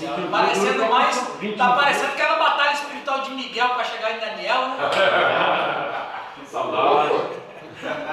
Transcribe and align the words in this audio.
céu. 0.00 0.16
Parecendo 0.30 0.86
mais. 0.86 1.16
Tá 1.56 1.72
parecendo 1.72 2.12
aquela 2.12 2.36
batalha 2.36 2.72
espiritual 2.72 3.20
de 3.20 3.30
Miguel 3.32 3.68
para 3.70 3.84
chegar 3.84 4.12
em 4.12 4.20
Daniel, 4.20 4.68
né? 4.68 4.90
Que 6.34 6.46
saudade. 6.48 7.40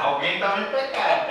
Alguém 0.01 0.39
tá 0.39 0.55
me 0.55 0.65
pecado. 0.65 1.27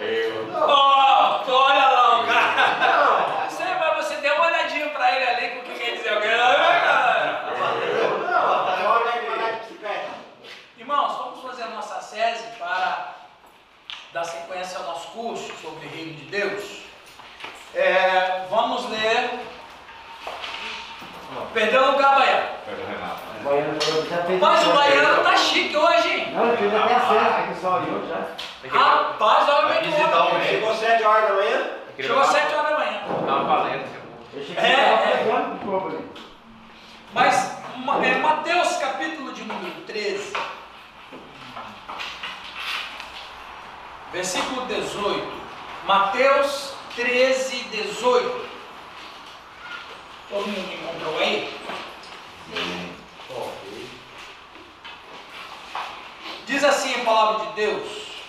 Eu. 0.00 0.48
Ó, 0.54 1.42
olha 1.48 1.88
lá 1.88 2.20
o 2.20 2.26
cara. 2.26 3.48
Você, 3.48 3.64
mas 3.64 4.04
você 4.04 4.16
deu 4.16 4.34
uma 4.36 4.46
olhadinha 4.46 4.88
para 4.90 5.16
ele 5.16 5.30
ali 5.30 5.48
com 5.48 5.58
o 5.60 5.62
que 5.62 5.78
quer 5.80 5.96
dizer 5.96 6.10
alguém. 6.10 6.30
Irmãos, 10.78 11.18
vamos 11.18 11.42
fazer 11.42 11.64
a 11.64 11.68
nossa 11.68 12.00
sese 12.00 12.44
para 12.58 13.14
dar 14.12 14.24
sequência 14.24 14.78
ao 14.78 14.84
nosso 14.84 15.08
curso 15.08 15.52
sobre 15.60 15.86
o 15.86 15.90
Reino 15.90 16.14
de 16.14 16.26
Deus. 16.26 16.75
É, 17.76 18.46
vamos 18.50 18.88
ler. 18.90 19.30
Perdeu 21.52 21.82
o 21.82 21.92
lugar, 21.92 22.14
Baiano. 22.18 22.48
Perdão, 22.64 22.86
Renato. 22.88 23.20
Baiano 23.44 23.78
já 24.08 24.22
fez 24.24 24.40
Mas 24.40 24.66
o 24.66 24.72
Baiano 24.72 25.22
tá 25.22 25.36
chique 25.36 25.76
hoje, 25.76 26.08
hein? 26.08 26.32
Não, 26.32 26.48
ele 26.48 26.56
fez 26.56 26.74
até 26.74 26.94
a 26.94 27.00
certa, 27.00 27.42
pessoal, 27.52 27.80
viu? 27.82 28.02
Já. 28.08 28.68
Rapaz, 28.78 29.48
olha 29.48 29.66
o 29.66 29.68
como. 30.10 30.38
médico. 30.38 30.46
Chegou 30.48 30.74
7 30.74 31.04
horas 31.04 31.28
da 31.28 31.34
manhã? 31.34 31.70
Chegou 31.96 32.18
às 32.20 32.28
7 32.28 32.54
horas 32.54 32.70
da 32.70 32.78
manhã. 32.78 33.00
Tava 33.26 33.44
valendo. 33.44 33.86
Eu 34.34 34.42
cheguei 34.42 34.64
É, 34.64 34.70
é. 34.70 35.46
Mas 37.12 37.56
Ma- 37.76 38.04
é, 38.04 38.14
Mateus 38.18 38.76
capítulo 38.78 39.32
de 39.32 39.44
número 39.44 39.80
13, 39.86 40.32
versículo 44.12 44.66
18. 44.66 45.26
Mateus 45.86 46.75
13, 46.96 47.64
18. 47.64 48.48
Todo 50.30 50.48
mundo 50.48 50.72
encontrou 50.72 51.18
aí? 51.18 51.54
Diz 56.46 56.64
assim 56.64 56.94
a 56.94 57.04
palavra 57.04 57.46
de 57.46 57.52
Deus: 57.52 58.22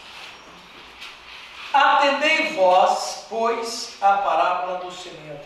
Atendei 1.72 2.56
vós, 2.56 3.26
pois, 3.30 3.98
a 4.02 4.18
parábola 4.18 4.80
do 4.80 4.92
semeador. 4.92 5.46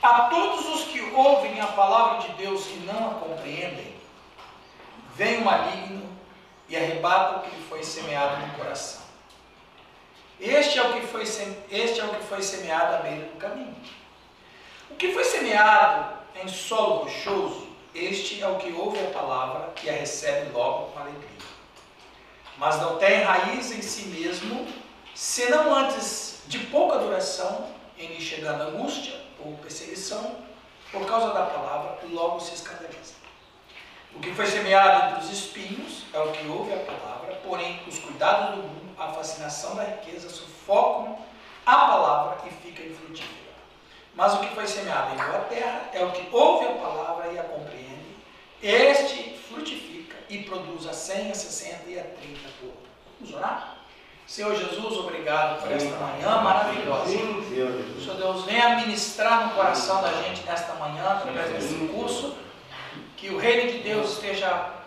A 0.00 0.28
todos 0.28 0.68
os 0.68 0.84
que 0.84 1.00
ouvem 1.12 1.60
a 1.60 1.66
palavra 1.66 2.20
de 2.20 2.34
Deus 2.34 2.66
e 2.68 2.84
não 2.86 3.10
a 3.10 3.14
compreendem, 3.14 3.96
vem 5.16 5.38
o 5.38 5.44
maligno 5.44 6.08
e 6.68 6.76
arrebata 6.76 7.38
o 7.38 7.42
que 7.42 7.50
lhe 7.50 7.62
foi 7.68 7.82
semeado 7.82 8.46
no 8.46 8.54
coração. 8.54 9.01
Este 10.42 10.80
é 10.80 10.82
o 10.82 10.92
que 10.94 11.06
foi, 11.06 11.22
este 11.22 12.00
é 12.00 12.04
o 12.04 12.08
que 12.08 12.24
foi 12.24 12.42
semeado 12.42 12.96
à 12.96 12.98
beira 12.98 13.26
do 13.26 13.38
caminho. 13.38 13.76
O 14.90 14.96
que 14.96 15.12
foi 15.12 15.22
semeado 15.22 16.18
em 16.34 16.48
solo 16.48 17.04
rochoso, 17.04 17.68
este 17.94 18.42
é 18.42 18.48
o 18.48 18.56
que 18.56 18.72
ouve 18.72 18.98
a 18.98 19.10
palavra 19.10 19.72
e 19.84 19.88
a 19.88 19.92
recebe 19.92 20.50
logo 20.50 20.90
com 20.90 20.98
alegria. 20.98 21.28
Mas 22.58 22.80
não 22.80 22.98
tem 22.98 23.22
raiz 23.22 23.70
em 23.70 23.80
si 23.82 24.06
mesmo, 24.06 24.66
senão 25.14 25.72
antes 25.72 26.42
de 26.48 26.58
pouca 26.58 26.98
duração, 26.98 27.68
em 27.96 28.08
lhe 28.08 28.20
chegando 28.20 28.62
angústia 28.62 29.14
ou 29.38 29.56
perseguição, 29.58 30.38
por 30.90 31.06
causa 31.06 31.32
da 31.32 31.46
palavra, 31.46 32.00
logo 32.10 32.40
se 32.40 32.54
escandaliza. 32.54 33.14
O 34.12 34.18
que 34.18 34.34
foi 34.34 34.46
semeado 34.46 35.06
entre 35.06 35.24
os 35.24 35.32
espinhos 35.32 36.02
é 36.12 36.18
o 36.18 36.32
que 36.32 36.48
ouve 36.48 36.72
a 36.72 36.78
palavra, 36.78 37.40
porém 37.44 37.80
os 37.86 38.00
cuidados 38.00 38.56
do 38.56 38.62
mundo, 38.62 38.81
a 38.98 39.08
fascinação 39.08 39.74
da 39.74 39.84
riqueza 39.84 40.28
sufocam 40.28 41.18
a 41.64 41.76
palavra 41.76 42.38
e 42.46 42.50
fica 42.50 42.82
infrutífera. 42.82 43.52
Mas 44.14 44.34
o 44.34 44.40
que 44.40 44.54
foi 44.54 44.66
semeado 44.66 45.14
em 45.14 45.16
boa 45.16 45.44
terra 45.48 45.90
é 45.92 46.04
o 46.04 46.12
que 46.12 46.28
ouve 46.34 46.66
a 46.66 46.72
palavra 46.72 47.32
e 47.32 47.38
a 47.38 47.44
compreende. 47.44 48.16
Este 48.62 49.38
frutifica 49.48 50.16
e 50.28 50.42
produz 50.42 50.86
a 50.86 50.92
100, 50.92 51.30
a 51.30 51.34
60 51.34 51.90
e 51.90 51.98
a 51.98 52.04
30 52.04 52.48
por. 52.60 52.74
Vamos 53.20 53.34
orar? 53.34 53.78
Senhor 54.26 54.54
Jesus, 54.54 54.96
obrigado 54.98 55.60
por 55.60 55.72
esta 55.72 55.94
manhã 55.96 56.40
maravilhosa. 56.42 57.06
Senhor 57.06 58.16
Deus, 58.16 58.44
venha 58.44 58.76
ministrar 58.76 59.48
no 59.48 59.54
coração 59.54 60.00
da 60.00 60.12
gente 60.22 60.42
nesta 60.44 60.74
manhã, 60.74 61.04
através 61.04 61.52
desse 61.52 61.74
curso, 61.88 62.36
que 63.16 63.30
o 63.30 63.38
reino 63.38 63.72
de 63.72 63.78
Deus 63.78 64.12
esteja 64.12 64.81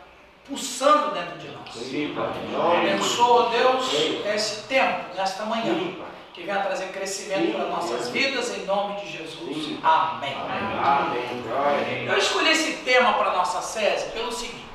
pulsando 0.47 1.11
dentro 1.11 1.37
de 1.39 1.47
nós. 1.49 1.73
Sim, 1.73 2.15
Abençoa, 2.17 3.49
Deus, 3.49 3.91
esse 4.33 4.63
tempo, 4.67 5.15
nesta 5.15 5.45
manhã, 5.45 5.95
que 6.33 6.43
venha 6.43 6.61
trazer 6.61 6.87
crescimento 6.89 7.53
para 7.53 7.65
nossas 7.67 8.09
vidas, 8.09 8.55
em 8.55 8.65
nome 8.65 9.01
de 9.01 9.11
Jesus. 9.11 9.79
Amém. 9.83 10.35
Amém. 10.83 12.05
Eu 12.05 12.17
escolhi 12.17 12.51
esse 12.51 12.83
tema 12.83 13.13
para 13.13 13.31
a 13.31 13.37
nossa 13.37 13.61
SESI 13.61 14.11
pelo 14.11 14.31
seguinte. 14.31 14.65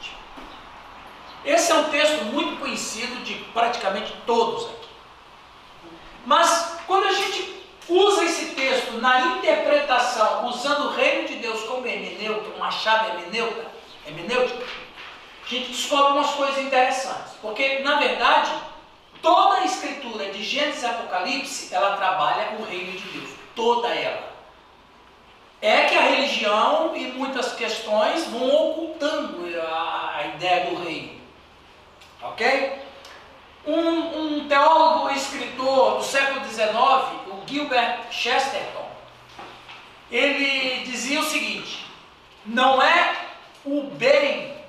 Esse 1.45 1.73
é 1.73 1.75
um 1.75 1.85
texto 1.85 2.25
muito 2.27 2.59
conhecido 2.59 3.23
de 3.23 3.35
praticamente 3.53 4.15
todos 4.27 4.67
aqui. 4.67 4.89
Mas 6.27 6.79
quando 6.87 7.07
a 7.07 7.13
gente 7.13 7.61
usa 7.89 8.25
esse 8.25 8.55
texto 8.55 8.93
na 8.99 9.21
interpretação, 9.37 10.47
usando 10.47 10.89
o 10.89 10.93
reino 10.93 11.29
de 11.29 11.37
Deus 11.37 11.63
como 11.65 11.87
hermenêutica, 11.87 12.57
uma 12.57 12.71
chave 12.71 13.11
hermenêutica, 13.11 13.67
hermenêutica, 14.07 14.65
a 15.51 15.59
gente 15.59 15.73
descobre 15.73 16.13
umas 16.13 16.31
coisas 16.31 16.59
interessantes. 16.59 17.33
Porque, 17.43 17.81
na 17.81 17.97
verdade, 17.97 18.53
toda 19.21 19.57
a 19.57 19.65
escritura 19.65 20.31
de 20.31 20.45
Gênesis 20.45 20.83
e 20.83 20.87
Apocalipse, 20.87 21.75
ela 21.75 21.97
trabalha 21.97 22.57
o 22.59 22.65
reino 22.65 22.93
de 22.93 23.09
Deus. 23.09 23.31
Toda 23.57 23.89
ela. 23.89 24.31
É 25.61 25.87
que 25.87 25.97
a 25.97 26.03
religião 26.03 26.97
e 26.97 27.09
muitas 27.09 27.53
questões 27.55 28.27
vão 28.29 28.71
ocultando 28.71 29.45
a, 29.61 30.17
a 30.17 30.27
ideia 30.29 30.71
do 30.71 30.83
reino. 30.83 31.21
Ok? 32.23 32.79
Um, 33.67 34.37
um 34.37 34.49
teólogo 34.49 35.11
e 35.11 35.17
escritor 35.17 35.99
do 35.99 36.05
século 36.05 36.45
XIX, 36.47 36.71
o 37.27 37.43
Gilbert 37.47 38.11
Chesterton, 38.11 38.89
ele 40.11 40.85
dizia 40.85 41.21
o 41.21 41.25
seguinte: 41.25 41.85
não 42.47 42.81
é 42.81 43.17
o 43.65 43.83
bem, 43.83 44.60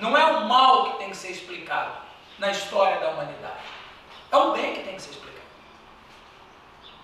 não 0.00 0.16
é 0.16 0.24
o 0.24 0.48
mal 0.48 0.92
que 0.92 0.98
tem 0.98 1.10
que 1.10 1.16
ser 1.16 1.30
explicado 1.30 1.92
na 2.38 2.50
história 2.50 2.98
da 3.00 3.10
humanidade. 3.10 3.60
É 4.32 4.36
o 4.36 4.52
bem 4.52 4.74
que 4.74 4.82
tem 4.82 4.94
que 4.94 5.02
ser 5.02 5.10
explicado. 5.10 5.40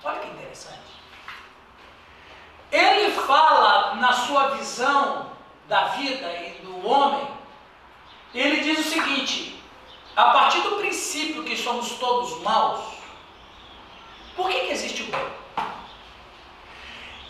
Olha 0.05 0.21
que 0.21 0.29
interessante. 0.29 0.81
Ele 2.71 3.13
fala 3.13 3.95
na 3.97 4.13
sua 4.13 4.49
visão 4.57 5.33
da 5.69 5.89
vida 5.89 6.33
e 6.33 6.61
do 6.63 6.87
homem, 6.87 7.29
ele 8.35 8.61
diz 8.61 8.87
o 8.87 8.91
seguinte: 8.91 9.63
a 10.15 10.31
partir 10.31 10.61
do 10.61 10.77
princípio 10.77 11.45
que 11.45 11.57
somos 11.57 11.91
todos 11.99 12.41
maus, 12.43 12.81
por 14.35 14.49
que, 14.49 14.61
que 14.61 14.73
existe 14.73 15.03
o 15.03 15.07
bem? 15.07 15.27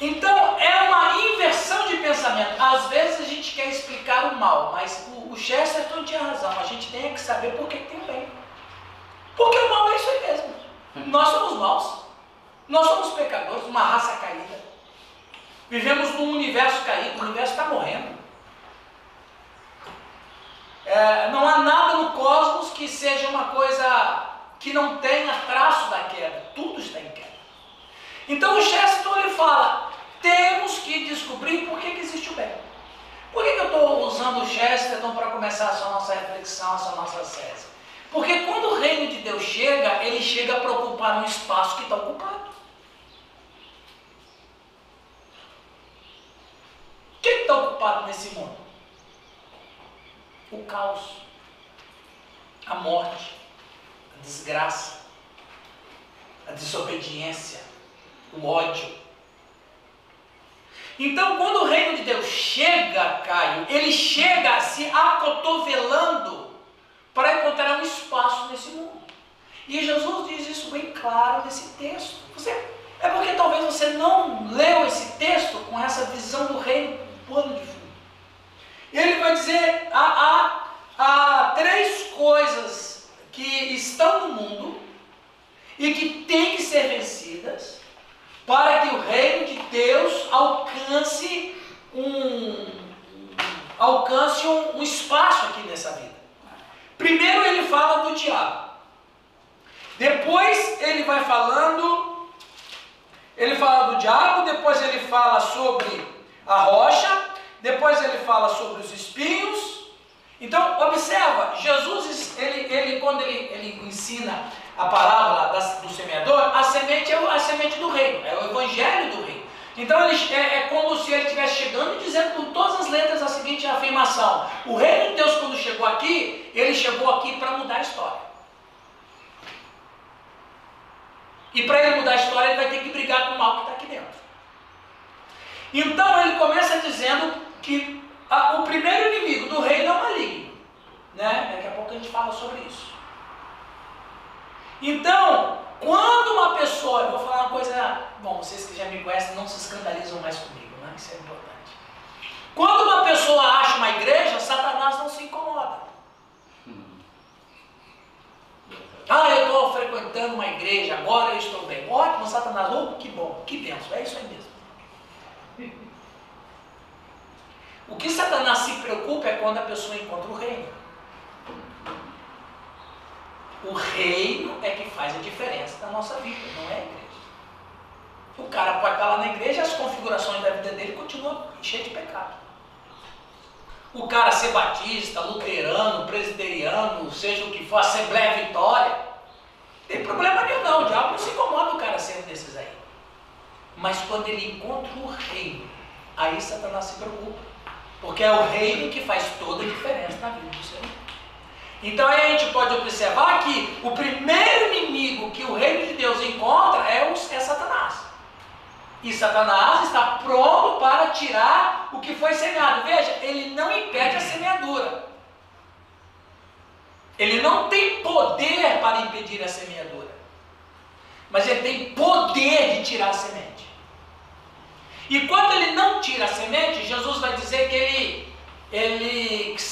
Então 0.01 0.59
é 0.59 0.83
uma 0.89 1.17
inversão 1.23 1.89
de 1.89 1.97
pensamento. 1.99 2.61
Às 2.61 2.87
vezes 2.89 3.21
a 3.21 3.29
gente 3.29 3.55
quer 3.55 3.69
explicar 3.69 4.33
o 4.33 4.37
mal, 4.37 4.73
mas 4.73 5.09
o, 5.15 5.33
o 5.33 5.37
Chesterton 5.37 6.05
tinha 6.05 6.23
razão. 6.23 6.51
A 6.59 6.65
gente 6.65 6.91
tem 6.91 7.15
que 7.15 7.21
saber 7.21 7.53
por 7.53 7.67
que, 7.69 7.79
tem 7.79 8.01
o 8.01 8.05
bem. 8.05 8.29
Porque 9.37 9.59
o 9.59 9.71
mal 9.71 9.91
é 9.91 9.97
isso 9.97 10.11
aí 10.11 10.21
mesmo. 10.27 10.55
Nós 11.07 11.29
somos 11.29 11.59
maus. 11.59 12.07
Nós 12.69 12.87
somos 12.87 13.15
pecadores, 13.15 13.65
uma 13.65 13.83
raça 13.83 14.17
caída. 14.17 14.67
Vivemos 15.71 16.15
num 16.15 16.33
universo 16.33 16.85
caído, 16.85 17.19
o 17.19 17.25
universo 17.25 17.53
está 17.53 17.67
morrendo. 17.67 18.17
É, 20.85 21.29
não 21.31 21.47
há 21.49 21.59
nada 21.59 21.97
no 21.97 22.11
cosmos 22.11 22.71
que 22.73 22.87
seja 22.87 23.29
uma 23.29 23.45
coisa 23.45 24.25
que 24.61 24.73
não 24.73 24.99
tenha 24.99 25.33
traço 25.47 25.91
da 25.91 26.05
queda. 26.05 26.53
Tudo 26.55 26.81
está 26.81 27.01
em 27.01 27.11
queda. 27.11 27.27
Então 28.29 28.57
o 28.57 28.63
Chesterton 28.63 29.19
ele 29.19 29.31
fala: 29.31 29.86
temos 30.27 30.81
que 30.81 31.05
descobrir 31.05 31.69
por 31.69 31.79
que, 31.79 31.93
que 31.93 32.01
existe 32.01 32.31
o 32.31 32.35
bem. 32.35 32.53
Por 33.33 33.45
que, 33.45 33.53
que 33.53 33.61
eu 33.61 33.67
estou 33.67 34.07
usando 34.07 34.43
o 34.43 34.47
Chesterton 34.47 35.15
para 35.15 35.31
começar 35.31 35.71
essa 35.71 35.89
nossa 35.91 36.15
reflexão, 36.15 36.75
essa 36.75 36.97
nossa 36.97 37.25
série? 37.25 37.67
Porque 38.11 38.41
quando 38.41 38.71
o 38.71 38.81
reino 38.81 39.13
de 39.13 39.19
Deus 39.19 39.43
chega, 39.43 40.03
ele 40.03 40.21
chega 40.21 40.59
para 40.59 40.73
ocupar 40.73 41.23
um 41.23 41.25
espaço 41.25 41.77
que 41.77 41.83
está 41.85 41.97
ocupado. 41.97 42.51
O 47.17 47.21
que 47.23 47.29
está 47.29 47.57
ocupado 47.57 48.07
nesse 48.07 48.31
mundo? 48.31 48.57
O 50.51 50.65
caos, 50.65 51.19
a 52.67 52.75
morte, 52.77 53.35
a 54.19 54.23
desgraça, 54.23 55.03
a 56.49 56.53
desobediência, 56.53 57.61
o 58.33 58.45
ódio. 58.45 59.06
Então, 60.99 61.37
quando 61.37 61.63
o 61.63 61.67
reino 61.67 61.97
de 61.97 62.05
Deus 62.05 62.25
chega, 62.27 63.21
Caio, 63.27 63.67
ele 63.69 63.93
chega 63.93 64.61
se 64.61 64.87
acotovelando 64.91 66.51
para 67.13 67.41
encontrar 67.41 67.79
um 67.79 67.83
espaço 67.83 68.49
nesse 68.51 68.71
mundo. 68.71 69.01
E 69.69 69.85
Jesus 69.85 70.29
diz 70.29 70.49
isso 70.49 70.71
bem 70.71 70.93
claro 70.93 71.45
nesse 71.45 71.77
texto. 71.77 72.17
Você 72.35 72.51
É 73.01 73.09
porque 73.09 73.33
talvez 73.33 73.65
você 73.65 73.89
não 73.91 74.49
leu 74.53 74.87
esse 74.87 75.16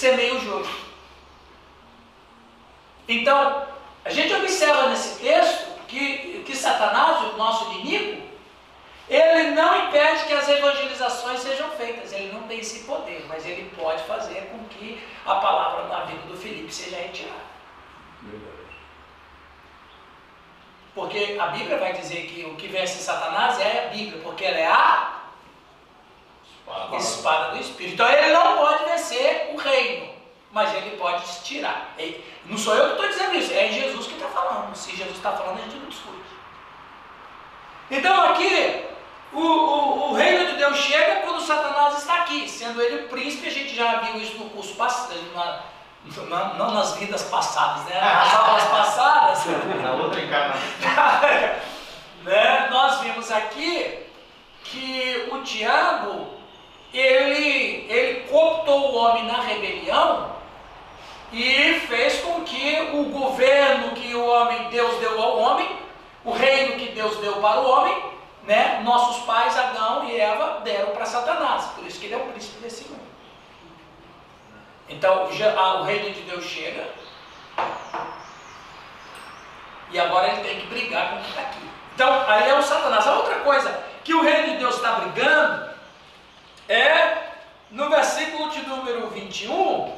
semeia 0.04 0.34
o 0.34 0.40
joio. 0.40 0.68
Então, 3.08 3.66
a 4.04 4.10
gente 4.10 4.34
observa 4.34 4.88
nesse 4.88 5.18
texto 5.18 5.66
que, 5.88 6.42
que 6.44 6.54
Satanás, 6.54 7.32
o 7.32 7.36
nosso 7.38 7.72
inimigo, 7.72 8.22
ele 9.08 9.52
não 9.52 9.88
impede 9.88 10.24
que 10.26 10.34
as 10.34 10.46
evangelizações 10.46 11.40
sejam 11.40 11.70
feitas, 11.70 12.12
ele 12.12 12.32
não 12.32 12.42
tem 12.42 12.58
esse 12.58 12.84
poder, 12.84 13.24
mas 13.28 13.46
ele 13.46 13.70
pode 13.76 14.02
fazer 14.04 14.50
com 14.50 14.58
que 14.68 15.02
a 15.24 15.36
palavra 15.36 15.88
na 15.88 16.04
vida 16.04 16.26
do 16.26 16.36
Felipe 16.36 16.72
seja 16.72 16.96
retirada. 16.96 17.54
Porque 20.94 21.36
a 21.40 21.46
Bíblia 21.46 21.78
vai 21.78 21.94
dizer 21.94 22.26
que 22.26 22.44
o 22.44 22.56
que 22.56 22.68
vence 22.68 23.02
Satanás 23.02 23.58
é 23.58 23.86
a 23.86 23.88
Bíblia, 23.88 24.22
porque 24.22 24.44
ela 24.44 24.58
é 24.58 24.66
a 24.66 25.23
espada, 26.96 27.52
do 27.52 27.60
Espírito. 27.60 27.94
Então 27.94 28.08
ele 28.08 28.32
não 28.32 28.56
pode 28.56 28.84
vencer 28.84 29.50
o 29.52 29.56
reino, 29.56 30.10
mas 30.52 30.74
ele 30.74 30.96
pode 30.96 31.22
tirar. 31.42 31.94
Não 32.46 32.58
sou 32.58 32.74
eu 32.74 32.86
que 32.86 32.92
estou 32.92 33.08
dizendo 33.08 33.34
isso, 33.36 33.52
é 33.52 33.68
Jesus 33.68 34.06
que 34.06 34.14
está 34.14 34.28
falando. 34.28 34.74
Se 34.74 34.96
Jesus 34.96 35.16
está 35.16 35.32
falando, 35.32 35.58
a 35.58 35.62
gente 35.62 35.76
não 35.76 35.88
discute. 35.88 36.14
Então 37.90 38.30
aqui, 38.30 38.84
o, 39.32 39.40
o, 39.40 40.10
o, 40.10 40.14
reino 40.14 40.46
de 40.46 40.56
Deus 40.56 40.76
chega 40.78 41.20
quando 41.22 41.40
Satanás 41.40 41.98
está 41.98 42.22
aqui, 42.22 42.48
sendo 42.48 42.80
ele 42.80 43.04
o 43.04 43.08
príncipe, 43.08 43.46
a 43.46 43.50
gente 43.50 43.74
já 43.74 44.00
viu 44.00 44.20
isso 44.20 44.38
no 44.38 44.50
curso 44.50 44.74
passado, 44.74 45.14
não, 46.28 46.54
não 46.54 46.70
nas 46.72 46.94
vidas 46.96 47.22
passadas, 47.24 47.84
né? 47.84 48.00
Nas 48.00 48.34
aulas 48.34 48.64
passadas. 48.64 49.44
Na 49.82 49.92
outra 49.92 50.20
encarnação. 50.20 50.60
né? 52.24 52.68
Nós 52.70 53.00
vimos 53.00 53.30
aqui 53.30 54.04
que 54.64 55.28
o 55.32 55.42
diabo, 55.42 56.38
ele, 56.98 57.86
ele 57.90 58.20
cooptou 58.28 58.92
o 58.92 58.94
homem 58.94 59.26
na 59.26 59.40
rebelião 59.40 60.32
e 61.32 61.80
fez 61.88 62.20
com 62.20 62.42
que 62.42 62.90
o 62.92 63.04
governo 63.06 63.90
que 63.90 64.14
o 64.14 64.24
homem, 64.24 64.68
Deus 64.68 65.00
deu 65.00 65.20
ao 65.20 65.38
homem, 65.38 65.68
o 66.24 66.30
reino 66.30 66.76
que 66.76 66.90
Deus 66.90 67.16
deu 67.16 67.34
para 67.40 67.60
o 67.60 67.68
homem, 67.68 68.04
né? 68.44 68.80
Nossos 68.84 69.24
pais, 69.24 69.58
Adão 69.58 70.08
e 70.08 70.20
Eva, 70.20 70.60
deram 70.62 70.92
para 70.92 71.04
Satanás. 71.04 71.64
Por 71.74 71.84
isso 71.84 71.98
que 71.98 72.06
ele 72.06 72.14
é 72.14 72.18
o 72.18 72.26
príncipe 72.26 72.60
desse 72.60 72.84
mundo. 72.84 73.02
Então, 74.88 75.24
o 75.24 75.82
reino 75.82 76.10
de 76.10 76.20
Deus 76.22 76.44
chega. 76.44 76.88
E 79.90 79.98
agora 79.98 80.28
ele 80.28 80.42
tem 80.42 80.60
que 80.60 80.66
brigar 80.66 81.10
com 81.10 81.16
o 81.16 81.20
que 81.20 81.28
está 81.30 81.40
aqui. 81.42 81.68
Então, 81.94 82.24
aí 82.28 82.48
é 82.48 82.54
o 82.54 82.62
Satanás. 82.62 83.06
A 83.06 83.16
outra 83.16 83.36
coisa 83.40 83.84
que 84.04 84.14
o 84.14 84.22
reino 84.22 84.52
de 84.52 84.56
Deus 84.58 84.76
está 84.76 84.92
brigando 84.92 85.73
é 86.68 87.18
no 87.70 87.90
versículo 87.90 88.50
de 88.50 88.60
número 88.62 89.08
21, 89.08 89.92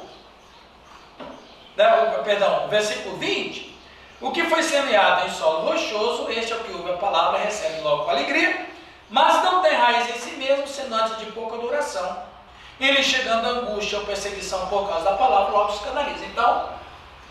né, 1.75 2.21
perdão, 2.23 2.67
versículo 2.67 3.17
20. 3.17 3.77
O 4.19 4.31
que 4.31 4.43
foi 4.45 4.63
semeado 4.63 5.27
em 5.27 5.31
solo 5.31 5.69
rochoso, 5.69 6.27
este 6.31 6.51
é 6.51 6.55
o 6.55 6.63
que 6.63 6.71
ouve 6.71 6.91
a 6.91 6.97
palavra 6.97 7.39
recebe 7.39 7.81
logo 7.81 8.05
com 8.05 8.09
alegria, 8.09 8.67
mas 9.09 9.43
não 9.43 9.61
tem 9.61 9.75
raiz 9.75 10.09
em 10.09 10.19
si 10.19 10.31
mesmo, 10.31 10.65
antes 10.95 11.17
de 11.19 11.27
pouca 11.27 11.57
duração. 11.57 12.23
Ele 12.79 13.01
chegando 13.03 13.45
a 13.45 13.49
angústia 13.49 13.99
ou 13.99 14.05
perseguição 14.05 14.67
por 14.67 14.87
causa 14.87 15.05
da 15.05 15.17
palavra, 15.17 15.51
logo 15.51 15.71
se 15.71 15.83
canaliza. 15.83 16.25
Então, 16.25 16.69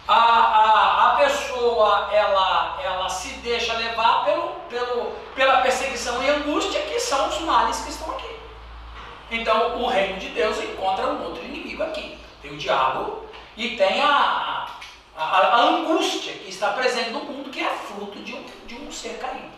a, 0.07 0.15
a, 0.15 1.13
a 1.13 1.17
pessoa 1.17 2.09
ela, 2.13 2.79
ela 2.83 3.09
se 3.09 3.29
deixa 3.39 3.75
levar 3.75 4.25
pelo, 4.25 4.49
pelo, 4.69 5.13
pela 5.35 5.63
perseguição 5.63 6.23
e 6.23 6.31
angústia, 6.31 6.83
que 6.83 7.01
são 7.01 7.29
os 7.29 7.41
males 7.41 7.81
que 7.81 7.91
estão 7.91 8.13
aqui. 8.13 8.36
Então, 9.31 9.83
o 9.83 9.87
reino 9.87 10.19
de 10.19 10.29
Deus 10.29 10.59
encontra 10.63 11.07
um 11.09 11.25
outro 11.25 11.45
inimigo 11.45 11.83
aqui. 11.83 12.17
Tem 12.41 12.53
o 12.53 12.57
diabo 12.57 13.25
e 13.57 13.77
tem 13.77 14.01
a, 14.01 14.69
a, 15.17 15.25
a, 15.25 15.61
angústia 15.63 16.33
que 16.35 16.49
está 16.49 16.73
presente 16.73 17.11
no 17.11 17.21
mundo, 17.21 17.51
que 17.51 17.61
é 17.61 17.71
fruto 17.71 18.19
de 18.21 18.35
um, 18.35 18.45
de 18.67 18.75
um 18.77 18.93
ser 18.93 19.19
caído. 19.19 19.57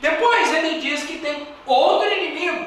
Depois 0.00 0.52
ele 0.52 0.80
diz 0.80 1.04
que 1.04 1.18
tem 1.18 1.46
outro 1.64 2.12
inimigo, 2.12 2.66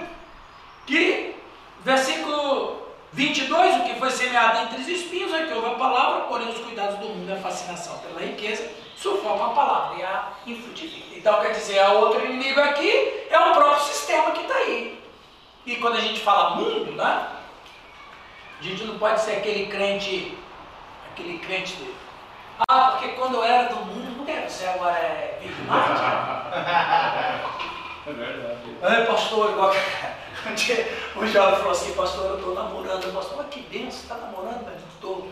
que, 0.86 1.36
versículo 1.84 2.86
22, 3.12 3.76
o 3.76 3.84
que 3.84 4.00
foi 4.00 4.10
semeado 4.10 4.60
entre 4.60 4.82
os 4.82 4.88
espinhos 4.88 5.34
é 5.34 5.46
que 5.46 5.54
houve 5.54 5.68
a 5.68 5.76
palavra, 5.76 6.22
porém 6.28 6.48
os 6.48 6.60
cuidados 6.60 6.98
do 7.00 7.08
mundo 7.08 7.34
a 7.34 7.38
fascinação 7.38 7.98
pela 7.98 8.22
riqueza 8.22 8.70
sufocam 8.96 9.48
a 9.48 9.50
palavra 9.50 9.98
e 9.98 10.04
a 10.04 10.32
infrutifica. 10.48 11.18
Então 11.18 11.42
quer 11.42 11.52
dizer, 11.52 11.80
a 11.80 11.92
outro 11.92 12.26
inimigo 12.26 12.62
aqui 12.62 13.26
é 13.30 13.38
o 13.38 13.54
próprio 13.54 13.84
sistema 13.84 14.32
que 14.32 14.42
está 14.42 14.56
aí. 14.56 15.05
E 15.66 15.76
quando 15.78 15.98
a 15.98 16.02
gente 16.02 16.20
fala 16.20 16.58
mundo, 16.58 16.92
né? 16.92 17.28
A 18.60 18.64
gente 18.64 18.84
não 18.84 18.98
pode 18.98 19.20
ser 19.20 19.38
aquele 19.38 19.66
crente, 19.68 20.38
aquele 21.12 21.40
crente 21.40 21.76
dele. 21.76 21.96
Ah, 22.70 22.92
porque 22.92 23.10
quando 23.16 23.36
eu 23.36 23.44
era 23.44 23.68
do 23.70 23.78
mundo, 23.78 24.18
não 24.18 24.26
quero, 24.26 24.50
você 24.50 24.66
agora 24.66 24.98
é 24.98 25.40
Big 25.42 25.54
Marte? 25.64 26.02
É 28.08 28.14
verdade. 28.14 28.60
Ai, 28.84 29.06
pastor, 29.08 29.50
igual 29.50 29.72
o 29.72 29.74
jovem 31.26 31.56
falou 31.56 31.72
assim, 31.72 31.94
pastor, 31.94 32.26
eu 32.26 32.38
estou 32.38 32.54
namorando. 32.54 33.04
Eu 33.04 33.14
pastor, 33.14 33.38
mas 33.38 33.48
que 33.48 33.62
benção, 33.62 33.90
você 33.90 34.04
está 34.04 34.16
namorando? 34.18 34.68
Eu 34.68 34.88
estou. 34.94 35.28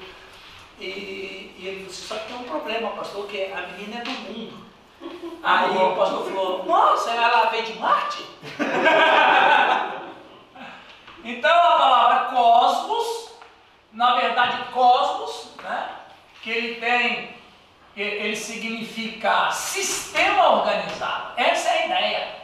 E, 0.80 1.54
e 1.56 1.68
ele 1.68 1.86
disse, 1.86 2.08
só 2.08 2.16
que 2.16 2.34
tem 2.34 2.36
um 2.36 2.44
problema, 2.46 2.90
pastor, 2.90 3.28
que 3.28 3.46
a 3.54 3.68
menina 3.68 4.00
é 4.00 4.02
do 4.02 4.10
mundo. 4.12 4.66
Aí 5.44 5.78
o 5.78 5.96
pastor 5.96 6.26
falou, 6.26 6.66
nossa, 6.66 7.12
ela 7.12 7.52
veio 7.52 7.64
de 7.64 7.74
Marte? 7.78 8.26
Então 11.24 11.52
a 11.52 11.78
palavra 11.78 12.36
cosmos, 12.36 13.32
na 13.92 14.16
verdade 14.16 14.64
cosmos, 14.72 15.52
né, 15.62 15.90
que 16.42 16.50
ele 16.50 16.76
tem, 16.76 17.36
ele 17.96 18.36
significa 18.36 19.52
sistema 19.52 20.50
organizado. 20.50 21.34
Essa 21.38 21.70
é 21.70 21.72
a 21.72 21.86
ideia. 21.86 22.36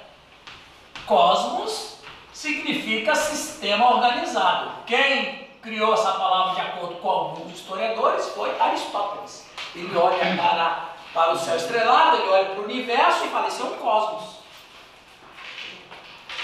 Cosmos 1.05 1.97
significa 2.31 3.15
sistema 3.15 3.95
organizado. 3.95 4.71
Quem 4.85 5.49
criou 5.61 5.93
essa 5.93 6.13
palavra 6.13 6.55
de 6.55 6.61
acordo 6.61 6.95
com 6.95 7.09
alguns 7.09 7.53
historiadores 7.53 8.29
foi 8.29 8.57
Aristóteles. 8.59 9.49
Ele 9.75 9.95
olha 9.97 10.37
para, 10.37 10.89
para 11.13 11.31
o 11.33 11.37
céu 11.37 11.57
estrelado, 11.57 12.17
ele 12.17 12.29
olha 12.29 12.45
para 12.45 12.61
o 12.61 12.63
universo 12.63 13.25
e 13.25 13.29
fala: 13.29 13.47
Isso 13.47 13.61
é 13.61 13.65
um 13.65 13.77
cosmos. 13.77 14.38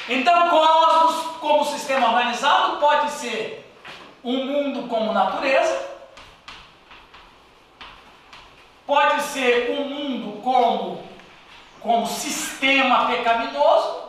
Então, 0.07 0.49
cosmos 0.49 1.37
como 1.37 1.65
sistema 1.65 2.11
organizado 2.11 2.77
pode 2.77 3.11
ser 3.11 3.73
um 4.23 4.45
mundo 4.45 4.87
como 4.87 5.13
natureza, 5.13 5.95
pode 8.85 9.21
ser 9.23 9.71
um 9.71 9.89
mundo 9.89 10.41
como, 10.43 11.03
como 11.79 12.05
sistema 12.05 13.07
pecaminoso, 13.07 14.03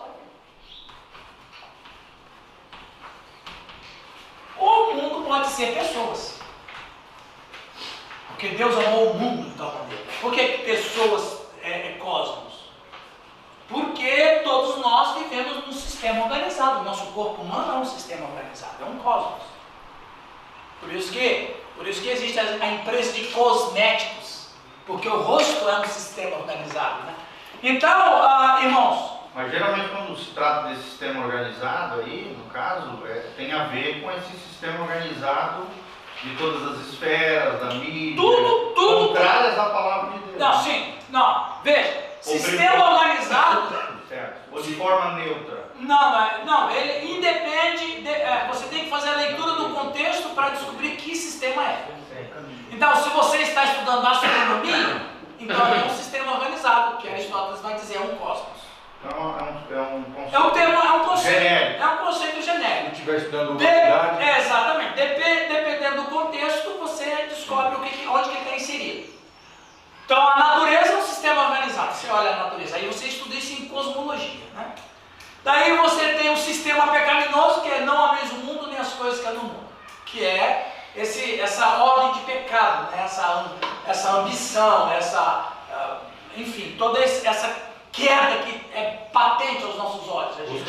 ou 4.58 4.90
o 4.90 4.94
mundo 4.96 5.26
pode 5.26 5.48
ser 5.48 5.74
pessoas. 5.74 6.40
Porque 8.28 8.48
Deus 8.48 8.76
amou 8.86 9.12
o 9.12 9.14
mundo 9.14 9.50
de 9.50 9.56
tal 9.56 9.72
maneira. 9.72 10.04
Por 10.20 10.34
que 10.34 10.58
pessoas 10.58 11.40
é, 11.62 11.70
é 11.70 11.92
cosmos? 11.98 12.45
Porque 13.68 14.40
todos 14.44 14.78
nós 14.78 15.18
vivemos 15.18 15.66
num 15.66 15.72
sistema 15.72 16.24
organizado. 16.24 16.80
O 16.80 16.84
nosso 16.84 17.06
corpo 17.12 17.42
humano 17.42 17.74
é 17.74 17.78
um 17.78 17.84
sistema 17.84 18.26
organizado, 18.28 18.74
é 18.80 18.84
um 18.84 18.98
cosmos. 18.98 19.42
Por 20.80 20.92
isso 20.92 21.12
que, 21.12 21.56
por 21.76 21.86
isso 21.86 22.00
que 22.00 22.08
existe 22.08 22.38
a, 22.38 22.72
empresa 22.72 23.12
de 23.12 23.24
cosméticos. 23.28 24.50
Porque 24.86 25.08
o 25.08 25.20
rosto 25.20 25.68
é 25.68 25.80
um 25.80 25.84
sistema 25.84 26.36
organizado. 26.36 27.02
Né? 27.04 27.14
Então, 27.62 27.90
ah, 27.90 28.60
irmãos, 28.62 29.16
Mas 29.34 29.50
geralmente 29.50 29.88
quando 29.88 30.16
se 30.16 30.30
trata 30.30 30.68
desse 30.68 30.82
sistema 30.82 31.24
organizado 31.26 32.00
aí, 32.00 32.36
no 32.38 32.48
caso, 32.50 33.02
é, 33.06 33.32
tem 33.36 33.52
a 33.52 33.64
ver 33.64 34.00
com 34.00 34.10
esse 34.12 34.32
sistema 34.48 34.84
organizado 34.84 35.66
de 36.22 36.36
todas 36.36 36.62
as 36.72 36.86
esferas, 36.86 37.60
da 37.60 37.74
mídia, 37.74 38.16
Tudo, 38.16 38.74
tudo. 38.74 39.08
contrárias 39.08 39.58
à 39.58 39.64
palavra 39.66 40.12
de 40.12 40.18
Deus. 40.20 40.38
não, 40.38 40.62
sim, 40.62 40.94
não, 41.10 41.58
veja, 41.62 42.05
sistema 42.20 42.90
organizado 42.94 43.96
Certo. 44.08 44.36
Ou 44.52 44.62
de 44.62 44.74
forma 44.74 45.14
neutra. 45.16 45.64
Não, 45.80 46.20
é- 46.24 46.44
não, 46.44 46.70
ele 46.70 47.16
independe, 47.16 48.02
de- 48.02 48.08
é, 48.08 48.46
você 48.48 48.66
tem 48.68 48.84
que 48.84 48.90
fazer 48.90 49.10
a 49.10 49.16
leitura 49.16 49.52
do 49.56 49.70
contexto 49.70 50.28
para 50.30 50.50
descobrir 50.50 50.92
que 50.96 51.14
sistema 51.16 51.62
é. 51.64 51.84
Então, 52.70 52.94
se 52.96 53.08
você 53.10 53.38
está 53.38 53.64
estudando 53.64 54.06
astronomia, 54.06 55.02
então 55.40 55.56
é 55.74 55.84
um 55.84 55.90
sistema 55.90 56.32
organizado, 56.34 56.98
que 56.98 57.08
Aristóteles 57.08 57.60
vai 57.60 57.74
dizer 57.74 57.96
é 57.96 58.00
um 58.00 58.16
cosmos. 58.16 58.56
Então 59.04 59.18
é 59.38 59.42
um, 59.42 59.76
é 59.76 59.82
um 59.82 60.02
conceito 60.04 60.34
É 60.34 60.38
um 60.38 60.50
termo, 60.50 60.74
é 60.82 60.92
um 60.92 61.04
conceito, 61.04 61.38
genérico. 61.40 61.82
é 61.82 61.86
um 61.86 61.96
conceito 61.98 62.42
genérico. 62.42 62.84
Se 62.86 62.92
estiver 62.92 63.16
estudando 63.18 63.56
De- 63.58 63.66
é, 63.66 64.36
exatamente. 64.40 64.94
Depe- 64.94 65.48
dependendo 65.48 66.02
do 66.02 66.08
contexto, 66.08 66.70
você 66.78 67.26
descobre 67.28 67.76
o 67.76 67.80
que, 67.80 68.06
onde 68.06 68.28
que 68.30 68.36
ele 68.36 68.44
está 68.44 68.56
inserido. 68.56 69.15
Então, 70.06 70.16
a 70.28 70.36
natureza 70.38 70.92
é 70.92 70.96
um 70.98 71.02
sistema 71.02 71.48
organizado. 71.48 71.92
Você 71.92 72.08
olha 72.08 72.30
a 72.30 72.36
natureza, 72.44 72.76
aí 72.76 72.86
você 72.86 73.06
estuda 73.06 73.34
isso 73.34 73.52
em 73.60 73.68
cosmologia. 73.68 74.40
Né? 74.54 74.72
Daí 75.42 75.76
você 75.78 76.14
tem 76.14 76.30
um 76.30 76.36
sistema 76.36 76.86
pecaminoso, 76.92 77.60
que 77.62 77.68
é 77.68 77.80
não 77.80 78.12
ames 78.12 78.30
o 78.30 78.36
mundo 78.36 78.68
nem 78.68 78.78
as 78.78 78.92
coisas 78.92 79.20
que 79.20 79.26
há 79.26 79.32
no 79.32 79.42
mundo. 79.42 79.66
Que 80.06 80.24
é 80.24 80.72
esse, 80.94 81.40
essa 81.40 81.78
ordem 81.82 82.12
de 82.12 82.20
pecado, 82.20 82.90
né? 82.92 83.02
essa, 83.04 83.46
essa 83.86 84.10
ambição, 84.12 84.92
essa, 84.92 85.20
ah, 85.72 85.98
enfim, 86.36 86.76
toda 86.78 87.00
essa 87.02 87.56
queda 87.90 88.42
que 88.44 88.60
é 88.74 89.08
patente 89.12 89.64
aos 89.64 89.76
nossos 89.76 90.08
olhos. 90.08 90.38
A 90.38 90.46
gente- 90.46 90.64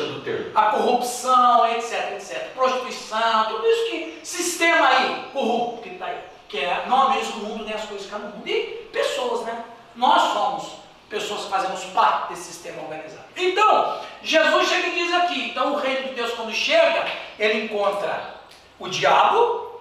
a 0.52 0.62
corrupção, 0.62 1.64
etc, 1.76 2.12
etc. 2.16 2.52
Prostituição, 2.54 3.44
tudo 3.50 3.66
isso 3.68 3.90
que. 3.90 4.20
Sistema 4.24 4.88
aí, 4.88 5.30
corrupto 5.32 5.82
que 5.82 5.90
está 5.90 6.06
aí. 6.06 6.18
Que 6.48 6.58
é 6.58 6.84
não 6.86 7.10
mesmo 7.10 7.40
o 7.40 7.44
mundo 7.44 7.64
nem 7.64 7.74
as 7.74 7.84
coisas 7.84 8.06
que 8.06 8.14
há 8.14 8.18
no 8.18 8.36
mundo. 8.36 8.48
E 8.48 8.88
pessoas, 8.92 9.44
né? 9.44 9.64
Nós 9.94 10.32
somos 10.32 10.78
pessoas 11.08 11.44
que 11.44 11.50
fazemos 11.50 11.84
parte 11.86 12.30
desse 12.30 12.52
sistema 12.52 12.82
organizado. 12.82 13.24
Então, 13.36 14.00
Jesus 14.22 14.68
chega 14.68 14.88
e 14.88 14.92
diz 14.92 15.14
aqui: 15.14 15.50
então 15.50 15.74
o 15.74 15.76
reino 15.76 16.08
de 16.08 16.14
Deus, 16.14 16.32
quando 16.32 16.52
chega, 16.52 17.06
ele 17.38 17.64
encontra 17.64 18.34
o 18.78 18.88
diabo, 18.88 19.80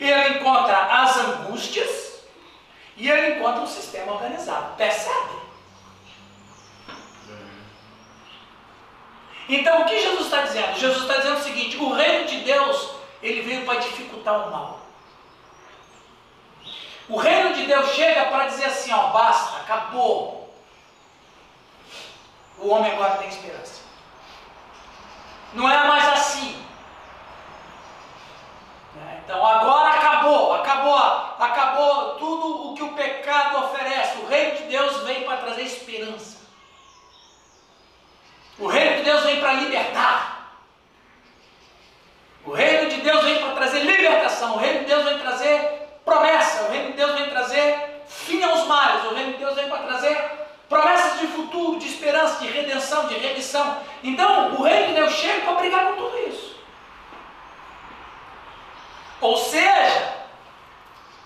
ele 0.00 0.38
encontra 0.38 1.02
as 1.02 1.16
angústias 1.18 2.22
e 2.96 3.08
ele 3.08 3.36
encontra 3.36 3.60
um 3.60 3.66
sistema 3.66 4.12
organizado. 4.12 4.76
Percebe? 4.76 5.42
Então 9.48 9.82
o 9.82 9.84
que 9.84 9.98
Jesus 9.98 10.26
está 10.26 10.42
dizendo? 10.42 10.78
Jesus 10.78 11.02
está 11.02 11.16
dizendo 11.16 11.38
o 11.38 11.42
seguinte: 11.42 11.76
o 11.76 11.92
reino 11.92 12.26
de 12.26 12.38
Deus 12.38 12.90
ele 13.22 13.42
veio 13.42 13.64
para 13.64 13.80
dificultar 13.80 14.48
o 14.48 14.50
mal. 14.50 14.81
O 17.08 17.16
reino 17.16 17.54
de 17.54 17.66
Deus 17.66 17.90
chega 17.90 18.26
para 18.26 18.46
dizer 18.46 18.66
assim: 18.66 18.92
ó, 18.92 19.08
basta, 19.08 19.58
acabou. 19.58 20.54
O 22.58 22.68
homem 22.68 22.92
agora 22.92 23.16
tem 23.16 23.28
esperança. 23.28 23.82
Não 25.52 25.68
é 25.68 25.86
mais 25.86 26.08
assim. 26.08 26.64
Né? 28.94 29.22
Então 29.24 29.44
agora 29.44 29.90
acabou, 29.90 30.54
acabou, 30.54 30.96
acabou 30.96 32.14
tudo 32.16 32.70
o 32.70 32.74
que 32.74 32.82
o 32.82 32.94
pecado 32.94 33.64
oferece. 33.64 34.18
O 34.18 34.26
reino 34.26 34.56
de 34.58 34.62
Deus 34.64 34.98
veio 35.02 35.24
para 35.24 35.38
trazer 35.38 35.62
esperança. 35.62 36.38
O 38.58 38.66
reino 38.68 38.98
de 38.98 39.02
Deus 39.02 39.24
vem 39.24 39.40
para 39.40 39.52
libertar. 39.54 40.56
O 42.44 42.52
reino 42.52 42.90
de 42.90 43.00
Deus 43.00 43.24
vem 43.24 43.40
para 43.40 43.54
trazer 43.54 43.80
libertação. 43.80 44.54
O 44.54 44.58
reino 44.58 44.80
de 44.80 44.86
Deus 44.86 45.04
vem 45.04 45.18
trazer 45.18 45.81
promessa. 46.04 46.64
O 46.64 46.70
reino 46.70 46.90
de 46.90 46.96
Deus 46.96 47.12
vem 47.12 47.30
trazer 47.30 48.02
fim 48.06 48.42
aos 48.42 48.66
males. 48.66 49.04
O 49.04 49.14
reino 49.14 49.32
de 49.32 49.38
Deus 49.38 49.54
vem 49.54 49.68
para 49.68 49.84
trazer 49.84 50.30
promessas 50.68 51.20
de 51.20 51.26
futuro, 51.28 51.78
de 51.78 51.86
esperança, 51.86 52.40
de 52.40 52.50
redenção, 52.50 53.06
de 53.06 53.14
remissão. 53.14 53.76
Então, 54.02 54.54
o 54.54 54.62
reino 54.62 54.88
de 54.88 54.94
Deus 54.94 55.12
chega 55.12 55.40
para 55.42 55.54
brigar 55.54 55.86
com 55.86 55.96
tudo 55.96 56.18
isso. 56.28 56.56
Ou 59.20 59.36
seja, 59.36 60.14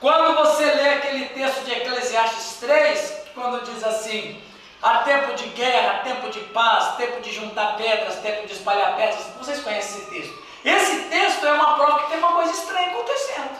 quando 0.01 0.35
você 0.35 0.65
lê 0.65 0.89
aquele 0.91 1.27
texto 1.27 1.65
de 1.65 1.73
Eclesiastes 1.73 2.59
3, 2.61 3.23
quando 3.35 3.65
diz 3.65 3.83
assim: 3.83 4.43
há 4.83 4.99
tempo 4.99 5.35
de 5.35 5.47
guerra, 5.51 6.01
tempo 6.05 6.29
de 6.29 6.41
paz, 6.41 6.97
tempo 6.97 7.21
de 7.21 7.33
juntar 7.33 7.77
pedras, 7.77 8.17
tempo 8.17 8.47
de 8.47 8.53
espalhar 8.53 8.97
pedras. 8.97 9.27
Vocês 9.39 9.63
conhecem 9.63 10.03
esse 10.03 10.11
texto? 10.11 10.47
Esse 10.65 11.05
texto 11.09 11.47
é 11.47 11.53
uma 11.53 11.75
prova 11.75 12.01
que 12.01 12.11
tem 12.11 12.19
uma 12.19 12.33
coisa 12.33 12.53
estranha 12.53 12.89
acontecendo. 12.89 13.57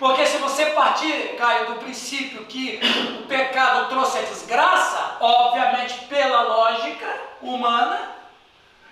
Porque 0.00 0.26
se 0.26 0.38
você 0.38 0.66
partir, 0.70 1.36
Caio, 1.36 1.66
do 1.66 1.74
princípio 1.74 2.46
que 2.46 2.80
o 3.20 3.26
pecado 3.26 3.90
trouxe 3.90 4.18
a 4.18 4.22
desgraça, 4.22 5.18
obviamente 5.20 6.06
pela 6.06 6.40
lógica 6.42 7.06
humana, 7.42 8.16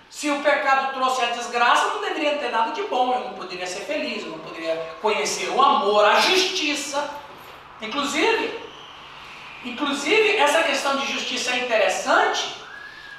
se 0.07 0.29
o 0.29 0.39
pecado 0.43 0.93
trouxe 0.93 1.23
a 1.23 1.31
desgraça, 1.31 1.87
não 1.87 2.01
deveria 2.01 2.37
ter 2.37 2.51
nada 2.51 2.71
de 2.71 2.83
bom, 2.83 3.11
eu 3.11 3.21
não 3.21 3.33
poderia 3.33 3.65
ser 3.65 3.81
feliz, 3.81 4.23
eu 4.23 4.29
não 4.29 4.39
poderia 4.39 4.75
conhecer 5.01 5.49
o 5.49 5.59
amor, 5.59 6.05
a 6.05 6.19
justiça. 6.19 7.09
Inclusive, 7.81 8.59
inclusive 9.65 10.37
essa 10.37 10.61
questão 10.61 10.95
de 10.97 11.11
justiça 11.11 11.53
é 11.53 11.65
interessante, 11.65 12.55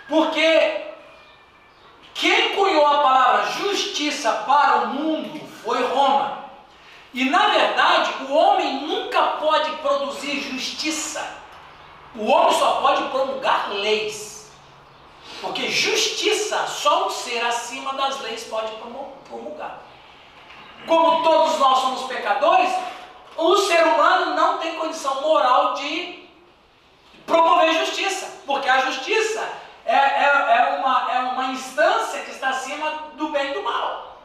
porque 0.08 0.90
Quem 2.14 2.54
cunhou 2.54 2.86
a 2.86 2.98
palavra 2.98 3.50
justiça 3.52 4.30
para 4.46 4.82
o 4.82 4.88
mundo 4.88 5.40
foi 5.62 5.82
Roma. 5.84 6.39
E 7.12 7.28
na 7.28 7.48
verdade, 7.48 8.24
o 8.24 8.34
homem 8.34 8.86
nunca 8.86 9.22
pode 9.38 9.70
produzir 9.78 10.40
justiça. 10.40 11.38
O 12.14 12.26
homem 12.26 12.58
só 12.58 12.80
pode 12.80 13.02
promulgar 13.08 13.70
leis. 13.70 14.50
Porque 15.40 15.70
justiça 15.70 16.66
só 16.66 17.06
um 17.06 17.10
ser 17.10 17.44
acima 17.44 17.94
das 17.94 18.20
leis 18.20 18.44
pode 18.44 18.72
promulgar. 19.28 19.80
Como 20.86 21.22
todos 21.22 21.58
nós 21.58 21.78
somos 21.78 22.02
pecadores, 22.04 22.70
o 23.36 23.56
ser 23.56 23.86
humano 23.86 24.34
não 24.34 24.58
tem 24.58 24.76
condição 24.76 25.20
moral 25.22 25.74
de 25.74 26.28
promover 27.26 27.72
justiça, 27.86 28.42
porque 28.46 28.68
a 28.68 28.80
justiça 28.80 29.46
é, 29.84 29.96
é, 29.96 30.24
é, 30.26 30.78
uma, 30.80 31.46
instância 31.52 32.20
que 32.20 32.30
está 32.30 32.50
acima 32.50 32.90
do 33.14 33.28
bem 33.28 33.50
e 33.50 33.54
do 33.54 33.62
mal. 33.62 34.20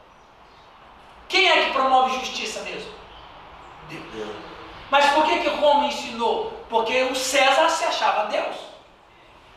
Quem 1.28 1.48
é 1.48 1.64
que 1.64 1.72
promove 1.72 2.18
justiça 2.20 2.60
mesmo? 2.60 2.92
Deus. 3.88 4.36
Mas 4.90 5.06
por 5.12 5.24
que, 5.24 5.40
que 5.40 5.48
Roma 5.48 5.86
ensinou? 5.86 6.52
Porque 6.86 7.02
o 7.02 7.16
César 7.16 7.68
se 7.68 7.84
achava 7.84 8.26
Deus. 8.26 8.54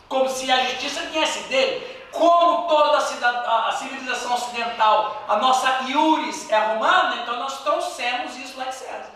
Como 0.07 0.27
se 0.27 0.51
a 0.51 0.63
justiça 0.65 1.01
viesse 1.11 1.43
dele. 1.43 1.85
Como 2.11 2.67
toda 2.67 2.97
a 2.97 3.71
civilização 3.71 4.33
ocidental, 4.33 5.23
a 5.27 5.35
nossa 5.35 5.83
iuris 5.87 6.49
é 6.49 6.57
romana, 6.57 7.21
então 7.21 7.37
nós 7.37 7.61
trouxemos 7.61 8.35
isso 8.35 8.57
lá 8.57 8.65
de 8.65 8.73
César. 8.73 9.11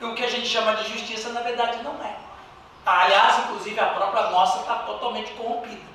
E 0.00 0.04
o 0.06 0.14
que 0.14 0.24
a 0.24 0.30
gente 0.30 0.46
chama 0.48 0.76
de 0.76 0.90
justiça, 0.90 1.28
na 1.28 1.42
verdade, 1.42 1.82
não 1.82 1.92
é. 2.02 2.16
Aliás, 2.86 3.40
inclusive, 3.40 3.78
a 3.78 3.88
própria 3.88 4.30
nossa 4.30 4.60
está 4.60 4.76
totalmente 4.76 5.30
corrompida. 5.32 5.90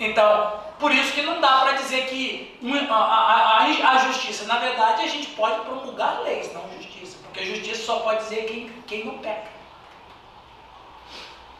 Então, 0.00 0.58
por 0.78 0.90
isso 0.90 1.12
que 1.12 1.20
não 1.20 1.38
dá 1.38 1.58
para 1.58 1.72
dizer 1.72 2.06
que 2.06 2.58
a, 2.88 2.94
a, 2.94 3.90
a, 3.90 3.98
justiça, 3.98 4.46
na 4.46 4.58
verdade, 4.58 5.02
a 5.02 5.08
gente 5.08 5.26
pode 5.32 5.60
promulgar 5.66 6.22
leis, 6.22 6.50
não 6.54 6.62
justiça. 6.78 7.18
Porque 7.24 7.44
justiça 7.44 7.84
só 7.84 7.98
pode 7.98 8.20
dizer 8.20 8.46
quem, 8.46 8.72
quem 8.86 9.04
não 9.04 9.18
peca. 9.18 9.57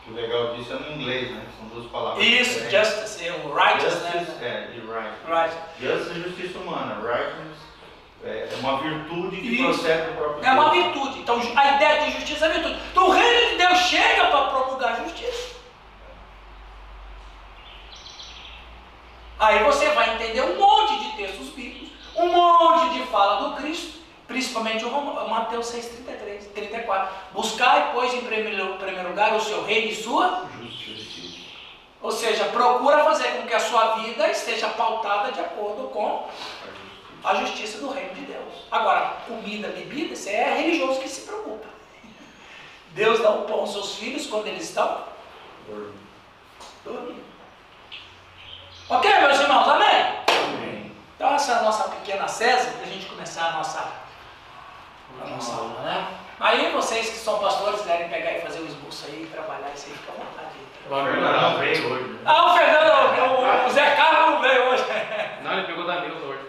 O 0.08 0.14
legal 0.14 0.54
disso 0.54 0.72
é 0.72 0.76
no 0.76 0.92
inglês, 0.92 1.30
né? 1.30 1.42
São 1.58 1.68
duas 1.68 1.90
palavras. 1.90 2.24
Isso, 2.24 2.70
justice, 2.70 3.26
é 3.26 3.32
o 3.32 3.52
righteous, 3.52 3.94
né? 4.02 4.10
justice, 4.12 4.38
né? 4.38 4.68
É, 4.70 4.72
de 4.72 4.80
right. 4.80 5.14
right. 5.26 5.54
Justice 5.80 6.10
é 6.10 6.22
justiça 6.22 6.58
humana, 6.58 6.94
righteousness 6.94 7.68
é, 8.24 8.48
é 8.52 8.56
uma 8.58 8.78
virtude 8.78 9.36
que 9.36 9.54
Isso. 9.54 9.64
procede 9.64 10.10
do 10.10 10.16
próprio 10.16 10.42
Deus. 10.42 10.46
É 10.46 10.50
uma 10.50 10.70
virtude. 10.70 11.18
Então 11.20 11.40
a 11.56 11.76
ideia 11.76 12.02
de 12.02 12.16
justiça 12.16 12.46
é 12.46 12.48
virtude. 12.50 12.80
Então 12.90 13.08
o 13.08 13.10
reino 13.10 13.50
de 13.50 13.56
Deus 13.58 13.78
chega 13.78 14.26
para 14.26 14.48
promulgar 14.48 15.04
justiça. 15.04 15.56
Aí 19.38 19.62
você 19.62 19.88
vai 19.90 20.14
entender 20.16 20.42
um 20.42 20.58
monte 20.58 20.98
de 20.98 21.16
textos 21.16 21.50
bíblicos, 21.50 21.90
um 22.16 22.28
monte 22.28 22.94
de 22.94 23.06
fala 23.06 23.48
do 23.48 23.56
Cristo, 23.56 23.97
principalmente 24.28 24.84
o 24.84 25.28
Mateus 25.28 25.72
6,33, 25.72 26.52
34. 26.54 27.14
Buscai, 27.32 27.90
pois, 27.92 28.14
em 28.14 28.20
primeiro, 28.20 28.76
primeiro 28.76 29.08
lugar 29.08 29.34
o 29.34 29.40
seu 29.40 29.64
reino 29.64 29.90
e 29.90 29.96
sua 29.96 30.46
justiça. 30.60 31.38
Ou 32.00 32.12
seja, 32.12 32.44
procura 32.44 33.02
fazer 33.02 33.28
com 33.38 33.48
que 33.48 33.54
a 33.54 33.58
sua 33.58 33.96
vida 33.96 34.30
esteja 34.30 34.68
pautada 34.68 35.32
de 35.32 35.40
acordo 35.40 35.88
com 35.88 36.28
a 37.24 37.34
justiça 37.36 37.78
do 37.78 37.90
reino 37.90 38.14
de 38.14 38.20
Deus. 38.20 38.54
Agora, 38.70 39.16
comida, 39.26 39.68
bebida, 39.68 40.14
isso 40.14 40.28
é 40.28 40.58
religioso 40.58 41.00
que 41.00 41.08
se 41.08 41.22
preocupa. 41.22 41.66
Deus 42.90 43.20
dá 43.20 43.30
o 43.30 43.42
pão 43.42 43.60
aos 43.60 43.72
seus 43.72 43.96
filhos 43.96 44.26
quando 44.26 44.46
eles 44.46 44.64
estão 44.64 45.04
dormindo. 46.84 47.24
Ok, 48.88 49.20
meus 49.20 49.40
irmãos? 49.40 49.68
Amém? 49.68 50.04
Amém. 50.28 50.92
Então, 51.16 51.34
essa 51.34 51.52
é 51.52 51.54
a 51.56 51.62
nossa 51.62 51.84
pequena 51.88 52.28
César, 52.28 52.70
para 52.72 52.86
a 52.86 52.90
gente 52.90 53.06
começar 53.06 53.48
a 53.48 53.52
nossa, 53.52 53.92
nossa 55.26 55.62
né? 55.82 56.06
Aí, 56.40 56.70
vocês 56.72 57.10
que 57.10 57.16
são 57.16 57.38
pastores, 57.38 57.80
quiserem 57.80 58.08
pegar 58.08 58.32
e 58.32 58.40
fazer 58.40 58.60
o 58.60 58.66
esboço 58.66 59.06
aí, 59.06 59.28
trabalhar 59.32 59.70
isso 59.74 59.86
aí, 59.88 59.94
fica 59.94 60.12
à 60.12 60.14
vontade. 60.14 60.58
O 60.86 61.04
Fernando 61.04 61.42
não 61.42 61.58
veio 61.58 61.92
hoje. 61.92 62.08
Né? 62.08 62.18
Ah, 62.24 62.44
o 62.44 62.56
Fernando, 62.56 63.64
o, 63.64 63.66
o 63.66 63.70
Zé 63.70 63.96
Carlos 63.96 64.30
não 64.30 64.40
veio 64.40 64.62
hoje. 64.70 64.84
Não, 65.42 65.52
ele 65.52 65.66
pegou 65.66 65.86
da 65.86 66.00
Nilza 66.00 66.26
hoje. 66.26 66.40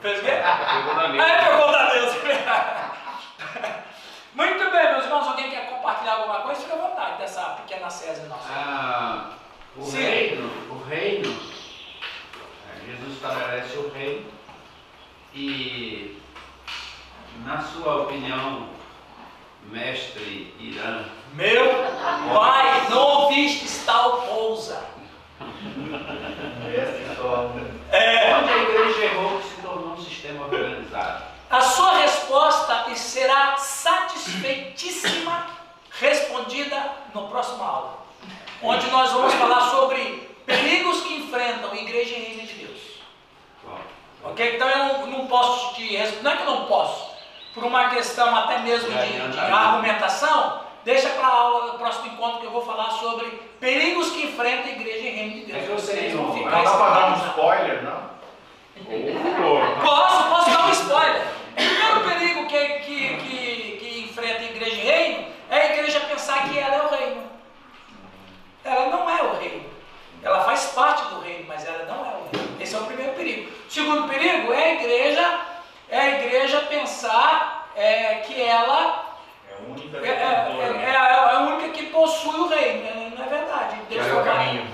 Fez 0.00 0.18
o 0.18 0.22
quê? 0.22 0.30
Pegou 0.30 0.94
da. 0.94 1.02
Ah, 1.02 1.28
é, 1.28 1.44
pegou 1.44 1.72
da 1.72 1.94
Nilza. 1.94 2.14
Muito 4.34 4.70
bem, 4.70 4.92
meus 4.92 5.04
irmãos. 5.04 5.28
Alguém 5.28 5.50
quer 5.50 5.70
compartilhar 5.70 6.14
alguma 6.14 6.40
coisa? 6.40 6.60
Fica 6.60 6.74
à 6.74 6.78
vontade 6.78 7.18
dessa 7.18 7.42
pequena 7.42 7.90
César 7.90 8.28
nossa. 8.28 8.48
Ah, 8.50 9.30
o 9.76 9.82
Sim. 9.82 10.02
reino, 10.02 10.50
o 10.70 10.84
reino 10.84 11.54
Jesus 12.86 13.14
estabelece 13.14 13.76
o 13.78 13.88
reino 13.90 14.26
e, 15.34 16.18
na 17.44 17.62
sua 17.62 18.02
opinião, 18.02 18.68
mestre 19.70 20.54
Irã. 20.58 21.04
Meu 21.34 21.66
pai, 22.32 22.88
não 22.90 23.22
ouviste 23.22 23.84
tal 23.84 24.22
pousa. 24.22 24.84
É. 27.90 28.34
Onde 28.36 28.52
a 28.52 28.56
igreja 28.58 29.04
errou 29.04 29.40
que 29.40 29.48
se 29.48 29.62
tornou 29.62 29.94
um 29.94 30.04
sistema 30.04 30.44
organizado? 30.46 31.24
A 31.50 31.60
sua 31.60 31.98
resposta 31.98 32.84
será 32.96 33.56
satisfeitíssima 33.56 35.46
respondida 36.00 36.90
no 37.14 37.28
próximo 37.28 37.62
aula, 37.62 37.98
onde 38.62 38.90
nós 38.90 39.12
vamos 39.12 39.32
falar 39.34 39.70
sobre 39.70 40.28
perigos 40.44 41.02
que 41.02 41.14
enfrentam 41.14 41.74
igreja 41.74 42.16
e 42.16 42.24
reino 42.24 42.46
de 42.46 42.54
Deus. 42.54 42.80
Ok? 44.24 44.56
Então 44.56 44.68
eu 44.68 44.78
não, 44.78 45.06
não 45.06 45.26
posso 45.26 45.74
te 45.74 45.96
responder, 45.96 46.22
não 46.22 46.30
é 46.32 46.36
que 46.36 46.42
eu 46.42 46.46
não 46.46 46.66
posso, 46.66 47.03
por 47.54 47.64
uma 47.64 47.88
questão 47.90 48.34
até 48.36 48.58
mesmo 48.58 48.90
de, 48.90 49.30
de 49.30 49.38
argumentação, 49.38 50.60
deixa 50.84 51.08
para 51.10 51.26
a 51.26 51.30
aula, 51.30 51.78
próximo 51.78 52.08
encontro 52.08 52.40
que 52.40 52.46
eu 52.46 52.50
vou 52.50 52.66
falar 52.66 52.90
sobre 52.90 53.26
perigos 53.60 54.10
que 54.10 54.24
enfrenta 54.24 54.68
a 54.68 54.72
igreja 54.72 55.06
e 55.06 55.10
reino 55.10 55.34
de 55.34 55.46
Deus. 55.46 55.58
É 55.58 55.66
que 55.66 55.72
vocês 55.72 56.12
vão 56.12 56.34
ficar. 56.34 56.50
Não 56.50 56.64
dá 56.64 56.70
para 56.70 56.94
dar 56.94 57.12
um 57.12 57.26
spoiler, 57.28 57.82
não? 57.84 58.14
posso, 59.84 60.28
posso 60.28 60.50
dar 60.50 60.66
um 60.66 60.70
spoiler. 60.70 61.22
O 61.52 61.54
primeiro 61.54 62.00
perigo 62.00 62.46
que, 62.48 62.68
que, 62.80 63.16
que, 63.18 63.76
que 63.78 64.00
enfrenta 64.10 64.40
a 64.40 64.44
igreja 64.44 64.74
e 64.74 64.84
reino 64.84 65.26
é 65.48 65.60
a 65.60 65.72
igreja 65.74 66.00
pensar 66.00 66.48
que 66.48 66.58
ela 66.58 66.74
é 66.74 66.82
o 66.82 66.88
reino. 66.88 67.22
Ela 68.64 68.86
não 68.88 69.08
é 69.08 69.22
o 69.22 69.38
reino. 69.38 69.64
Ela 70.22 70.42
faz 70.42 70.72
parte 70.74 71.04
do 71.14 71.20
reino, 71.20 71.44
mas 71.46 71.64
ela 71.66 71.84
não 71.84 72.04
é 72.04 72.16
o 72.16 72.36
reino. 72.36 72.56
Esse 72.60 72.74
é 72.74 72.78
o 72.78 72.84
primeiro 72.84 73.12
perigo. 73.12 73.52
O 73.68 73.70
segundo 73.70 74.08
perigo 74.08 74.52
é 74.52 74.64
a 74.64 74.74
igreja, 74.74 75.40
é 75.94 76.00
a 76.00 76.20
igreja 76.20 76.60
pensar 76.62 77.70
é, 77.76 78.16
que 78.26 78.40
ela 78.40 79.16
é 79.48 79.54
a 79.54 79.70
única, 79.70 79.98
é, 79.98 80.08
é, 80.08 80.84
é, 80.84 80.90
é 80.90 80.96
a 80.96 81.40
única 81.40 81.68
que 81.70 81.86
possui 81.86 82.40
o 82.40 82.48
reino. 82.48 83.10
Não 83.16 83.24
é 83.24 83.28
verdade. 83.28 83.76
Deus 83.88 84.06
é 84.06 84.12
o 84.12 84.24
caminho. 84.24 84.66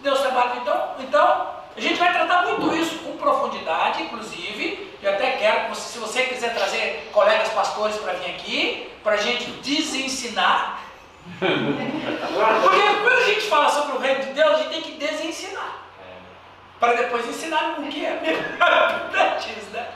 Deus 0.00 0.20
trabalha. 0.20 0.56
Então, 0.56 0.94
então, 1.00 1.50
a 1.76 1.80
gente 1.80 1.98
vai 1.98 2.12
tratar 2.12 2.42
muito 2.46 2.76
isso 2.76 2.98
com 2.98 3.16
profundidade, 3.16 4.02
inclusive. 4.02 4.94
Eu 5.02 5.14
até 5.14 5.32
quero 5.32 5.70
que 5.70 5.76
se 5.76 5.98
você 5.98 6.22
quiser 6.24 6.54
trazer 6.54 7.08
colegas 7.12 7.48
pastores 7.50 7.96
para 7.96 8.12
vir 8.14 8.30
aqui, 8.30 8.92
para 9.02 9.14
a 9.14 9.18
gente 9.18 9.44
desensinar 9.62 10.86
porque 12.62 12.82
quando 13.02 13.18
a 13.18 13.24
gente 13.24 13.40
fala 13.42 13.68
sobre 13.68 13.96
o 13.96 13.98
reino 13.98 14.24
de 14.26 14.32
Deus, 14.32 14.54
a 14.54 14.58
gente 14.58 14.70
tem 14.70 14.82
que 14.82 14.92
desensinar. 14.92 15.82
Para 16.78 16.92
depois 16.92 17.26
ensinar 17.26 17.76
o 17.78 17.88
que 17.88 18.04
é 18.04 18.12
antes, 19.34 19.68
né? 19.72 19.88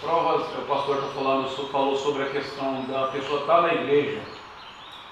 Prova, 0.00 0.36
o 0.36 0.62
pastor 0.62 0.96
está 0.96 1.08
falando, 1.08 1.70
falou 1.70 1.94
sobre 1.94 2.22
a 2.22 2.30
questão 2.30 2.82
da 2.86 3.08
pessoa 3.08 3.42
estar 3.42 3.56
tá 3.56 3.62
na 3.62 3.74
igreja, 3.74 4.22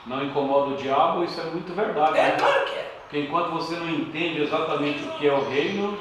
não 0.07 0.25
incomoda 0.25 0.71
o 0.71 0.77
diabo, 0.77 1.25
isso 1.25 1.39
é 1.39 1.45
muito 1.45 1.75
verdade. 1.75 2.19
É, 2.19 2.23
né? 2.23 2.37
claro 2.39 2.65
que 2.65 2.73
é. 2.73 2.99
Porque 3.03 3.21
enquanto 3.21 3.51
você 3.51 3.75
não 3.77 3.89
entende 3.89 4.43
exatamente 4.43 5.03
o 5.03 5.13
que 5.13 5.27
é 5.27 5.33
o 5.33 5.47
reino, 5.47 5.99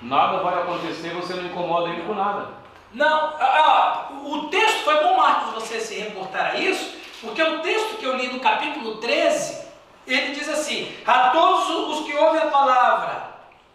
nada 0.00 0.38
vai 0.38 0.62
acontecer, 0.62 1.10
você 1.10 1.34
não 1.34 1.46
incomoda 1.46 1.90
ele 1.90 2.02
com 2.02 2.14
nada. 2.14 2.50
Não, 2.92 3.34
ah, 3.40 4.10
o 4.26 4.48
texto 4.48 4.84
foi 4.84 5.02
bom, 5.02 5.16
Marcos, 5.16 5.54
você 5.54 5.80
se 5.80 5.98
reportar 5.98 6.52
a 6.52 6.58
isso, 6.58 6.96
porque 7.20 7.42
o 7.42 7.60
texto 7.60 7.96
que 7.96 8.04
eu 8.04 8.16
li 8.16 8.28
no 8.28 8.38
capítulo 8.38 8.96
13, 8.96 9.66
ele 10.06 10.34
diz 10.34 10.48
assim: 10.48 10.94
A 11.04 11.30
todos 11.30 11.68
os 11.68 12.06
que 12.06 12.14
ouvem 12.14 12.42
a 12.42 12.46
palavra 12.46 13.32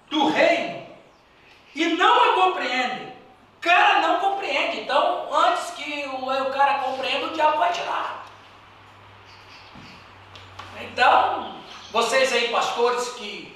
do 0.10 0.28
reino 0.28 0.86
e 1.76 1.86
não 1.88 2.24
a 2.24 2.34
compreendem, 2.36 3.17
cara 3.62 4.00
não 4.08 4.20
compreende, 4.20 4.82
então 4.82 5.28
antes 5.34 5.72
que 5.72 6.06
o, 6.08 6.26
o 6.26 6.52
cara 6.52 6.80
compreenda, 6.80 7.28
o 7.28 7.34
diabo 7.34 7.58
vai 7.58 7.72
tirar. 7.72 8.26
Então, 10.82 11.56
vocês 11.92 12.32
aí, 12.34 12.50
pastores 12.50 13.10
que 13.14 13.56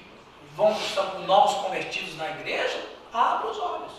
vão 0.56 0.72
estão 0.72 1.06
com 1.10 1.18
novos 1.20 1.54
convertidos 1.62 2.16
na 2.16 2.30
igreja, 2.30 2.84
abram 3.12 3.50
os 3.50 3.58
olhos. 3.58 3.92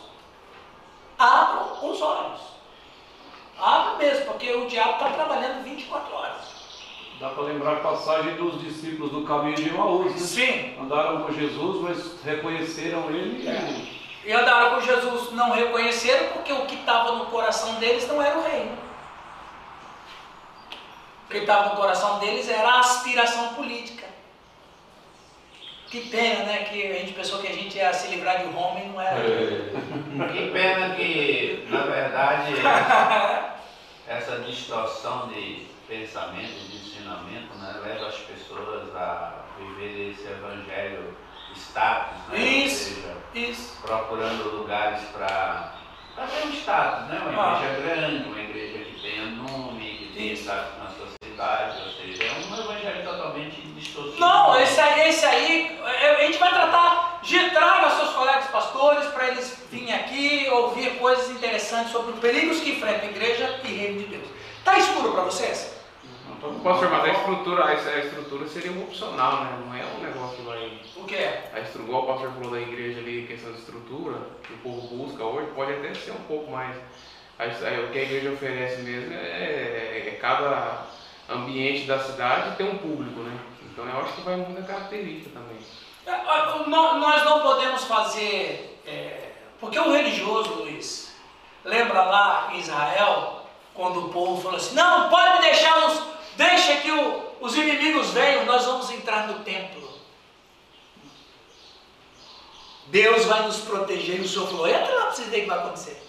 Abram 1.17 1.89
os 1.89 2.01
olhos. 2.01 2.41
Abre 3.59 4.05
mesmo, 4.05 4.25
porque 4.25 4.51
o 4.53 4.67
diabo 4.67 4.93
está 4.93 5.09
trabalhando 5.11 5.63
24 5.63 6.13
horas. 6.15 6.53
Dá 7.19 7.29
para 7.29 7.43
lembrar 7.43 7.73
a 7.77 7.79
passagem 7.79 8.35
dos 8.35 8.59
discípulos 8.61 9.11
do 9.11 9.23
caminho 9.23 9.55
de 9.55 9.69
Emaús. 9.69 10.11
Né? 10.11 10.17
Sim, 10.17 10.77
Andaram 10.81 11.21
com 11.23 11.31
Jesus, 11.31 11.81
mas 11.81 12.21
reconheceram 12.23 13.09
ele. 13.11 13.47
e- 13.47 13.92
e 14.25 14.31
andaram 14.31 14.75
com 14.75 14.81
Jesus, 14.81 15.31
não 15.31 15.51
reconheceram 15.51 16.29
porque 16.29 16.53
o 16.53 16.65
que 16.65 16.75
estava 16.75 17.13
no 17.13 17.25
coração 17.25 17.75
deles 17.75 18.07
não 18.07 18.21
era 18.21 18.37
o 18.37 18.43
reino. 18.43 18.77
O 21.25 21.29
que 21.29 21.37
estava 21.39 21.69
no 21.69 21.75
coração 21.75 22.19
deles 22.19 22.47
era 22.47 22.67
a 22.69 22.79
aspiração 22.79 23.53
política. 23.55 24.03
Que 25.87 26.09
pena, 26.09 26.45
né? 26.45 26.63
Que 26.63 26.91
a 26.91 26.99
gente 26.99 27.13
pensou 27.13 27.39
que 27.39 27.47
a 27.47 27.53
gente 27.53 27.77
ia 27.77 27.93
se 27.93 28.07
livrar 28.07 28.39
de 28.39 28.45
Roma 28.45 28.79
e 28.79 28.87
não 28.87 28.99
era. 28.99 29.19
Que 30.31 30.51
pena 30.51 30.95
que, 30.95 31.67
na 31.69 31.83
verdade, 31.83 32.53
essa 34.07 34.39
distorção 34.39 35.27
de 35.27 35.67
pensamento, 35.87 36.67
de 36.67 36.77
ensinamento, 36.77 37.53
né, 37.55 37.79
leva 37.83 38.07
as 38.07 38.15
pessoas 38.15 38.95
a 38.95 39.43
viver 39.59 40.11
esse 40.11 40.25
evangelho 40.25 41.15
status, 41.69 42.17
né? 42.29 42.37
Isso. 42.39 42.89
Ou 42.89 42.95
seja, 43.01 43.17
Isso. 43.51 43.77
procurando 43.81 44.55
lugares 44.57 45.01
para 45.13 45.73
ter 46.15 46.47
um 46.47 46.51
status, 46.53 47.07
né? 47.09 47.21
Uma 47.29 47.57
Ah. 47.57 47.61
igreja 47.63 47.81
grande, 47.81 48.23
uma 48.29 48.39
igreja 48.39 48.85
que 48.85 49.01
tenha 49.01 49.25
nome, 49.25 49.97
que 49.97 50.11
tenha 50.13 50.33
Isso. 50.33 50.43
status 50.43 50.77
na 50.79 50.89
sociedade, 50.89 51.81
ou 51.83 51.91
seja, 51.91 52.23
é 52.23 52.31
um 52.33 52.59
evangelho 52.59 53.03
totalmente 53.03 53.61
distorcido. 53.61 54.19
Não, 54.19 54.59
esse 54.59 54.79
aí, 54.79 55.09
esse 55.09 55.25
aí, 55.25 55.79
é, 56.01 56.15
a 56.23 56.25
gente 56.25 56.37
vai 56.37 56.49
tratar 56.49 57.19
de 57.23 57.49
traga 57.51 57.89
seus 57.91 58.11
colegas 58.11 58.45
pastores 58.47 59.05
para 59.07 59.27
eles 59.29 59.57
virem 59.71 59.93
aqui 59.93 60.47
ouvir 60.51 60.99
coisas 60.99 61.29
interessantes 61.31 61.91
sobre 61.91 62.13
os 62.13 62.19
perigos 62.19 62.59
que 62.59 62.71
enfrenta 62.73 63.05
a 63.05 63.09
igreja 63.09 63.59
e 63.63 63.67
reino 63.67 63.99
de 63.99 64.05
Deus. 64.07 64.27
Tá 64.63 64.77
escuro 64.77 65.11
para 65.13 65.23
vocês? 65.23 65.73
Pastor, 66.61 66.89
mas 66.89 67.03
a 67.05 67.09
estrutura, 67.09 67.65
a 67.65 67.73
estrutura 67.73 68.47
seria 68.49 68.71
um 68.71 68.83
opcional, 68.83 69.45
né? 69.45 69.57
Não 69.65 69.73
é 69.73 69.83
um 69.85 69.99
negócio 70.03 70.12
O 70.95 71.03
que 71.05 71.15
é? 71.15 71.51
A 71.53 71.59
estrutura, 71.59 71.97
o 71.97 72.05
pastor 72.07 72.31
falou 72.33 72.51
da 72.51 72.59
igreja 72.61 72.99
ali, 72.99 73.25
questão 73.27 73.51
de 73.51 73.59
estrutura, 73.59 74.17
que 74.43 74.53
o 74.53 74.57
povo 74.57 74.95
busca 74.95 75.23
hoje, 75.23 75.47
pode 75.55 75.73
até 75.73 75.93
ser 75.93 76.11
um 76.11 76.23
pouco 76.27 76.51
mais. 76.51 76.75
a- 77.39 77.43
a- 77.45 77.47
O 77.85 77.91
que 77.91 77.97
a 77.97 78.03
igreja 78.03 78.31
oferece 78.31 78.81
mesmo 78.83 79.13
é, 79.13 80.07
é 80.07 80.17
cada 80.21 80.85
ambiente 81.29 81.85
da 81.87 81.97
cidade 81.99 82.55
tem 82.57 82.67
um 82.69 82.77
público, 82.77 83.19
né? 83.21 83.37
Então 83.63 83.85
eu 83.87 83.99
acho 84.01 84.13
que 84.13 84.21
vai 84.21 84.35
muita 84.35 84.61
característica 84.61 85.31
também. 85.39 85.57
É, 86.05 86.69
Nós 86.69 87.23
não 87.25 87.41
podemos 87.41 87.83
fazer. 87.85 88.79
é, 88.85 89.31
porque 89.59 89.79
o 89.79 89.91
religioso, 89.91 90.53
Luiz, 90.55 91.15
lembra 91.65 92.03
lá 92.03 92.49
em 92.53 92.59
Israel, 92.59 93.45
quando 93.73 94.05
o 94.05 94.09
povo 94.09 94.41
falou 94.41 94.57
assim: 94.57 94.75
não, 94.75 95.09
pode 95.09 95.41
deixar 95.41 95.87
os. 95.87 96.03
Deixa 96.35 96.77
que 96.77 96.91
o- 96.91 97.23
os 97.41 97.55
inimigos 97.55 98.11
venham, 98.11 98.45
nós 98.45 98.65
vamos 98.65 98.89
entrar 98.91 99.27
no 99.27 99.39
templo. 99.39 99.82
Deus 102.93 103.25
vai 103.25 103.41
nos 103.41 103.57
proteger. 103.61 104.19
E 104.19 104.21
o 104.21 104.27
Senhor 104.29 104.47
falou: 104.47 104.67
entra 104.67 104.93
lá 104.93 105.01
para 105.07 105.11
vocês 105.13 105.27
verem 105.29 105.41
o 105.41 105.49
que 105.49 105.49
vai 105.49 105.65
acontecer. 105.65 106.03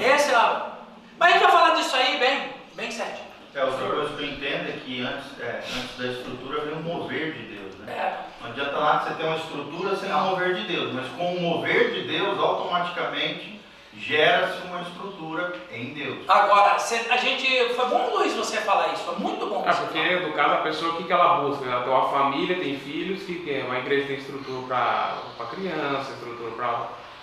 Essa 0.00 0.32
é 0.32 0.34
a. 0.34 0.78
Mas 1.18 1.28
a 1.28 1.32
gente 1.32 1.42
vai 1.42 1.52
falar 1.52 1.74
disso 1.74 1.94
aí 1.94 2.18
bem, 2.18 2.52
bem 2.74 2.90
certinho. 2.90 3.28
É, 3.54 3.64
outra 3.64 3.86
coisa 3.86 4.16
que 4.16 4.22
eu 4.22 4.30
entendo 4.30 4.68
é 4.68 4.80
que 4.84 5.02
antes, 5.02 5.40
é, 5.40 5.62
antes 5.76 5.98
da 5.98 6.06
estrutura 6.06 6.64
vem 6.64 6.74
um 6.74 6.82
mover 6.82 7.32
de 7.32 7.42
Deus, 7.54 7.74
né? 7.80 7.92
É, 7.92 8.24
Não 8.40 8.50
adianta 8.50 8.80
nada 8.80 9.04
você 9.04 9.14
ter 9.14 9.24
uma 9.24 9.36
estrutura 9.36 9.96
sem 9.96 10.10
o 10.10 10.18
mover 10.20 10.54
de 10.54 10.62
Deus, 10.68 10.92
mas 10.94 11.08
com 11.12 11.34
o 11.34 11.40
mover 11.40 11.92
de 11.92 12.06
Deus, 12.06 12.38
automaticamente 12.38 13.60
gera-se 13.96 14.66
uma 14.66 14.82
estrutura 14.82 15.54
em 15.72 15.86
Deus. 15.94 16.18
Agora, 16.28 16.78
cê- 16.78 17.06
a 17.10 17.16
gente. 17.16 17.46
Foi 17.74 17.86
bom, 17.86 18.10
Luiz, 18.16 18.34
você 18.34 18.58
falar 18.58 18.92
isso. 18.92 19.04
Foi 19.04 19.16
muito 19.16 19.46
bom. 19.46 19.64
Ah, 19.66 19.72
você 19.72 19.82
porque 19.82 19.98
falar. 19.98 20.20
no 20.20 20.32
caso 20.32 20.54
a 20.54 20.58
pessoa, 20.58 20.92
o 20.92 20.96
que, 20.96 21.04
que 21.04 21.12
ela 21.12 21.40
busca? 21.40 21.64
Ela 21.64 21.82
tem 21.82 21.92
uma 21.92 22.08
família, 22.08 22.56
tem 22.58 22.78
filhos, 22.78 23.22
que 23.22 23.34
tem 23.36 23.64
uma 23.64 23.78
igreja 23.78 24.06
tem 24.06 24.16
estrutura 24.16 24.62
para 24.68 25.46
criança, 25.46 26.12
estrutura 26.12 26.50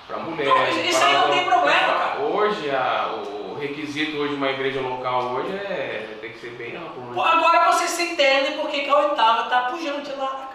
para 0.08 0.18
mulher. 0.18 0.46
Não, 0.48 0.68
isso- 0.68 0.80
isso 0.82 1.04
aí 1.06 1.14
não 1.14 1.30
tem 1.30 1.46
problema, 1.46 1.94
cara. 1.94 2.20
Hoje, 2.22 2.70
a- 2.70 3.16
o 3.26 3.58
requisito 3.60 4.18
hoje 4.18 4.30
de 4.32 4.36
uma 4.36 4.50
igreja 4.50 4.82
local 4.82 5.32
hoje 5.34 5.52
é 5.56 6.18
tem 6.22 6.32
que 6.32 6.40
ser 6.40 6.50
bem 6.52 6.76
amplo. 6.76 7.14
Pô, 7.14 7.24
Né? 7.24 7.32
Agora 7.32 7.72
você 7.72 7.88
se 7.88 8.04
entende 8.04 8.52
porque 8.60 8.82
que 8.82 8.90
a 8.90 8.98
oitava 8.98 9.44
tá 9.50 9.62
pujante 9.72 10.12
lá, 10.14 10.28
cara? 10.28 10.55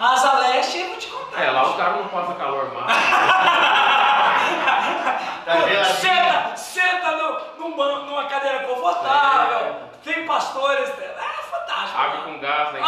A 0.00 0.12
Asa 0.14 0.32
Leste, 0.38 0.78
eu 0.80 0.88
vou 0.88 0.96
te 0.96 1.06
contar. 1.08 1.42
É, 1.44 1.50
lá 1.50 1.68
o 1.70 1.74
cara 1.76 1.90
não 1.96 2.08
passa 2.08 2.32
calor 2.34 2.72
mais. 2.72 2.86
Tá. 5.44 5.84
Senta, 5.84 6.56
senta 6.56 7.12
no, 7.16 7.40
num 7.58 7.76
ban- 7.76 8.04
numa 8.06 8.24
cadeira 8.24 8.60
confortável. 8.60 9.76
Tem 10.02 10.24
pastores. 10.26 10.88
É 10.88 11.42
fantástico. 11.50 11.98
Água 12.00 12.16
né? 12.20 12.22
com 12.24 12.38
gás, 12.40 12.72
né? 12.72 12.80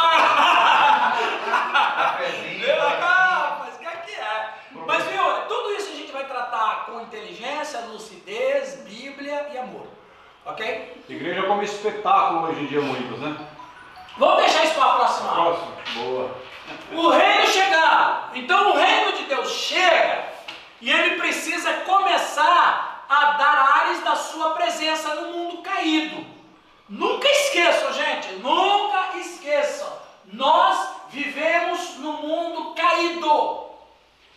Cafezinho. 1.96 2.66
Ah, 3.02 3.56
mas 3.60 3.74
o 3.74 3.78
que 3.78 3.86
é 3.86 3.90
que 3.90 4.12
é? 4.14 4.48
Mas 4.86 5.04
viu, 5.04 5.22
tudo 5.48 5.70
isso 5.72 5.90
a 5.90 5.94
gente 5.96 6.12
vai 6.12 6.24
tratar 6.24 6.86
com 6.86 7.00
inteligência, 7.00 7.80
lucidez, 7.80 8.76
Bíblia 8.86 9.48
e 9.52 9.58
amor. 9.58 9.86
Ok? 10.46 11.04
Igreja 11.08 11.42
como 11.42 11.62
espetáculo 11.62 12.48
hoje 12.48 12.60
em 12.62 12.66
dia, 12.66 12.80
muitos, 12.80 13.18
né? 13.18 13.36
Vamos 14.16 14.36
deixar 14.42 14.64
isso 14.64 14.74
para 14.74 14.84
a 14.84 14.94
próxima 14.96 15.30
aula. 15.30 15.54
Próximo. 15.56 15.72
Boa. 16.04 16.30
O 16.92 17.08
reino 17.10 17.46
chegar. 17.46 18.30
Então 18.34 18.70
o 18.70 18.76
reino 18.76 19.12
de 19.12 19.24
Deus 19.24 19.50
chega 19.50 20.32
e 20.80 20.90
ele 20.90 21.16
precisa 21.16 21.72
começar 21.84 23.06
a 23.08 23.32
dar 23.32 23.82
ares 23.82 24.02
da 24.02 24.16
sua 24.16 24.50
presença 24.50 25.14
no 25.14 25.32
mundo 25.32 25.62
caído. 25.62 26.26
Nunca 26.88 27.28
esqueçam, 27.28 27.92
gente, 27.92 28.32
nunca 28.34 29.16
esqueçam. 29.18 29.90
Nós 30.26 30.88
vivemos 31.10 31.96
no 31.98 32.12
mundo 32.14 32.74
caído, 32.74 33.70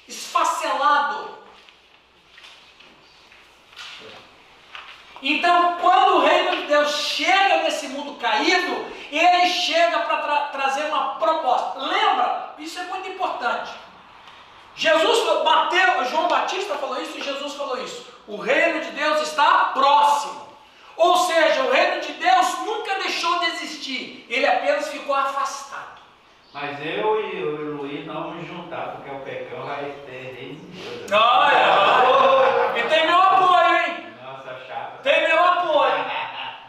esfacelado. 0.08 1.36
Então, 5.22 5.78
quando 5.82 6.18
o 6.18 6.26
reino 6.26 6.58
de 6.58 6.68
Deus 6.68 6.92
chega 6.92 7.64
nesse 7.64 7.88
mundo 7.88 8.20
caído, 8.20 8.86
ele 9.12 9.50
chega 9.50 10.00
para 10.00 10.18
tra 10.18 10.38
trazer 10.48 10.86
uma 10.86 11.16
proposta. 11.16 11.80
Lembra? 11.80 12.15
Isso 12.58 12.80
é 12.80 12.84
muito 12.84 13.10
importante. 13.10 13.72
Jesus, 14.76 15.44
Mateus, 15.44 16.10
João 16.10 16.28
Batista 16.28 16.76
falou 16.76 17.02
isso 17.02 17.18
e 17.18 17.24
Jesus 17.24 17.54
falou 17.54 17.82
isso. 17.82 18.06
O 18.28 18.38
reino 18.38 18.82
de 18.82 18.92
Deus 18.92 19.22
está 19.22 19.72
próximo. 19.74 20.46
Ou 20.98 21.18
seja, 21.18 21.64
o 21.64 21.72
reino 21.72 22.02
de 22.02 22.14
Deus 22.14 22.60
nunca 22.60 22.96
deixou 22.96 23.40
de 23.40 23.46
existir, 23.48 24.26
ele 24.30 24.48
apenas 24.48 24.88
ficou 24.90 25.14
afastado. 25.14 26.02
Mas 26.54 26.80
eu 26.80 27.20
e 27.22 27.44
o 27.44 27.76
Luiz 27.78 28.06
não 28.06 28.30
vamos 28.30 28.48
juntar, 28.48 28.94
porque 28.94 29.10
o 29.10 29.20
pecão 29.20 29.66
vai 29.66 29.94
ter 30.06 30.36
reino 30.40 30.56
de 30.56 30.82
Deus. 30.82 31.12
Olha, 31.12 32.80
e 32.80 32.84
tem 32.84 33.08
meu 33.08 33.22
apoio, 33.22 33.76
hein? 33.76 34.08
Nossa, 34.24 34.58
chata. 34.66 35.00
Tem 35.04 35.28
meu 35.28 35.44
apoio. 35.44 36.06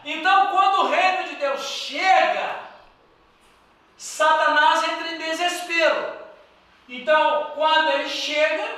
Então, 0.09 0.53
quando 0.53 0.85
o 0.85 0.89
reino 0.89 1.29
de 1.31 1.35
Deus 1.35 1.65
chega, 1.69 2.66
Satanás 3.97 4.85
entra 4.85 5.13
em 5.13 5.19
desespero. 5.19 6.17
Então, 6.89 7.53
quando 7.55 7.91
ele 7.91 8.09
chega, 8.09 8.69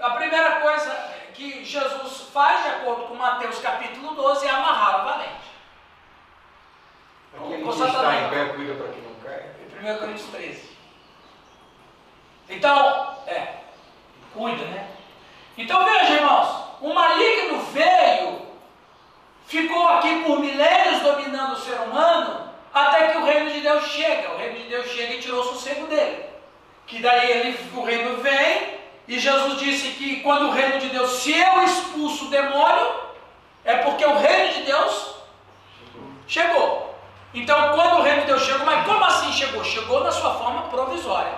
a 0.00 0.10
primeira 0.10 0.60
coisa 0.60 0.90
que 1.34 1.64
Jesus 1.64 2.28
faz, 2.32 2.62
de 2.62 2.68
acordo 2.70 3.08
com 3.08 3.14
Mateus 3.14 3.58
capítulo 3.58 4.14
12, 4.14 4.46
é 4.46 4.50
amarrar 4.50 5.00
o 5.00 5.04
valente. 5.04 5.52
Aquele 7.34 7.62
que 7.62 7.68
está 7.70 8.16
em 8.16 8.30
pé, 8.30 8.52
cuida 8.54 8.74
para 8.74 8.92
que 8.92 9.00
não 9.00 9.14
caia. 9.16 9.56
Em 9.80 9.92
1 9.92 9.98
Coríntios 9.98 10.30
13. 10.30 10.72
Então, 12.48 13.18
é, 13.26 13.54
cuida, 14.34 14.64
né? 14.66 14.88
Então 15.56 15.84
veja, 15.84 16.14
irmãos, 16.14 16.78
o 16.80 16.92
maligno 16.94 17.60
veio, 17.72 18.46
ficou 19.46 19.88
aqui 19.88 20.22
por 20.24 20.40
milênios 20.40 21.02
dominando 21.02 21.52
o 21.52 21.60
ser 21.60 21.78
humano, 21.80 22.51
até 22.72 23.08
que 23.08 23.18
o 23.18 23.24
reino 23.24 23.50
de 23.50 23.60
Deus 23.60 23.86
chega. 23.88 24.32
O 24.32 24.38
reino 24.38 24.56
de 24.58 24.64
Deus 24.64 24.86
chega 24.88 25.14
e 25.14 25.20
tirou 25.20 25.40
o 25.40 25.44
sossego 25.44 25.86
dele. 25.86 26.24
Que 26.86 27.00
daí 27.00 27.30
ele, 27.30 27.58
o 27.74 27.82
reino 27.82 28.16
vem, 28.22 28.80
e 29.06 29.18
Jesus 29.18 29.58
disse 29.58 29.88
que 29.90 30.20
quando 30.20 30.48
o 30.48 30.52
reino 30.52 30.78
de 30.78 30.88
Deus, 30.88 31.10
se 31.10 31.32
eu 31.32 31.62
expulso 31.64 32.26
o 32.26 32.30
demônio, 32.30 32.92
é 33.64 33.76
porque 33.78 34.04
o 34.04 34.18
reino 34.18 34.54
de 34.54 34.62
Deus 34.62 35.16
chegou. 36.26 36.94
Então, 37.34 37.72
quando 37.74 38.00
o 38.00 38.02
reino 38.02 38.22
de 38.22 38.26
Deus 38.26 38.42
chegou, 38.42 38.64
mas 38.66 38.84
como 38.86 39.04
assim 39.04 39.32
chegou? 39.32 39.64
Chegou 39.64 40.04
na 40.04 40.12
sua 40.12 40.34
forma 40.34 40.62
provisória. 40.62 41.32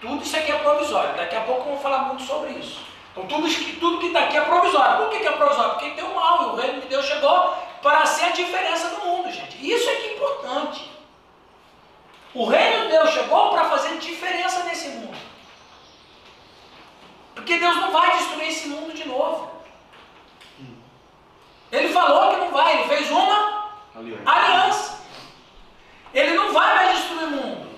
Tudo 0.00 0.22
isso 0.22 0.36
aqui 0.36 0.52
é 0.52 0.58
provisório. 0.58 1.14
Daqui 1.16 1.36
a 1.36 1.40
pouco 1.40 1.64
vamos 1.64 1.82
falar 1.82 1.98
muito 2.04 2.22
sobre 2.22 2.50
isso. 2.52 2.80
Então, 3.12 3.26
tudo 3.26 3.48
tudo 3.80 3.98
que 3.98 4.06
está 4.06 4.20
aqui 4.20 4.36
é 4.36 4.42
provisório. 4.42 4.98
Por 4.98 5.10
que, 5.10 5.20
que 5.20 5.28
é 5.28 5.32
provisório? 5.32 5.72
Porque 5.72 5.90
tem 5.90 6.04
o 6.04 6.14
mal 6.14 6.42
e 6.42 6.46
o 6.46 6.56
reino 6.56 6.80
de 6.80 6.86
Deus 6.86 7.04
chegou 7.06 7.54
para 7.82 8.06
ser 8.06 8.26
a 8.26 8.30
diferença 8.30 8.88
do 8.88 9.06
mundo, 9.06 9.30
gente. 9.30 9.56
Isso 9.66 9.88
é 9.88 9.94
que 9.96 10.06
é 10.08 10.14
importante. 10.14 10.90
O 12.34 12.44
reino 12.44 12.82
de 12.82 12.88
Deus 12.88 13.10
chegou 13.10 13.50
para 13.50 13.64
fazer 13.64 13.98
diferença 13.98 14.62
nesse 14.64 14.88
mundo. 14.88 15.18
Porque 17.34 17.58
Deus 17.58 17.76
não 17.76 17.90
vai 17.90 18.16
destruir 18.18 18.48
esse 18.48 18.68
mundo 18.68 18.92
de 18.92 19.08
novo. 19.08 19.50
Ele 21.72 21.92
falou 21.92 22.34
que 22.34 22.40
não 22.40 22.50
vai, 22.50 22.74
ele 22.74 22.88
fez 22.88 23.10
uma 23.10 23.70
Aliás. 23.94 24.26
aliança. 24.26 25.00
Ele 26.12 26.34
não 26.34 26.52
vai 26.52 26.74
mais 26.74 26.98
destruir 26.98 27.24
o 27.24 27.30
mundo. 27.30 27.70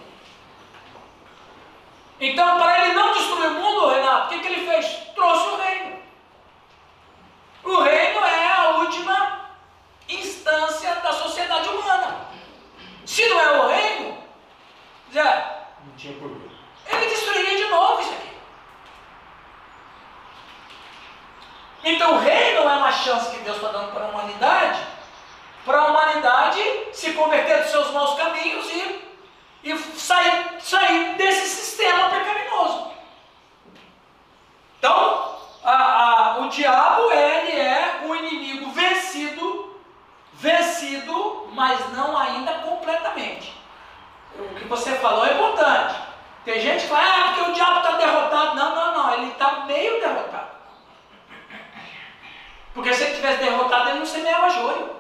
Então, 2.19 2.59
para 2.59 2.85
ele 2.85 2.95
não 2.95 3.13
destruir 3.13 3.49
o 3.49 3.55
mundo, 3.55 3.89
Renato, 3.89 4.27
o 4.27 4.29
que, 4.29 4.39
que 4.41 4.47
ele 4.47 4.67
fez? 4.67 4.87
Trouxe 5.15 5.49
o 5.49 5.57
reino. 5.57 6.03
O 7.65 7.81
reino 7.81 8.25
é 8.25 8.53
a 8.53 8.69
última 8.79 9.43
instância 10.21 10.95
da 10.97 11.13
sociedade 11.13 11.69
humana. 11.69 12.27
Se 13.07 13.29
não 13.29 13.41
é 13.41 13.51
o 13.61 13.69
reino, 13.69 14.19
já, 15.13 15.67
Não 15.85 15.95
tinha 15.97 16.15
porquê. 16.19 16.49
ele 16.87 17.07
destruiria 17.07 17.57
de 17.57 17.65
novo 17.71 18.01
isso 18.01 18.13
aqui. 18.13 18.33
Então 21.85 22.15
o 22.17 22.19
reino 22.21 22.61
é 22.61 22.77
uma 22.77 22.93
chance 22.93 23.31
que 23.31 23.43
Deus 23.43 23.57
está 23.57 23.69
dando 23.69 23.93
para 23.93 24.05
a 24.05 24.09
humanidade, 24.09 24.81
para 25.65 25.79
a 25.79 25.87
humanidade 25.87 26.63
se 26.93 27.13
converter 27.13 27.63
dos 27.63 27.71
seus 27.71 27.91
maus 27.91 28.15
caminhos 28.17 28.67
e, 28.71 29.05
e 29.65 29.77
sair, 29.79 30.61
sair 30.61 31.15
desse 31.17 31.49
sistema 31.49 32.09
pecaminoso. 32.11 32.93
Então, 34.79 35.37
a- 35.65 35.73
a- 35.73 36.39
o 36.41 36.49
diabo 36.49 37.11
ele 37.13 37.61
é 37.61 37.92
vencido, 40.43 41.47
mas 41.53 41.93
não 41.93 42.19
ainda 42.19 42.53
completamente. 42.55 43.57
O 44.37 44.55
que 44.57 44.65
você 44.65 44.97
falou 44.97 45.25
é 45.25 45.35
importante. 45.35 45.95
Tem 46.45 46.61
gente 46.61 46.83
que 46.83 46.89
fala, 46.89 47.03
ah, 47.05 47.33
porque 47.33 47.51
o 47.51 47.55
diabo 47.55 47.79
está 47.79 47.93
derrotado. 47.93 48.57
Não, 48.57 48.75
não, 48.75 48.93
não, 48.93 49.15
ele 49.15 49.31
está 49.31 49.61
meio 49.67 50.01
derrotado. 50.01 50.51
Porque 52.75 52.93
se 52.93 53.05
ele 53.05 53.15
tivesse 53.15 53.45
derrotado, 53.45 53.91
ele 53.91 54.01
não 54.01 54.07
semeava 54.07 54.51
joio. 54.51 54.97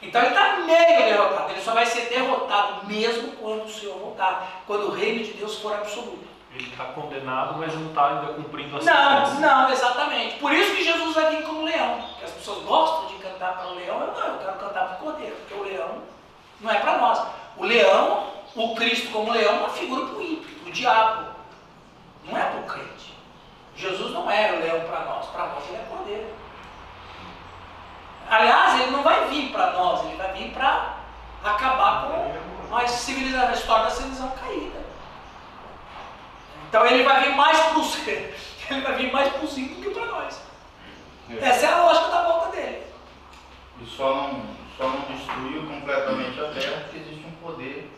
Então 0.00 0.20
ele 0.20 0.30
está 0.30 0.56
meio 0.58 1.04
derrotado. 1.04 1.50
Ele 1.50 1.60
só 1.60 1.74
vai 1.74 1.86
ser 1.86 2.02
derrotado 2.02 2.86
mesmo 2.86 3.32
quando 3.32 3.64
o 3.64 3.70
Senhor 3.70 3.98
voltar. 3.98 4.62
Quando 4.66 4.88
o 4.88 4.92
reino 4.92 5.24
de 5.24 5.32
Deus 5.32 5.58
for 5.58 5.72
absoluto. 5.72 6.31
Ele 6.54 6.68
está 6.68 6.84
condenado, 6.86 7.58
mas 7.58 7.74
não 7.74 7.86
está 7.88 8.08
ainda 8.08 8.34
cumprindo 8.34 8.76
a 8.76 8.80
Não, 8.82 9.26
sentença. 9.26 9.40
não, 9.40 9.70
exatamente. 9.70 10.38
Por 10.38 10.52
isso 10.52 10.76
que 10.76 10.84
Jesus 10.84 11.14
vai 11.14 11.34
vir 11.34 11.42
como 11.44 11.64
leão. 11.64 12.02
Porque 12.10 12.24
as 12.26 12.30
pessoas 12.32 12.62
gostam 12.64 13.06
de 13.06 13.14
cantar 13.22 13.56
para 13.56 13.68
o 13.68 13.74
leão. 13.74 14.00
Eu 14.00 14.06
não, 14.08 14.26
eu 14.26 14.38
quero 14.38 14.52
cantar 14.58 14.84
para 14.86 14.94
o 14.96 14.98
cordeiro. 14.98 15.34
Porque 15.36 15.54
o 15.54 15.62
leão 15.62 16.02
não 16.60 16.70
é 16.70 16.78
para 16.78 16.98
nós. 16.98 17.26
O 17.56 17.64
leão, 17.64 18.26
o 18.54 18.74
Cristo 18.74 19.10
como 19.12 19.32
leão, 19.32 19.54
é 19.54 19.58
uma 19.60 19.68
figura 19.70 20.06
para 20.06 20.14
o 20.16 20.22
ímpio, 20.22 20.68
o 20.68 20.70
diabo. 20.70 21.26
Não 22.24 22.36
é 22.36 22.42
para 22.44 22.60
o 22.60 22.64
crente. 22.64 23.14
Jesus 23.74 24.12
não 24.12 24.30
era 24.30 24.56
o 24.56 24.60
leão 24.60 24.80
para 24.80 25.00
nós. 25.06 25.26
Para 25.26 25.46
nós 25.46 25.64
ele 25.68 25.76
é 25.76 25.86
cordeiro. 25.88 26.26
Aliás, 28.28 28.80
ele 28.80 28.90
não 28.90 29.02
vai 29.02 29.26
vir 29.28 29.50
para 29.52 29.72
nós. 29.72 30.04
Ele 30.04 30.16
vai 30.16 30.32
vir 30.32 30.52
para 30.52 30.96
acabar 31.42 32.06
com 32.08 32.76
a, 32.76 32.86
civilização, 32.86 33.48
a 33.48 33.52
história 33.52 33.84
da 33.84 33.90
civilização 33.90 34.30
caída. 34.32 34.81
Então 36.72 36.86
ele 36.86 37.02
vai 37.02 37.20
vir 37.20 37.36
mais 37.36 37.60
para 37.60 37.78
os 37.80 37.98
ele 38.08 38.80
vai 38.80 38.94
vir 38.94 39.12
mais 39.12 39.30
para 39.30 39.44
os 39.44 39.54
do 39.54 39.82
que 39.82 39.90
para 39.90 40.06
nós. 40.06 40.40
Essa 41.38 41.66
é 41.66 41.68
a 41.70 41.82
lógica 41.82 42.08
da 42.08 42.22
volta 42.22 42.56
dele. 42.56 42.86
E 43.78 43.86
só 43.86 44.14
não, 44.14 44.42
só 44.78 44.88
não 44.88 45.00
destruiu 45.00 45.66
completamente 45.66 46.40
a 46.40 46.48
terra 46.48 46.80
porque 46.84 46.96
existe 46.96 47.26
um 47.26 47.46
poder 47.46 47.92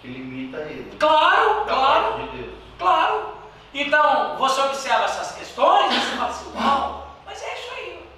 que 0.00 0.08
limita 0.08 0.56
ele. 0.56 0.96
Claro, 0.98 1.66
claro, 1.66 2.28
de 2.32 2.52
claro. 2.76 3.34
Então 3.72 4.36
você 4.38 4.60
observa 4.60 5.04
essas 5.04 5.36
questões 5.36 5.94
e 5.94 6.00
você 6.00 6.16
fala 6.16 6.30
assim, 6.30 6.52
uau, 6.56 7.16
mas 7.24 7.40
é 7.40 7.54
isso 7.54 7.70
aí. 7.76 8.08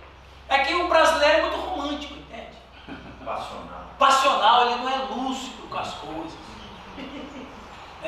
É 0.49 0.59
que 0.61 0.75
o 0.75 0.88
brasileiro 0.88 1.37
é 1.37 1.42
muito 1.42 1.57
romântico, 1.59 2.14
entende? 2.14 2.57
Passional. 3.23 3.85
Passional, 3.99 4.71
ele 4.71 4.77
não 4.77 4.88
é 4.88 4.97
lúcido 5.11 5.68
com 5.68 5.79
as 5.79 5.92
coisas. 5.92 6.49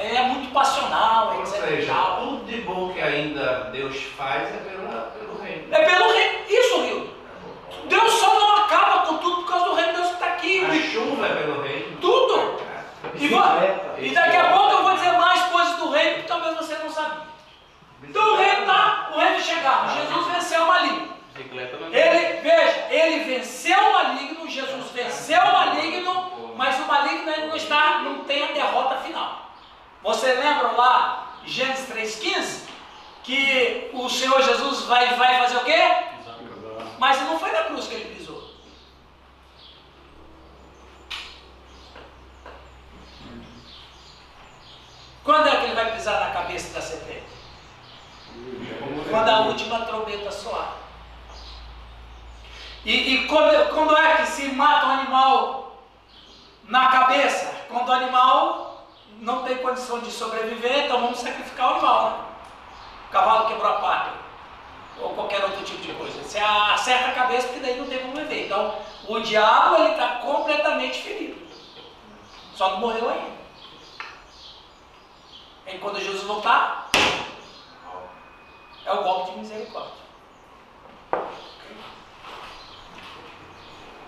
É 0.00 0.22
muito 0.22 0.50
passional, 0.50 1.34
Ou 1.34 1.42
etc. 1.42 1.56
e 1.56 1.60
seja, 1.60 1.94
tudo 2.20 2.46
de 2.46 2.62
bom 2.62 2.90
que 2.92 3.02
ainda 3.02 3.70
Deus 3.70 4.02
faz 4.16 4.48
é 4.48 4.56
pela, 4.56 5.12
pelo 5.18 5.38
reino. 5.42 5.74
É 5.74 5.84
pelo 5.84 6.10
reino. 6.10 6.38
Isso, 6.48 6.80
Rio. 6.80 7.10
Deus 7.84 8.12
só 8.14 8.38
não 8.38 8.64
acaba 8.64 9.06
com 9.06 9.18
tudo 9.18 9.42
por 9.42 9.50
causa 9.50 9.66
do 9.66 9.74
reino 9.74 9.92
de 9.92 9.96
Deus 9.98 10.08
que 10.08 10.14
está 10.14 10.26
aqui. 10.26 10.64
A 10.64 10.74
chuva 10.90 11.26
é 11.26 11.34
pelo 11.34 11.62
reino. 11.62 11.98
Tudo. 12.00 12.60
E, 13.14 14.06
e 14.06 14.14
daqui 14.14 14.36
a 14.36 14.52
pouco 14.52 14.72
eu 14.72 14.82
vou 14.84 14.94
dizer 14.94 15.12
mais 15.12 15.42
coisas 15.44 15.76
do 15.76 15.90
reino 15.90 16.22
que 16.22 16.28
talvez 16.28 16.56
você 16.56 16.76
não 16.76 16.90
sabia. 16.90 17.30
Então 18.02 18.32
o 18.32 18.36
reino 18.36 18.60
está, 18.62 19.10
o 19.14 19.18
reino 19.18 19.40
chegava. 19.40 19.88
Jesus 19.88 20.26
venceu 20.28 20.62
o 20.62 20.66
maligno. 20.66 21.10
Não 21.80 21.88
Ele, 21.88 22.40
veja, 22.40 22.86
ele 22.90 23.24
venceu 23.24 23.78
o 23.78 23.92
maligno, 23.94 24.48
Jesus 24.48 24.90
venceu 24.92 25.40
o 25.40 25.52
maligno, 25.52 26.52
mas 26.56 26.78
o 26.78 26.86
maligno 26.86 27.30
ainda 27.30 27.46
não 27.46 27.56
está, 27.56 28.00
não 28.00 28.24
tem 28.24 28.44
a 28.44 28.52
derrota 28.52 28.96
final. 28.96 29.49
Você 30.02 30.32
lembra 30.32 30.72
lá, 30.72 31.36
Gênesis 31.44 31.88
3,15, 31.88 32.68
que 33.22 33.90
o 33.92 34.08
Senhor 34.08 34.42
Jesus 34.42 34.84
vai, 34.84 35.14
vai 35.16 35.38
fazer 35.40 35.56
o 35.56 35.64
quê? 35.64 35.80
Mas 36.98 37.20
não 37.22 37.38
foi 37.38 37.52
na 37.52 37.64
cruz 37.64 37.86
que 37.86 37.94
ele 37.94 38.14
pisou. 38.14 38.50
Quando 45.22 45.48
é 45.48 45.56
que 45.56 45.64
ele 45.64 45.74
vai 45.74 45.92
pisar 45.92 46.20
na 46.20 46.30
cabeça 46.30 46.72
da 46.72 46.80
serpente? 46.80 47.24
Quando 49.10 49.28
a 49.28 49.40
última 49.40 49.80
trombeta 49.84 50.30
soar. 50.30 50.76
E, 52.84 53.14
e 53.14 53.28
quando, 53.28 53.74
quando 53.74 53.96
é 53.96 54.16
que 54.16 54.26
se 54.26 54.48
mata 54.48 54.86
um 54.86 54.90
animal 54.92 55.84
na 56.64 56.88
cabeça? 56.88 57.66
Quando 57.68 57.88
o 57.88 57.92
animal 57.92 58.69
não 59.20 59.42
tem 59.42 59.58
condição 59.58 60.00
de 60.00 60.10
sobreviver, 60.10 60.84
então 60.84 61.00
vamos 61.00 61.18
sacrificar 61.18 61.68
o 61.68 61.72
animal. 61.74 62.10
Né? 62.10 62.24
O 63.08 63.12
cavalo 63.12 63.48
quebrou 63.48 63.70
a 63.70 63.80
pata. 63.80 64.10
Ou 64.98 65.14
qualquer 65.14 65.42
outro 65.44 65.62
tipo 65.64 65.80
de 65.80 65.92
coisa. 65.94 66.22
Você 66.22 66.38
acerta 66.38 67.10
a 67.10 67.14
cabeça, 67.14 67.48
porque 67.48 67.60
daí 67.60 67.78
não 67.78 67.86
tem 67.86 67.98
como 68.00 68.16
viver. 68.16 68.46
Então, 68.46 68.76
o 69.08 69.20
diabo 69.20 69.76
ele 69.76 69.92
está 69.92 70.08
completamente 70.16 71.02
ferido. 71.02 71.40
Só 72.54 72.70
não 72.70 72.80
morreu 72.80 73.08
ainda. 73.08 73.40
E 75.66 75.78
quando 75.78 76.00
Jesus 76.00 76.24
voltar, 76.24 76.90
é 78.84 78.92
o 78.92 79.02
golpe 79.02 79.32
de 79.32 79.38
misericórdia. 79.38 80.00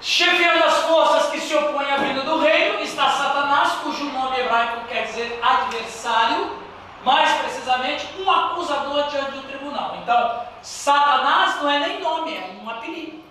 Chefiando 0.01 0.65
as 0.65 0.79
forças 0.79 1.31
que 1.31 1.41
se 1.41 1.55
opõem 1.55 1.89
à 1.91 1.97
vida 1.99 2.23
do 2.23 2.39
reino 2.39 2.81
está 2.81 3.09
Satanás, 3.09 3.75
cujo 3.85 4.05
nome 4.07 4.41
hebraico 4.53 4.87
quer 4.89 5.07
dizer 5.07 5.41
adversário, 5.43 6.53
mais 7.05 7.33
precisamente 7.41 8.07
um 8.21 8.31
acusador 8.31 9.09
diante 9.09 9.31
do 9.33 9.43
tribunal. 9.43 9.97
Então, 10.03 10.43
Satanás 10.63 11.61
não 11.63 11.71
é 11.71 11.79
nem 11.81 12.01
nome, 12.01 12.35
é 12.35 12.55
um 12.63 12.69
apelido. 12.69 13.23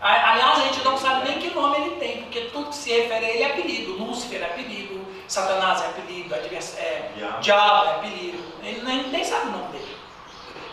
Aliás, 0.00 0.58
a 0.58 0.62
gente 0.62 0.84
não 0.84 0.98
sabe 0.98 1.28
nem 1.28 1.38
que 1.38 1.54
nome 1.54 1.76
ele 1.78 1.96
tem, 1.96 2.22
porque 2.22 2.42
tudo 2.52 2.68
que 2.68 2.74
se 2.76 2.92
refere 2.92 3.24
a 3.24 3.28
ele 3.30 3.42
é 3.42 3.46
apelido. 3.52 3.92
Lúcifer 3.96 4.42
é 4.42 4.46
apelido, 4.46 5.04
Satanás 5.26 5.82
é 5.82 5.86
apelido, 5.86 6.34
advers- 6.34 6.76
é, 6.78 7.10
Diabo. 7.16 7.40
diabo 7.40 7.86
é 7.86 7.90
apelido. 7.96 8.44
Ele 8.62 8.82
nem, 8.82 9.08
nem 9.08 9.24
sabe 9.24 9.48
o 9.48 9.50
nome 9.52 9.68
dele. 9.72 9.96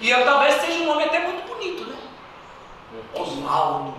E 0.01 0.09
eu, 0.09 0.25
talvez 0.25 0.55
seja 0.55 0.79
um 0.79 0.85
nome 0.87 1.03
até 1.05 1.19
muito 1.19 1.47
bonito, 1.47 1.85
né? 1.85 1.95
Oswaldo. 3.15 3.93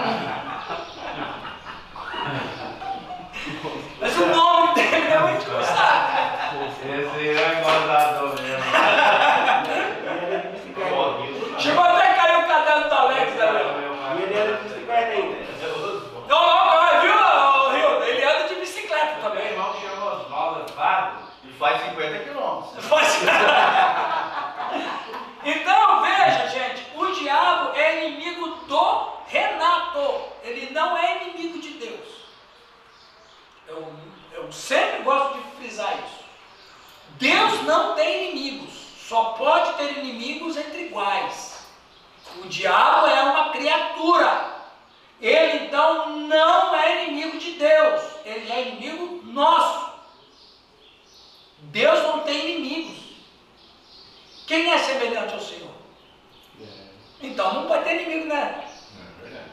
É 7.67 8.43
mesmo. 11.21 11.59
Chegou 11.59 11.83
até 11.83 12.07
a 12.11 12.13
cair 12.15 12.43
o 12.43 12.47
caderno 12.47 12.89
do 12.89 12.95
Alex, 12.95 13.33
né? 13.33 13.45
E 14.17 14.23
ele 14.23 14.33
era 14.35 14.57
de 14.57 14.63
bicicleta 14.63 15.11
ainda. 15.11 15.37
Não, 16.27 16.45
não, 16.45 16.65
não, 16.93 17.71
viu, 17.71 17.77
Rio? 17.99 18.03
Ele 18.03 18.23
anda 18.23 18.47
de 18.47 18.55
bicicleta 18.55 19.15
Meu 19.21 19.29
também. 19.31 19.45
irmão 19.47 19.73
chama 19.79 20.13
Oswaldo 20.21 20.71
Fábio. 20.73 21.19
E 21.43 21.51
faz 21.53 21.81
50 21.81 22.19
quilômetros. 22.19 22.85
Faz- 22.87 23.19
Então, 25.45 26.01
veja, 26.01 26.47
gente, 26.49 26.85
o 26.95 27.05
diabo 27.13 27.71
é 27.75 28.05
inimigo 28.05 28.47
do 28.67 29.13
Renato. 29.27 30.21
Ele 30.43 30.71
não 30.73 30.97
é 30.97 31.23
inimigo 31.23 31.59
de 31.59 31.69
Deus. 31.71 32.07
Eu, 33.67 33.87
eu 34.33 34.51
sempre 34.51 35.01
gosto 35.03 35.37
de 35.37 35.43
frisar 35.57 35.93
isso. 36.05 36.26
Deus 37.17 37.63
não 37.63 37.95
tem 37.95 38.31
inimigos. 38.31 38.73
Só 39.07 39.31
pode 39.31 39.73
ter 39.77 39.99
inimigos 39.99 40.57
entre 40.57 40.87
iguais. 40.87 41.65
O 42.43 42.47
diabo 42.47 43.07
é 43.07 43.23
uma 43.23 43.49
criatura. 43.49 44.57
Ele 45.19 45.65
então 45.65 46.17
não 46.17 46.75
é 46.75 47.05
inimigo 47.05 47.37
de 47.37 47.51
Deus. 47.53 48.03
Ele 48.25 48.51
é 48.51 48.61
inimigo 48.69 49.21
nosso. 49.25 49.91
Deus 51.59 52.03
não 52.03 52.19
tem 52.19 52.51
inimigos. 52.51 52.97
Quem 54.45 54.71
é 54.71 54.77
semelhante 54.77 55.33
ao 55.33 55.39
Senhor? 55.39 55.71
Então 57.21 57.53
não 57.53 57.67
pode 57.67 57.83
ter 57.83 58.01
inimigo, 58.01 58.27
né? 58.27 58.63
É. 59.23 59.43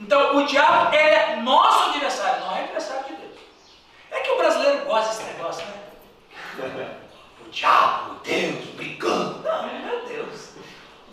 Então 0.00 0.38
o 0.38 0.46
diabo 0.46 0.94
ele 0.94 1.14
é 1.14 1.36
nosso 1.36 1.90
adversário, 1.90 2.44
não 2.44 2.56
é 2.56 2.64
adversário 2.64 3.04
de 3.04 3.16
Deus. 3.16 3.36
É 4.10 4.20
que 4.20 4.30
o 4.30 4.38
brasileiro 4.38 4.86
gosta 4.86 5.10
desse 5.10 5.32
negócio, 5.32 5.64
né? 5.66 5.85
O 6.58 7.50
diabo, 7.50 8.14
Deus, 8.24 8.64
brigando. 8.76 9.40
Não, 9.42 9.62
meu 9.62 10.06
Deus. 10.06 10.50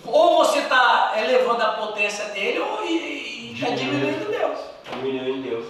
Ou 0.06 0.38
você 0.38 0.60
está 0.60 1.14
elevando 1.18 1.62
a 1.64 1.74
potência 1.74 2.26
dele 2.30 2.60
ou 2.60 2.84
está 2.84 3.70
diminuindo 3.76 4.30
Deus. 4.32 4.60
Diminuiu 4.92 5.36
em 5.38 5.42
Deus. 5.42 5.66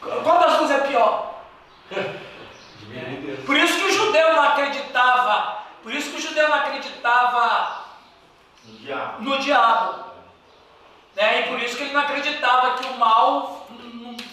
Qual 0.00 0.38
das 0.38 0.58
duas 0.58 0.70
é 0.70 0.78
pior? 0.80 1.42
Diminuiu 2.80 3.18
em 3.18 3.20
Deus. 3.22 3.44
Por 3.44 3.56
isso 3.56 3.78
que 3.78 3.84
o 3.84 3.92
judeu 3.92 4.32
não 4.34 4.42
acreditava, 4.42 5.62
por 5.82 5.92
isso 5.92 6.10
que 6.10 6.16
o 6.16 6.20
judeu 6.20 6.48
não 6.48 6.56
acreditava 6.56 7.84
O 8.68 8.72
diabo. 8.78 9.22
no 9.22 9.38
diabo. 9.38 10.04
Né? 11.14 11.40
E 11.40 11.42
por 11.48 11.60
isso 11.62 11.76
que 11.76 11.84
ele 11.84 11.92
não 11.94 12.02
acreditava 12.02 12.74
que 12.78 12.86
o 12.88 12.98
mal 12.98 13.66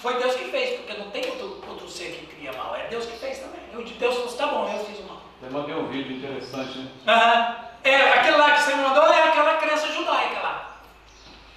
foi 0.02 0.16
Deus 0.16 0.36
que 0.36 0.46
fez, 0.52 0.80
porque 0.82 0.94
não 1.02 1.10
tem 1.12 1.26
outro, 1.30 1.62
outro 1.84 1.89
ser 1.89 2.12
que 2.12 2.26
cria 2.36 2.54
mal, 2.54 2.76
é 2.76 2.88
Deus 2.88 3.06
que 3.06 3.17
fez 3.17 3.39
também. 3.39 3.60
O 3.74 3.84
de 3.84 3.93
Deus 3.96 4.15
falou, 4.15 4.34
tá 4.34 4.48
bom, 4.48 4.69
eu 4.74 4.86
fiz 4.86 5.00
o 5.00 5.04
mal. 5.04 5.17
Eu 5.41 5.52
mandei 5.52 5.76
um 5.76 5.88
vídeo 5.88 6.17
interessante, 6.17 6.78
né? 6.80 6.88
Aham. 7.08 7.56
É, 7.84 7.96
aquele 8.13 8.38
lá 8.38 8.52
que 8.52 8.62
você 8.62 8.76
mandou 8.76 9.04
é 9.12 9.24
aquela 9.30 9.58
crença 9.58 9.88
judaica 9.91 10.39
lá. 10.41 10.78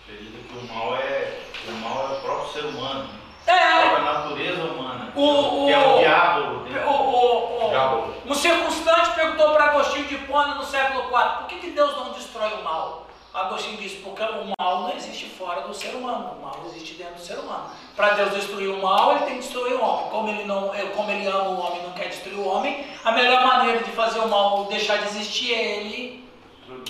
Acredita 0.04 0.38
que 0.48 0.58
o 0.58 0.74
mal 0.74 0.96
é, 0.96 1.38
o 1.68 1.72
mal 1.72 2.08
é 2.10 2.16
o 2.16 2.20
próprio 2.20 2.52
ser 2.52 2.64
humano. 2.64 3.08
A 3.46 3.52
É, 3.52 3.80
própria 3.88 4.12
natureza 4.12 4.64
humana. 4.64 5.12
O- 5.14 5.66
que 5.66 5.72
é 5.72 5.78
o- 5.78 5.94
o 5.94 5.98
diabo. 5.98 6.40
o, 6.40 6.64
dentro. 6.64 6.88
o, 6.90 7.66
o, 7.66 7.70
Diabo. 7.70 8.14
um 8.26 8.34
circunstante 8.34 9.10
perguntou 9.14 9.52
para 9.52 9.64
Agostinho 9.66 10.06
de 10.06 10.14
Hipona 10.16 10.56
no 10.56 10.64
século 10.64 11.04
IV, 11.04 11.38
por 11.38 11.46
que, 11.46 11.58
que 11.60 11.70
Deus 11.70 11.96
não 11.96 12.12
destrói 12.12 12.52
o 12.54 12.64
mal? 12.64 13.05
Agostinho 13.37 13.77
disse, 13.77 13.96
porque 13.96 14.22
o 14.22 14.51
mal 14.59 14.81
não 14.83 14.96
existe 14.96 15.27
fora 15.27 15.61
do 15.61 15.75
ser 15.75 15.94
humano, 15.94 16.38
o 16.38 16.42
mal 16.42 16.62
existe 16.66 16.94
dentro 16.94 17.16
do 17.16 17.20
ser 17.20 17.38
humano. 17.38 17.70
Para 17.94 18.14
Deus 18.14 18.33
destruir 18.33 18.68
o 18.68 18.81
mal, 18.81 19.12
ele 19.12 19.27
tem 19.27 19.35
que 19.35 19.40
destruir 19.42 19.75
o 19.75 19.85
homem. 19.85 20.11
Como 20.11 20.29
ele, 20.31 20.44
não, 20.44 20.68
como 20.94 21.11
ele 21.11 21.27
ama 21.27 21.51
o 21.51 21.61
homem 21.61 21.81
e 21.81 21.83
não 21.83 21.92
quer 21.92 22.09
destruir 22.09 22.38
o 22.38 22.49
homem, 22.49 22.87
a 23.05 23.12
melhor 23.12 23.46
maneira 23.46 23.83
de 23.83 23.90
fazer 23.90 24.20
o 24.20 24.29
mal 24.29 24.64
deixar 24.64 24.96
de 24.99 25.09
existir 25.09 25.53
é 25.53 25.81
ele 25.81 26.27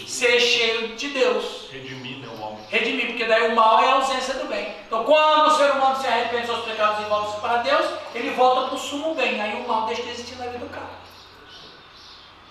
ser 0.06 0.38
cheio 0.38 0.94
de 0.94 1.08
Deus. 1.08 1.68
Redimir 1.70 2.18
né, 2.18 2.28
o 2.28 2.40
homem. 2.40 2.58
redimir, 2.70 3.08
porque 3.08 3.24
daí 3.24 3.50
o 3.50 3.56
mal 3.56 3.82
é 3.82 3.88
a 3.88 3.94
ausência 3.94 4.34
do 4.34 4.46
bem. 4.46 4.72
Então, 4.86 5.02
quando 5.02 5.48
o 5.48 5.50
ser 5.50 5.72
humano 5.72 5.96
se 6.00 6.06
arrepende 6.06 6.46
dos 6.46 6.54
seus 6.54 6.64
pecados 6.64 7.04
e 7.04 7.08
volta 7.08 7.40
para 7.40 7.56
Deus, 7.58 7.86
ele 8.14 8.30
volta 8.30 8.68
para 8.68 8.74
o 8.76 8.78
sumo 8.78 9.14
bem. 9.14 9.40
Aí 9.40 9.60
o 9.60 9.66
mal 9.66 9.86
deixa 9.86 10.02
de 10.02 10.10
existir 10.10 10.36
na 10.36 10.46
vida 10.46 10.58
do 10.58 10.70
cara. 10.70 11.06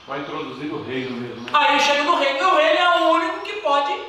Vai 0.05 0.19
introduzir 0.19 0.71
o 0.71 0.83
reino 0.83 1.11
mesmo, 1.17 1.41
né? 1.43 1.51
Aí 1.53 1.79
chega 1.79 2.03
no 2.03 2.15
reino, 2.15 2.37
e 2.37 2.43
o 2.43 2.55
reino 2.55 2.79
é 2.79 2.99
o 2.99 3.09
único 3.13 3.44
pode 3.65 3.99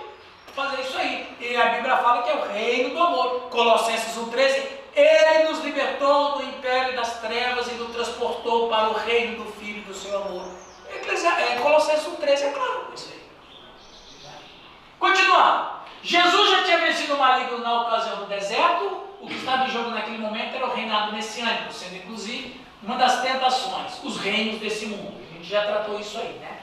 fazer 0.55 0.83
isso 0.83 0.99
aí. 0.99 1.37
E 1.41 1.57
a 1.57 1.71
Bíblia 1.71 1.97
fala 1.97 2.23
que 2.23 2.31
é 2.31 2.35
o 2.35 2.47
reino 2.53 2.91
do 2.91 3.03
amor. 3.03 3.41
Colossenses 3.51 4.15
1,13. 4.15 4.63
Ele 4.95 5.49
nos 5.49 5.65
libertou 5.65 6.39
do 6.39 6.45
império 6.45 6.95
das 6.95 7.21
trevas 7.21 7.67
e 7.69 7.75
nos 7.75 7.93
transportou 7.93 8.69
para 8.69 8.91
o 8.91 8.95
reino 8.95 9.43
do 9.43 9.53
Filho 9.53 9.83
do 9.83 9.95
seu 9.95 10.17
amor. 10.17 10.45
É, 10.91 11.57
Colossenses 11.57 12.07
1,13 12.07 12.43
é 12.43 12.51
claro 12.51 12.93
isso 12.95 13.13
aí. 13.13 13.23
Continuando. 14.99 15.77
Jesus 16.03 16.51
já 16.51 16.63
tinha 16.65 16.79
vencido 16.79 17.15
o 17.15 17.19
maligno 17.19 17.59
na 17.59 17.83
ocasião 17.83 18.17
do 18.17 18.27
deserto. 18.27 19.05
O 19.21 19.27
que 19.27 19.35
estava 19.35 19.65
em 19.65 19.71
jogo 19.71 19.91
naquele 19.91 20.19
momento 20.19 20.55
era 20.55 20.67
o 20.67 20.75
reinado 20.75 21.13
messiânico, 21.13 21.73
sendo 21.73 21.97
inclusive 21.97 22.61
uma 22.83 22.97
das 22.97 23.23
tentações, 23.23 24.05
os 24.05 24.19
reinos 24.19 24.61
desse 24.61 24.87
mundo. 24.87 25.21
A 25.31 25.35
gente 25.35 25.49
já 25.49 25.67
tratou 25.67 25.99
isso 25.99 26.19
aí, 26.19 26.35
né? 26.35 26.56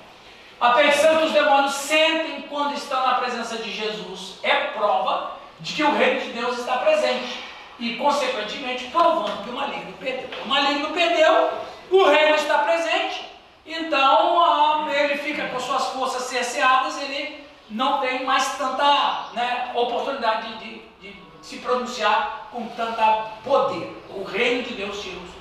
A 0.63 0.69
perdição 0.69 1.17
que 1.17 1.26
os 1.26 1.32
demônios 1.34 1.73
sentem 1.73 2.43
quando 2.43 2.73
estão 2.73 3.06
na 3.06 3.15
presença 3.15 3.58
de 3.58 3.69
Jesus 3.69 4.36
é 4.41 4.56
prova 4.67 5.36
de 5.60 5.73
que 5.73 5.84
o 5.84 5.91
reino 5.93 6.21
de 6.21 6.30
Deus 6.32 6.58
está 6.58 6.78
presente 6.78 7.43
e, 7.78 7.97
consequentemente, 7.97 8.86
provando 8.86 9.43
que 9.43 9.49
o 9.49 9.54
maligno 9.54 9.91
perdeu. 9.99 10.30
O 10.45 10.47
maligno 10.47 10.88
perdeu, 10.91 11.52
o 11.91 12.06
reino 12.06 12.36
está 12.36 12.60
presente, 12.60 13.26
então 13.65 14.89
ele 14.89 15.17
fica 15.17 15.47
com 15.49 15.60
suas 15.60 15.88
forças 15.88 16.23
cerceadas, 16.23 16.97
ele 17.02 17.45
não 17.69 17.99
tem 17.99 18.23
mais 18.23 18.58
tanta 18.58 19.32
né, 19.34 19.69
oportunidade 19.76 20.47
de, 20.60 20.76
de- 21.02 21.12
de 21.12 21.23
se 21.41 21.58
pronunciar 21.58 22.47
com 22.54 22.67
tanta 22.69 23.32
poder. 23.43 24.02
O 24.12 24.23
reino 24.23 24.63
de 24.63 24.76
Deus 24.76 25.02
tira 25.02 25.17
o. 25.17 25.34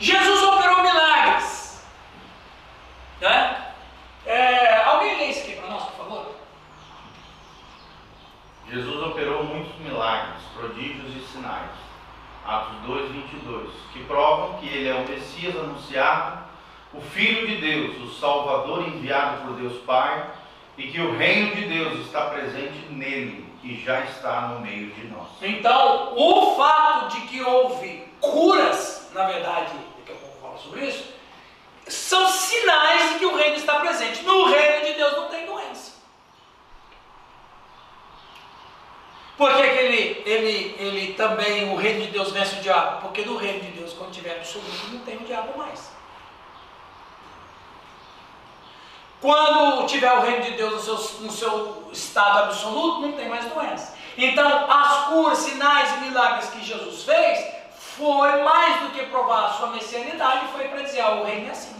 Jesus 0.00 0.42
operou 0.42 0.82
milagres. 0.82 1.80
Né? 3.20 3.67
É, 4.28 4.82
alguém 4.82 5.16
lê 5.16 5.24
isso 5.30 5.40
aqui 5.40 5.52
para 5.56 5.70
nós, 5.70 5.84
por 5.84 5.96
favor? 6.04 6.26
Jesus 8.70 9.02
operou 9.02 9.42
muitos 9.42 9.74
milagres, 9.78 10.42
prodígios 10.54 11.16
e 11.16 11.20
sinais. 11.32 11.70
Atos 12.44 12.76
2, 12.86 13.10
22. 13.10 13.70
Que 13.94 14.04
provam 14.04 14.58
que 14.58 14.68
ele 14.68 14.90
é 14.90 14.94
o 14.94 15.08
Messias 15.08 15.56
anunciado, 15.56 16.44
o 16.92 17.00
Filho 17.00 17.46
de 17.46 17.56
Deus, 17.56 17.96
o 18.02 18.20
Salvador 18.20 18.86
enviado 18.86 19.46
por 19.46 19.56
Deus 19.56 19.78
Pai, 19.84 20.30
e 20.76 20.88
que 20.88 21.00
o 21.00 21.16
reino 21.16 21.56
de 21.56 21.64
Deus 21.64 21.98
está 22.00 22.26
presente 22.26 22.86
nele 22.90 23.50
e 23.64 23.82
já 23.82 24.00
está 24.00 24.42
no 24.48 24.60
meio 24.60 24.90
de 24.90 25.06
nós. 25.06 25.28
Então, 25.40 26.12
o 26.14 26.54
fato 26.54 27.14
de 27.14 27.22
que 27.22 27.42
houve 27.42 28.04
curas, 28.20 29.10
na 29.14 29.24
verdade, 29.24 29.72
daqui 29.96 30.12
a 30.12 30.14
pouco 30.16 30.36
eu 30.36 30.42
falo 30.42 30.58
sobre 30.58 30.84
isso, 30.84 31.17
são 31.88 32.28
sinais 32.28 33.12
de 33.12 33.18
que 33.18 33.26
o 33.26 33.36
reino 33.36 33.56
está 33.56 33.80
presente. 33.80 34.22
No 34.22 34.44
reino 34.44 34.86
de 34.86 34.92
Deus 34.94 35.16
não 35.16 35.28
tem 35.28 35.46
doença. 35.46 35.92
Por 39.36 39.54
que, 39.54 39.62
que 39.62 39.78
ele, 39.78 40.22
ele, 40.26 40.76
ele 40.78 41.14
também, 41.14 41.72
o 41.72 41.76
reino 41.76 42.04
de 42.04 42.10
Deus 42.10 42.32
vence 42.32 42.56
o 42.56 42.60
diabo? 42.60 43.02
Porque 43.02 43.22
no 43.22 43.36
reino 43.36 43.60
de 43.60 43.70
Deus, 43.70 43.92
quando 43.92 44.10
tiver 44.10 44.36
absoluto, 44.36 44.88
não 44.90 45.00
tem 45.00 45.16
o 45.16 45.20
diabo 45.24 45.56
mais. 45.56 45.90
Quando 49.20 49.86
tiver 49.86 50.12
o 50.12 50.20
reino 50.20 50.42
de 50.42 50.52
Deus 50.52 50.86
no 50.86 50.98
seu, 50.98 51.20
no 51.20 51.32
seu 51.32 51.88
estado 51.92 52.44
absoluto, 52.44 53.00
não 53.00 53.12
tem 53.12 53.28
mais 53.28 53.44
doença. 53.46 53.96
Então, 54.16 54.70
as 54.70 55.06
curas, 55.06 55.38
sinais 55.38 55.96
e 55.96 56.00
milagres 56.06 56.50
que 56.50 56.64
Jesus 56.64 57.04
fez 57.04 57.46
foi 57.78 58.42
mais 58.42 58.82
do 58.82 58.90
que 58.90 59.06
provar 59.06 59.46
a 59.46 59.52
sua 59.54 59.68
messianidade, 59.68 60.48
foi 60.52 60.66
para 60.68 60.82
dizer: 60.82 61.00
ah, 61.00 61.16
o 61.16 61.24
reino 61.24 61.48
é 61.48 61.50
assim. 61.50 61.77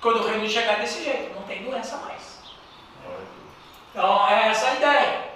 Quando 0.00 0.20
o 0.20 0.26
reino 0.26 0.48
chegar 0.48 0.80
desse 0.80 1.04
jeito, 1.04 1.34
não 1.34 1.42
tem 1.42 1.62
doença 1.62 1.96
mais. 1.98 2.40
Então, 3.90 4.28
é 4.28 4.48
essa 4.48 4.68
a 4.68 4.74
ideia. 4.74 5.30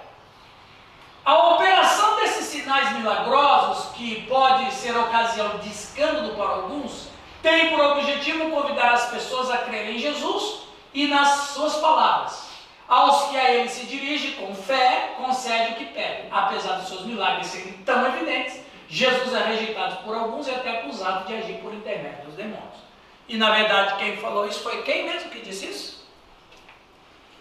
A 1.23 1.55
operação 1.55 2.15
desses 2.17 2.45
sinais 2.45 2.91
milagrosos, 2.93 3.93
que 3.93 4.21
pode 4.27 4.71
ser 4.73 4.95
ocasião 4.95 5.57
de 5.57 5.69
escândalo 5.69 6.35
para 6.35 6.49
alguns, 6.49 7.09
tem 7.41 7.69
por 7.69 7.79
objetivo 7.79 8.49
convidar 8.49 8.93
as 8.93 9.09
pessoas 9.09 9.51
a 9.51 9.59
crerem 9.59 9.95
em 9.95 9.99
Jesus 9.99 10.67
e 10.93 11.07
nas 11.07 11.49
suas 11.49 11.75
palavras. 11.75 12.45
Aos 12.87 13.29
que 13.29 13.37
a 13.37 13.51
ele 13.51 13.69
se 13.69 13.85
dirige 13.85 14.33
com 14.33 14.53
fé, 14.53 15.15
concede 15.17 15.73
o 15.73 15.75
que 15.75 15.85
pede. 15.85 16.27
Apesar 16.31 16.77
dos 16.77 16.87
seus 16.87 17.05
milagres 17.05 17.47
serem 17.47 17.73
tão 17.85 18.05
evidentes, 18.05 18.61
Jesus 18.87 19.33
é 19.33 19.43
rejeitado 19.43 20.03
por 20.03 20.15
alguns 20.15 20.47
e 20.47 20.51
até 20.51 20.79
acusado 20.79 21.25
de 21.25 21.35
agir 21.35 21.55
por 21.55 21.73
intermédio 21.73 22.25
dos 22.25 22.35
demônios. 22.35 22.85
E 23.27 23.37
na 23.37 23.51
verdade, 23.51 23.97
quem 23.97 24.17
falou 24.17 24.47
isso 24.47 24.61
foi 24.61 24.83
quem 24.83 25.05
mesmo 25.05 25.29
que 25.29 25.41
disse 25.41 25.65
isso? 25.67 26.07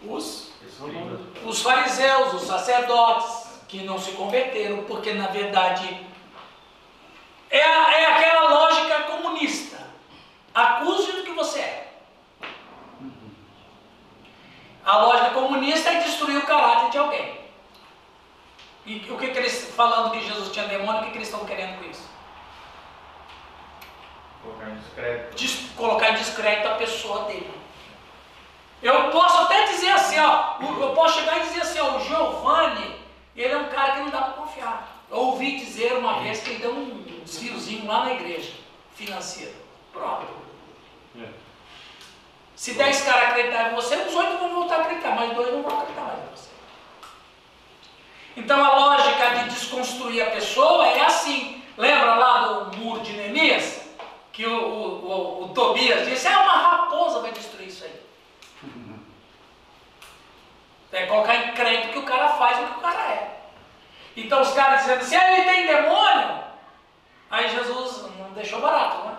Os 0.06 0.52
os 1.44 1.62
fariseus, 1.62 2.34
os 2.34 2.42
sacerdotes, 2.42 3.44
que 3.68 3.82
não 3.84 3.98
se 3.98 4.12
converteram, 4.12 4.84
porque 4.84 5.12
na 5.12 5.26
verdade 5.28 6.06
é, 7.50 7.58
é 7.58 8.06
aquela 8.06 8.50
lógica 8.50 9.02
comunista. 9.04 9.78
Acuse 10.54 11.12
do 11.12 11.22
que 11.22 11.32
você 11.32 11.60
é. 11.60 11.94
A 14.84 14.98
lógica 14.98 15.30
comunista 15.30 15.90
é 15.90 16.00
destruir 16.00 16.38
o 16.38 16.46
caráter 16.46 16.90
de 16.90 16.98
alguém. 16.98 17.40
E 18.86 18.96
o 19.10 19.16
que, 19.16 19.28
que 19.28 19.38
eles, 19.38 19.72
falando 19.74 20.10
que 20.10 20.20
Jesus 20.20 20.52
tinha 20.52 20.66
demônio, 20.66 21.00
o 21.00 21.04
que, 21.04 21.12
que 21.12 21.18
eles 21.18 21.28
estão 21.28 21.46
querendo 21.46 21.78
com 21.78 21.90
isso? 21.90 22.06
Colocar 24.44 24.70
em 24.70 24.76
discreto. 24.76 25.36
Des- 25.36 25.70
colocar 25.76 26.10
em 26.10 26.14
descrédito 26.14 26.68
a 26.68 26.74
pessoa 26.74 27.24
dele. 27.24 27.50
Eu 28.82 29.10
posso 29.10 29.38
até 29.44 29.64
dizer 29.64 29.90
assim, 29.90 30.18
ó, 30.20 30.56
eu 30.60 30.90
posso 30.94 31.18
chegar 31.18 31.38
e 31.38 31.42
dizer 31.44 31.62
assim, 31.62 31.80
ó, 31.80 31.96
o 31.96 32.00
Giovanni, 32.04 32.96
ele 33.34 33.52
é 33.54 33.56
um 33.56 33.68
cara 33.68 33.92
que 33.92 34.00
não 34.00 34.10
dá 34.10 34.20
para 34.22 34.32
confiar. 34.34 35.04
Eu 35.10 35.16
ouvi 35.18 35.56
dizer 35.56 35.94
uma 35.94 36.20
vez 36.20 36.40
que 36.42 36.50
ele 36.50 36.58
deu 36.58 36.72
um 36.74 37.02
desviozinho 37.24 37.86
lá 37.86 38.04
na 38.04 38.12
igreja, 38.12 38.52
financeiro. 38.94 39.54
Pronto. 39.92 40.26
É. 41.18 41.28
Se 42.56 42.74
10 42.74 43.02
caras 43.02 43.30
acreditarem 43.30 43.72
em 43.72 43.74
você, 43.74 43.96
os 43.96 44.14
oito 44.14 44.38
vão 44.38 44.54
voltar 44.54 44.76
a 44.76 44.80
acreditar, 44.82 45.14
mas 45.14 45.32
dois 45.34 45.52
não 45.52 45.62
vão 45.62 45.72
acreditar 45.78 46.02
mais 46.02 46.18
em 46.18 46.36
você. 46.36 46.48
Então 48.36 48.64
a 48.64 48.76
lógica 48.76 49.30
de 49.30 49.50
desconstruir 49.50 50.22
a 50.26 50.30
pessoa 50.30 50.86
é 50.88 51.00
assim. 51.04 51.62
Lembra 51.78 52.14
lá 52.16 52.38
do 52.48 52.76
muro 52.78 53.00
de 53.00 53.12
Neemias? 53.12 53.80
Que 54.34 54.44
o, 54.46 54.52
o, 54.52 55.06
o- 55.10 55.44
o 55.44 55.48
Tobias 55.54 56.06
disse, 56.06 56.26
é 56.26 56.36
uma 56.36 56.52
raposa 56.56 57.20
vai 57.20 57.32
destruir 57.32 57.68
isso 57.68 57.84
aí. 57.84 58.02
É 60.92 61.06
colocar 61.06 61.34
em 61.34 61.52
crédito 61.54 61.92
que 61.92 61.98
o 61.98 62.04
cara 62.04 62.28
faz 62.30 62.58
o 62.58 62.66
que 62.72 62.78
o 62.78 62.82
cara 62.82 63.00
é. 63.10 63.40
Então 64.16 64.40
os 64.42 64.52
caras 64.52 64.80
dizendo 64.82 65.00
assim, 65.00 65.16
ah, 65.16 65.32
ele 65.32 65.44
tem 65.50 65.66
demônio. 65.66 66.44
Aí 67.30 67.48
Jesus 67.48 68.04
não 68.18 68.30
deixou 68.32 68.60
barato, 68.60 69.06
né? 69.08 69.16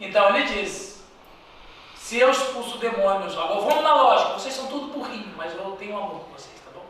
Então 0.00 0.28
ele 0.36 0.44
diz, 0.44 1.02
se 1.94 2.18
eu 2.18 2.30
expulso 2.30 2.76
demônios, 2.78 3.32
agora 3.36 3.60
vamos 3.60 3.82
na 3.82 3.94
lógica, 3.94 4.32
vocês 4.34 4.52
são 4.54 4.66
tudo 4.66 4.88
burrinho, 4.92 5.32
mas 5.36 5.54
eu 5.54 5.76
tenho 5.78 5.96
amor 5.96 6.20
com 6.20 6.32
vocês, 6.32 6.60
tá 6.64 6.70
bom? 6.74 6.84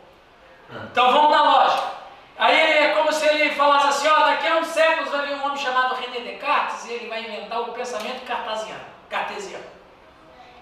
Então 0.91 1.11
vamos 1.13 1.31
na 1.31 1.43
lógica. 1.43 2.02
Aí 2.43 2.57
é 2.57 2.93
como 2.93 3.09
se 3.13 3.25
ele 3.25 3.55
falasse 3.55 3.87
assim, 3.87 4.07
ó, 4.09 4.19
daqui 4.25 4.45
a 4.45 4.57
uns 4.57 4.67
séculos 4.67 5.09
vai 5.09 5.27
vir 5.27 5.35
um 5.35 5.45
homem 5.45 5.57
chamado 5.57 5.95
René 5.95 6.19
Descartes 6.29 6.83
e 6.83 6.91
ele 6.91 7.07
vai 7.07 7.21
inventar 7.21 7.61
o 7.61 7.71
pensamento 7.71 8.25
cartesiano. 8.25 8.83
cartesiano. 9.09 9.63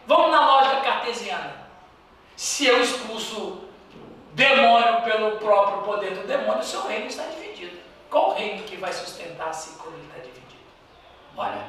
Vamos 0.05 0.29
na 0.29 0.45
lógica 0.45 0.81
cartesiana. 0.81 1.55
Se 2.35 2.67
eu 2.67 2.83
expulso 2.83 3.63
demônio 4.33 5.01
pelo 5.01 5.39
próprio 5.39 5.81
poder 5.81 6.13
do 6.13 6.27
demônio, 6.27 6.63
seu 6.63 6.85
reino 6.85 7.07
está 7.07 7.23
dividido. 7.23 7.79
Qual 8.11 8.35
reino 8.35 8.61
que 8.61 8.77
vai 8.77 8.93
sustentar-se 8.93 9.79
quando 9.79 9.95
ele 9.95 10.05
está 10.05 10.19
dividido? 10.19 10.61
Olha. 11.35 11.65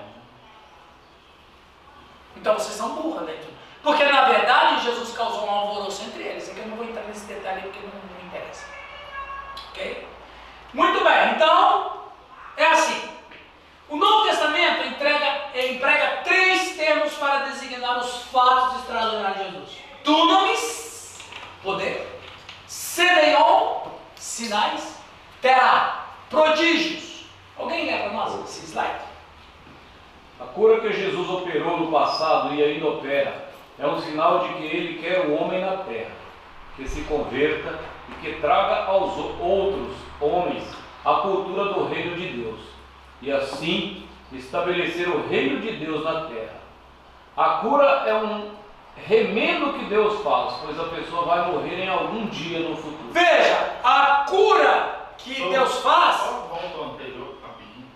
Então 2.36 2.52
vocês 2.52 2.76
são 2.76 2.96
burros, 2.96 3.22
né? 3.22 3.40
Porque 3.82 4.04
na 4.04 4.28
verdade 4.28 4.84
Jesus 4.84 5.16
causou 5.16 5.46
um 5.46 5.50
alvoroço 5.50 6.02
entre 6.04 6.22
eles. 6.22 6.50
É 6.50 6.52
que 6.52 6.60
eu 6.60 6.66
não 6.66 6.76
vou 6.76 6.84
entrar 6.84 7.04
nesse 7.04 7.24
detalhe 7.24 7.62
porque 7.62 7.78
não, 7.78 7.94
não 7.94 8.26
interessa. 8.26 8.81
Ok? 9.72 10.06
Muito 10.74 11.02
bem, 11.02 11.32
então 11.34 12.02
é 12.56 12.66
assim. 12.66 13.08
O 13.88 13.96
Novo 13.96 14.28
Testamento 14.28 14.86
entrega, 14.86 15.50
emprega 15.54 16.22
três 16.24 16.76
termos 16.76 17.14
para 17.14 17.46
designar 17.46 17.98
os 17.98 18.22
fatos 18.24 18.80
extraordinários 18.80 19.38
de 19.38 19.44
Jesus: 19.44 19.78
dunamis, 20.04 21.18
poder, 21.62 22.20
semeion, 22.66 23.88
sinais, 24.14 24.96
terá, 25.40 26.06
prodígios. 26.28 27.26
Alguém 27.58 27.86
lê 27.86 27.98
para 27.98 28.12
nós 28.12 28.44
esse 28.44 28.66
slide? 28.66 29.04
A 30.40 30.44
cura 30.44 30.80
que 30.80 30.92
Jesus 30.92 31.28
operou 31.30 31.78
no 31.78 31.92
passado 31.92 32.54
e 32.54 32.62
ainda 32.62 32.86
opera 32.88 33.52
é 33.78 33.86
um 33.86 34.00
sinal 34.00 34.40
de 34.40 34.54
que 34.54 34.64
ele 34.64 35.02
quer 35.02 35.26
o 35.26 35.34
homem 35.34 35.60
na 35.60 35.78
terra, 35.78 36.10
que 36.76 36.86
se 36.88 37.02
converta 37.02 37.78
e 38.12 38.20
que 38.20 38.40
traga 38.40 38.84
aos 38.84 39.16
outros 39.40 39.96
homens 40.20 40.64
a 41.04 41.14
cultura 41.14 41.64
do 41.72 41.86
reino 41.88 42.16
de 42.16 42.28
Deus, 42.28 42.60
e 43.20 43.30
assim 43.32 44.06
estabelecer 44.32 45.08
o 45.08 45.26
reino 45.28 45.60
de 45.60 45.72
Deus 45.76 46.04
na 46.04 46.22
terra. 46.26 46.60
A 47.36 47.48
cura 47.60 47.84
é 48.06 48.14
um 48.14 48.50
remendo 48.96 49.78
que 49.78 49.84
Deus 49.86 50.22
faz, 50.22 50.54
pois 50.64 50.78
a 50.78 50.84
pessoa 50.84 51.24
vai 51.24 51.50
morrer 51.50 51.84
em 51.84 51.88
algum 51.88 52.26
dia 52.26 52.60
no 52.68 52.76
futuro. 52.76 53.10
Veja, 53.12 53.76
a 53.82 54.24
cura 54.28 55.06
que 55.18 55.34
Só- 55.34 55.48
Deus 55.50 55.78
faz 55.78 56.20
volta 56.48 56.78
ao 56.78 56.84
anterior, 56.94 57.36
rapidinho. 57.42 57.86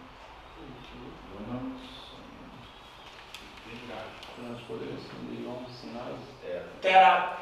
Sinais, 5.81 6.17
É. 6.45 6.63
terá. 6.81 7.37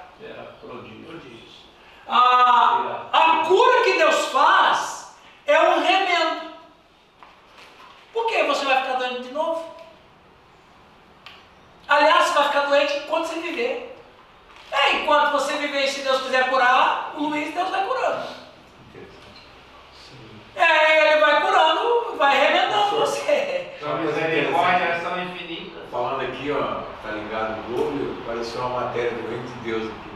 A, 2.07 3.07
a 3.13 3.45
cura 3.47 3.83
que 3.85 3.95
Deus 3.95 4.27
faz 4.27 5.17
é 5.47 5.61
um 5.61 5.81
remendo. 5.81 6.53
Por 8.13 8.27
que 8.27 8.43
você 8.45 8.65
vai 8.65 8.83
ficar 8.83 8.99
doente 8.99 9.23
de 9.23 9.33
novo? 9.33 9.75
Aliás, 11.89 12.27
você 12.27 12.35
vai 12.35 12.49
ficar 12.49 12.61
doente 12.67 12.97
enquanto 12.99 13.27
você 13.27 13.41
viver. 13.41 13.99
É, 14.71 14.97
enquanto 14.97 15.33
você 15.33 15.55
viver, 15.55 15.87
se 15.89 16.03
Deus 16.03 16.23
quiser 16.23 16.49
curar, 16.49 17.15
o 17.17 17.25
Luiz, 17.29 17.55
Deus 17.55 17.69
vai 17.71 17.87
curando. 17.87 18.27
É, 20.57 21.13
ele 21.13 21.21
vai 21.21 21.41
curando, 21.43 22.17
vai 22.17 22.39
remendando 22.39 22.97
você. 23.01 23.75
Sua 23.81 23.97
misericórdia 23.97 25.01
são 25.01 25.23
infinitas. 25.23 25.83
Falando 25.91 26.23
aqui, 26.23 26.51
ó, 26.51 26.83
tá 27.03 27.13
ligado 27.13 27.57
no 27.57 27.77
Globo, 27.77 28.23
apareceu 28.23 28.61
uma 28.61 28.81
matéria 28.81 29.11
do 29.11 29.29
reino 29.29 29.47
de 29.47 29.55
Deus 29.61 29.85
aqui. 29.85 30.14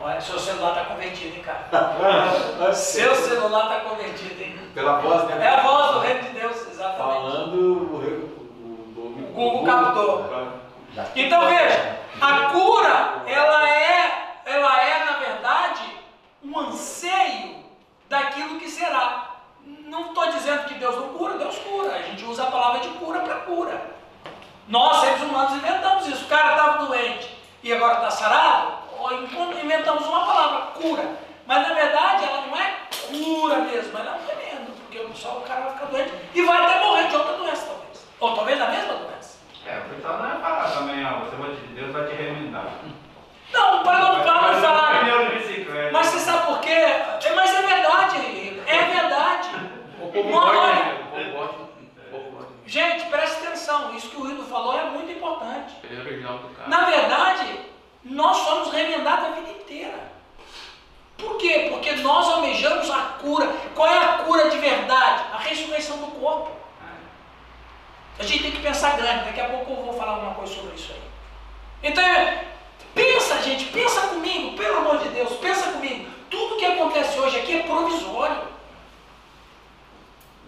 Olha, 0.00 0.20
seu 0.20 0.38
celular 0.38 0.70
está 0.70 0.84
convertido, 0.84 1.36
hein, 1.36 1.42
cara? 1.42 2.72
Seu 2.72 3.14
celular 3.16 3.64
está 3.64 3.80
convertido, 3.90 4.40
hein? 4.40 4.56
Pela 4.72 4.98
voz, 5.00 5.24
né? 5.24 5.44
É 5.44 5.48
a 5.48 5.62
voz 5.62 5.92
do 5.92 5.98
reino 6.00 6.22
de 6.22 6.28
Deus, 6.28 6.68
exatamente. 6.68 6.98
Falando 6.98 7.54
o, 7.54 7.96
o, 7.96 8.96
o, 8.96 9.30
O 9.30 9.32
Google 9.34 9.64
captou. 9.64 10.30
Então 11.16 11.46
veja, 11.46 11.98
a 12.20 12.50
cura, 12.50 13.22
ela 13.26 13.68
é, 13.68 14.40
ela 14.46 14.82
é 14.82 15.04
na 15.04 15.12
verdade 15.18 15.82
um 16.44 16.58
anseio 16.60 17.56
daquilo 18.08 18.58
que 18.58 18.70
será. 18.70 19.36
Não 19.64 20.06
estou 20.06 20.30
dizendo 20.30 20.64
que 20.64 20.74
Deus 20.74 20.94
não 20.94 21.08
cura, 21.08 21.38
Deus 21.38 21.58
cura. 21.58 21.92
A 21.92 22.02
gente 22.02 22.24
usa 22.24 22.44
a 22.44 22.50
palavra 22.50 22.80
de 22.80 22.88
cura 22.90 23.20
para 23.20 23.34
cura. 23.40 23.80
Nós, 24.68 24.98
seres 24.98 25.22
humanos, 25.22 25.56
inventamos 25.56 26.06
isso. 26.06 26.24
O 26.24 26.28
cara 26.28 26.52
estava 26.52 26.86
doente 26.86 27.36
e 27.62 27.72
agora 27.72 27.94
está 27.94 28.10
sarado, 28.10 28.75
inventamos 29.12 30.06
uma 30.06 30.26
palavra, 30.26 30.60
cura. 30.72 31.16
Mas 31.46 31.68
na 31.68 31.74
verdade 31.74 32.24
ela 32.24 32.46
não 32.46 32.56
é 32.56 32.74
cura 33.08 33.58
mesmo, 33.58 33.98
ela 33.98 34.10
é 34.10 34.14
um 34.14 34.26
remendo, 34.26 34.72
porque 34.72 35.06
só 35.14 35.38
o 35.38 35.40
cara 35.42 35.60
vai 35.62 35.72
ficar 35.74 35.86
doente 35.86 36.12
e 36.34 36.42
vai 36.42 36.64
até 36.64 36.84
morrer 36.84 37.08
de 37.08 37.16
outra 37.16 37.32
doença, 37.34 37.66
talvez. 37.66 38.06
Ou 38.18 38.34
talvez 38.34 38.58
da 38.58 38.66
mesma 38.68 38.94
doença. 38.94 39.38
É, 39.66 39.78
o 39.78 39.94
pessoal 39.94 40.18
não 40.18 40.32
é 40.32 40.34
falar 40.40 40.70
também, 40.72 41.06
ó, 41.06 41.20
você 41.20 41.36
vai 41.36 41.50
te, 41.50 41.66
Deus 41.74 41.92
vai 41.92 42.06
te 42.06 42.14
remendar. 42.14 42.66
Não, 43.52 43.82
para 43.84 43.98
não, 44.00 44.22
para 44.22 44.34
não 44.34 44.42
Mas 44.42 44.60
falar. 44.60 45.04
de. 45.04 45.92
Mas 45.92 46.06
você 46.06 46.18
sabe 46.18 46.46
por 46.46 46.60
quê? 46.60 46.70
É, 46.70 47.32
mas 47.34 47.54
é 47.54 47.62
verdade, 47.62 48.16
é 48.66 48.84
verdade. 48.84 49.48
O 50.00 50.08
povo 50.08 50.30
gosta, 50.30 50.66
né? 50.66 50.98
O 51.00 51.16
povo 51.16 51.30
gosta. 51.30 51.56
O 51.62 52.10
povo 52.10 52.30
gosta. 52.36 52.52
Gente, 52.66 53.04
preste 53.06 53.46
atenção, 53.46 53.94
isso 53.94 54.10
que 54.10 54.16
o 54.16 54.26
Rino 54.26 54.44
falou 54.44 54.78
é 54.78 54.84
muito 54.84 55.10
importante. 55.12 55.76
É. 55.84 56.68
Na 56.68 56.84
verdade, 56.86 57.60
nós 58.10 58.36
somos 58.36 58.72
remendados 58.72 59.26
a 59.26 59.30
vida 59.30 59.50
inteira. 59.50 60.16
Por 61.18 61.36
quê? 61.38 61.68
Porque 61.70 61.92
nós 61.96 62.28
almejamos 62.28 62.90
a 62.90 63.16
cura. 63.20 63.46
Qual 63.74 63.88
é 63.88 63.98
a 63.98 64.18
cura 64.18 64.50
de 64.50 64.58
verdade? 64.58 65.24
A 65.32 65.38
ressurreição 65.38 65.96
do 65.98 66.06
corpo. 66.20 66.52
A 68.18 68.22
gente 68.22 68.44
tem 68.44 68.52
que 68.52 68.62
pensar 68.62 68.96
grande, 68.96 69.24
daqui 69.24 69.40
a 69.40 69.48
pouco 69.48 69.72
eu 69.72 69.84
vou 69.84 69.94
falar 69.94 70.12
alguma 70.12 70.34
coisa 70.34 70.54
sobre 70.54 70.74
isso 70.74 70.92
aí. 70.92 71.02
Então, 71.82 72.02
pensa, 72.94 73.42
gente, 73.42 73.66
pensa 73.66 74.00
comigo, 74.08 74.56
pelo 74.56 74.78
amor 74.78 74.98
de 74.98 75.10
Deus, 75.10 75.34
pensa 75.34 75.72
comigo. 75.72 76.08
Tudo 76.30 76.56
que 76.56 76.64
acontece 76.64 77.18
hoje 77.18 77.38
aqui 77.38 77.58
é 77.58 77.62
provisório. 77.64 78.42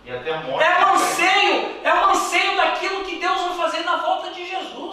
E 0.04 0.10
até 0.10 0.32
a 0.32 0.38
morte. 0.38 0.64
É 0.64 0.86
um 0.86 0.94
anseio, 0.94 1.80
é 1.84 1.94
um 1.94 2.04
anseio 2.10 2.56
daquilo 2.56 3.04
que 3.04 3.16
Deus 3.16 3.38
vai 3.42 3.56
fazer 3.56 3.84
na 3.84 3.96
volta 3.96 4.30
de 4.30 4.48
Jesus, 4.48 4.87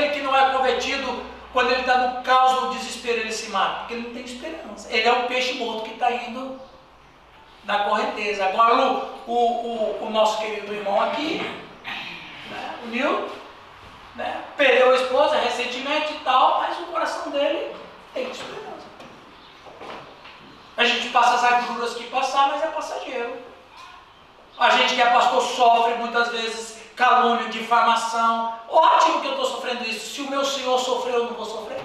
aquele 0.00 0.14
que 0.14 0.20
não 0.20 0.34
é 0.34 0.50
convertido, 0.52 1.22
quando 1.52 1.70
ele 1.72 1.80
está 1.80 1.98
no 1.98 2.22
caos, 2.22 2.60
do 2.60 2.70
desespero, 2.78 3.20
ele 3.20 3.32
se 3.32 3.50
mata, 3.50 3.80
porque 3.80 3.94
ele 3.94 4.06
não 4.08 4.14
tem 4.14 4.24
esperança. 4.24 4.88
Ele 4.90 5.06
é 5.06 5.12
um 5.12 5.26
peixe 5.26 5.54
morto 5.54 5.84
que 5.84 5.94
está 5.94 6.10
indo 6.10 6.60
na 7.64 7.84
correnteza. 7.84 8.46
Agora, 8.46 8.74
o, 8.74 9.30
o, 9.30 9.34
o, 9.34 10.06
o 10.06 10.10
nosso 10.10 10.38
querido 10.38 10.72
irmão 10.72 11.00
aqui, 11.00 11.40
né, 12.50 12.78
o 12.84 12.86
Nil, 12.88 13.28
né, 14.16 14.44
perdeu 14.56 14.92
a 14.92 14.96
esposa 14.96 15.36
recentemente 15.36 16.14
e 16.14 16.18
tal, 16.20 16.60
mas 16.60 16.78
o 16.78 16.86
coração 16.86 17.30
dele 17.30 17.74
tem 18.14 18.30
esperança. 18.30 18.70
A 20.76 20.84
gente 20.84 21.08
passa 21.10 21.34
as 21.34 21.52
agruras 21.52 21.94
que 21.94 22.04
passar, 22.04 22.48
mas 22.48 22.62
é 22.62 22.68
passageiro. 22.68 23.50
A 24.58 24.70
gente 24.70 24.94
que 24.94 25.02
é 25.02 25.06
pastor 25.06 25.42
sofre 25.42 25.94
muitas 25.94 26.28
vezes 26.28 26.79
calúnia, 27.00 27.48
difamação. 27.48 28.54
Ótimo 28.68 29.22
que 29.22 29.26
eu 29.28 29.32
estou 29.32 29.46
sofrendo 29.46 29.84
isso. 29.88 30.14
Se 30.14 30.20
o 30.20 30.30
meu 30.30 30.44
Senhor 30.44 30.78
sofreu, 30.78 31.14
eu 31.14 31.24
não 31.24 31.34
vou 31.34 31.46
sofrer. 31.46 31.80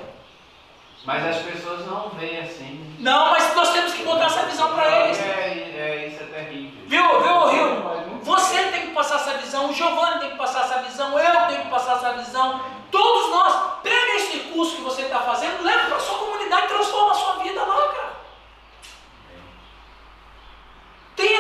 Mas 1.05 1.25
as 1.25 1.37
pessoas 1.43 1.87
não 1.87 2.09
veem 2.09 2.39
assim. 2.39 2.95
Não, 2.99 3.31
mas 3.31 3.55
nós 3.55 3.71
temos 3.71 3.93
que 3.93 4.03
mudar 4.03 4.25
essa 4.25 4.43
visão 4.43 4.73
para 4.73 4.85
é, 4.85 5.05
eles. 5.05 5.19
É, 5.19 5.73
é, 5.77 6.07
isso 6.07 6.21
é 6.21 6.25
terrível. 6.25 6.81
Viu, 6.87 7.21
viu, 7.21 7.47
Rio? 7.47 8.19
Você 8.23 8.57
tem 8.71 8.87
que 8.87 8.93
passar 8.93 9.15
essa 9.15 9.37
visão, 9.37 9.69
o 9.69 9.73
Giovanni 9.73 10.19
tem 10.19 10.31
que 10.31 10.37
passar 10.37 10.61
essa 10.65 10.79
visão, 10.79 11.17
eu 11.17 11.47
tenho 11.47 11.61
que 11.61 11.69
passar 11.69 11.97
essa 11.97 12.13
visão. 12.13 12.59
Todos 12.91 13.29
nós, 13.29 13.81
pega 13.83 14.15
esse 14.15 14.39
curso 14.51 14.77
que 14.77 14.81
você 14.81 15.03
está 15.03 15.19
fazendo, 15.19 15.63
leva 15.63 15.89
para 15.89 15.99
sua 15.99 16.17
comunidade, 16.17 16.67
transforma 16.67 17.11
a 17.11 17.13
sua 17.13 17.33
vida 17.43 17.63
lá, 17.63 17.87
cara. 17.89 18.04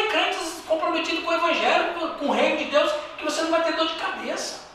crentes 0.07 0.63
comprometidos 0.67 1.23
com 1.23 1.31
o 1.31 1.33
Evangelho, 1.33 1.93
com 2.19 2.25
o 2.25 2.31
reino 2.31 2.57
de 2.57 2.65
Deus, 2.65 2.91
que 3.17 3.23
você 3.23 3.41
não 3.43 3.51
vai 3.51 3.63
ter 3.63 3.73
dor 3.73 3.87
de 3.87 3.95
cabeça. 3.95 4.65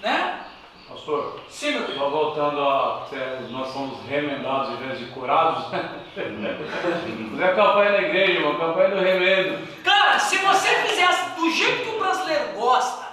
Né? 0.00 0.46
Pastor, 0.88 1.40
Sim, 1.48 1.78
meu 1.78 1.94
só 1.94 2.08
voltando 2.08 2.60
a. 2.60 3.06
Nós 3.50 3.72
somos 3.72 4.04
remendados 4.04 4.70
em 4.70 4.76
vez 4.76 4.98
de 4.98 5.04
curados. 5.12 5.66
Não 6.16 7.44
é 7.44 7.54
campanha 7.54 7.92
da 7.92 8.02
igreja, 8.02 8.32
irmão, 8.32 8.58
campanha 8.58 8.88
do 8.88 9.00
remendo. 9.00 9.66
Cara, 9.84 10.18
se 10.18 10.38
você 10.38 10.68
fizesse 10.68 11.30
do 11.36 11.50
jeito 11.50 11.82
que 11.84 11.96
o 11.96 11.98
brasileiro 12.00 12.48
gosta, 12.54 13.06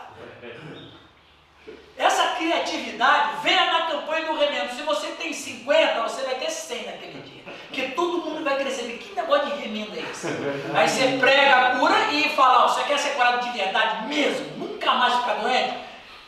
essa 1.99 2.27
criatividade, 2.37 3.41
venha 3.43 3.65
na 3.65 3.81
campanha 3.87 4.25
do 4.25 4.37
remendo. 4.39 4.73
Se 4.73 4.83
você 4.83 5.07
tem 5.07 5.33
50, 5.33 6.01
você 6.01 6.21
vai 6.21 6.35
ter 6.35 6.49
100 6.49 6.85
naquele 6.85 7.21
dia. 7.21 7.43
Porque 7.67 7.81
todo 7.89 8.25
mundo 8.25 8.41
vai 8.41 8.55
querer 8.55 8.71
saber 8.71 8.93
que 8.93 9.13
negócio 9.13 9.47
de 9.47 9.61
remendo 9.61 9.91
é 9.97 10.09
esse. 10.09 10.27
Aí 10.73 10.87
você 10.87 11.17
prega 11.19 11.55
a 11.55 11.77
cura 11.77 11.97
e 12.13 12.29
fala, 12.29 12.63
ó, 12.63 12.67
você 12.69 12.83
quer 12.83 12.97
ser 12.97 13.09
curado 13.15 13.43
de 13.43 13.57
verdade 13.57 14.07
mesmo? 14.07 14.45
Nunca 14.57 14.93
mais 14.93 15.13
ficar 15.15 15.33
doente? 15.33 15.73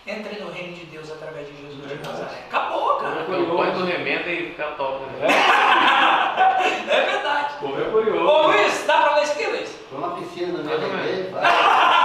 Entre 0.06 0.42
no 0.42 0.52
reino 0.52 0.74
de 0.74 0.86
Deus 0.88 1.10
através 1.10 1.48
de 1.48 1.56
Jesus 1.56 1.88
de 1.88 2.06
Nazaré. 2.06 2.40
Acabou, 2.50 2.96
cara. 2.98 3.24
Põe 3.24 3.72
do 3.72 3.86
remendo 3.86 4.30
e 4.30 4.48
fica 4.50 4.66
top. 4.72 5.06
Né? 5.06 5.28
É 6.92 7.02
verdade. 7.06 7.54
Correr 7.60 7.88
Ô 7.88 7.92
curioso. 7.92 8.48
Luiz, 8.48 8.84
dá 8.86 9.02
pra 9.02 9.16
ler 9.16 9.24
isso 9.24 9.32
aqui, 9.32 9.46
Luiz? 9.46 9.70
Tô 9.90 9.98
na 10.00 10.10
piscina 10.16 10.58
no 10.58 12.01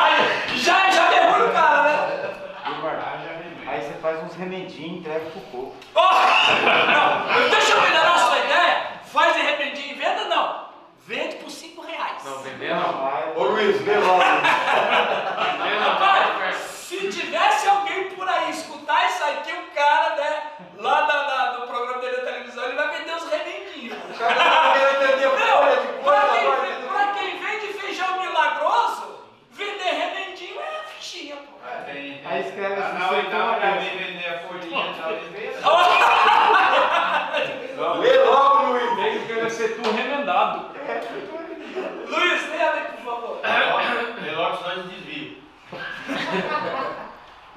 Aí 3.67 3.81
você 3.83 3.95
faz 4.01 4.23
uns 4.23 4.35
remedinhos 4.37 4.79
e 4.97 4.99
entrega 4.99 5.25
pro 5.31 5.41
povo. 5.41 5.75
Ó, 5.95 6.13
não, 6.13 7.49
deixa 7.51 7.73
eu 7.73 7.81
melhorar 7.83 8.15
a 8.15 8.19
sua 8.19 8.39
ideia. 8.39 8.87
Faz 9.07 9.35
de 9.35 9.43
repente 9.43 9.91
em 9.91 9.95
venda, 9.95 10.25
não. 10.27 10.67
Vende 11.07 11.37
por 11.37 11.51
5 11.51 11.83
reais. 11.83 12.25
Não, 12.25 12.39
vender 12.41 12.75
não. 12.75 12.93
Vai. 12.93 13.33
Ô 13.37 13.43
Luiz, 13.45 13.81
vê 13.83 13.97
logo. 13.97 14.19
Vender 14.19 15.81
não. 15.81 15.89
Rapaz, 15.91 16.57
se 16.57 17.09
tivesse 17.11 17.69
alguém 17.69 18.11
por 18.11 18.29
aí 18.29 18.51
escutar 18.51 19.07
isso 19.09 19.23
aqui, 19.25 19.53
o 19.53 19.75
cara, 19.75 20.17
né, 20.17 20.43
lá 20.79 21.07
na- 21.07 21.23
na- 21.27 21.53
no 21.59 21.67
programa 21.67 22.01
dele 22.01 22.17
da 22.19 22.23
televisão, 22.23 22.65
ele 22.65 22.75
vai 22.77 22.99
vender 22.99 23.15
os 23.15 23.29
remendinhos. 23.31 23.99
O 24.11 24.19
cara 24.19 24.35
tá 24.35 24.73
querendo 24.73 25.03
entender 25.05 25.29
de 25.29 25.37
coisa, 25.37 25.83
pra 26.05 26.29
quem, 26.29 26.89
pra 26.89 27.07
quem 27.15 27.39
vende 27.39 27.73
feijão 27.79 28.21
milagroso, 28.21 29.21
vender 29.53 29.91
remendinho 29.91 30.26
Tem, 31.87 32.21
Aí 32.25 32.41
escreve 32.41 32.75
assim, 32.75 32.99
na 32.99 33.11
oitava 33.11 33.55
toma 33.55 33.61
já 33.61 33.77
vem 33.77 33.99
vender 33.99 34.27
a 34.27 34.39
folhinha 34.41 34.93
de 34.93 35.03
oliveira. 35.03 35.57
Lê 38.01 38.19
logo, 38.25 38.73
Luiz. 38.73 38.97
Tem 38.97 39.11
que 39.13 39.19
escrever 39.19 39.51
ser 39.51 39.69
tu 39.77 39.91
remendado. 39.91 40.71
Luiz, 42.09 42.49
leia 42.51 42.73
aí, 42.73 42.85
por 42.93 43.05
favor. 43.05 43.41
Lê 44.23 44.31
logo, 44.33 44.57
senão 44.57 44.73
eles 44.73 44.87
desviam. 44.87 45.37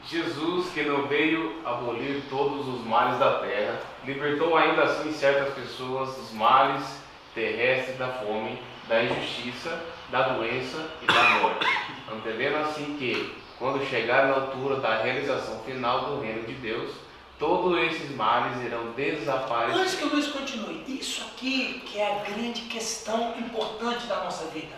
Jesus, 0.06 0.72
que 0.74 0.82
não 0.84 1.08
veio 1.08 1.62
abolir 1.64 2.24
todos 2.30 2.68
os 2.68 2.84
males 2.86 3.20
da 3.20 3.40
terra, 3.40 3.80
libertou 4.04 4.58
ainda 4.58 4.84
assim 4.84 5.12
certas 5.12 5.54
pessoas 5.54 6.16
dos 6.16 6.34
males 6.34 7.00
terrestres 7.36 7.98
da 7.98 8.08
fome, 8.08 8.60
da 8.88 9.04
injustiça, 9.04 9.80
da 10.10 10.30
doença 10.30 10.84
e 11.02 11.06
da 11.06 11.24
morte, 11.42 11.68
entendendo 12.12 12.58
assim 12.58 12.98
que, 12.98 13.38
quando 13.60 13.86
chegar 13.86 14.28
na 14.28 14.36
altura 14.36 14.78
da 14.78 15.02
realização 15.02 15.60
final 15.64 16.06
do 16.06 16.22
reino 16.22 16.48
de 16.48 16.54
Deus, 16.54 16.96
todos 17.38 17.78
esses 17.84 18.10
males 18.16 18.64
irão 18.64 18.88
Antes 18.88 19.20
desaparecer. 19.20 20.00
que 20.00 20.06
o 20.06 20.10
Luiz 20.10 20.28
continue, 20.28 20.86
isso 20.88 21.22
aqui 21.24 21.84
que 21.86 22.00
é 22.00 22.16
a 22.16 22.24
grande 22.24 22.62
questão 22.62 23.38
importante 23.38 24.08
da 24.08 24.24
nossa 24.24 24.46
vida. 24.46 24.76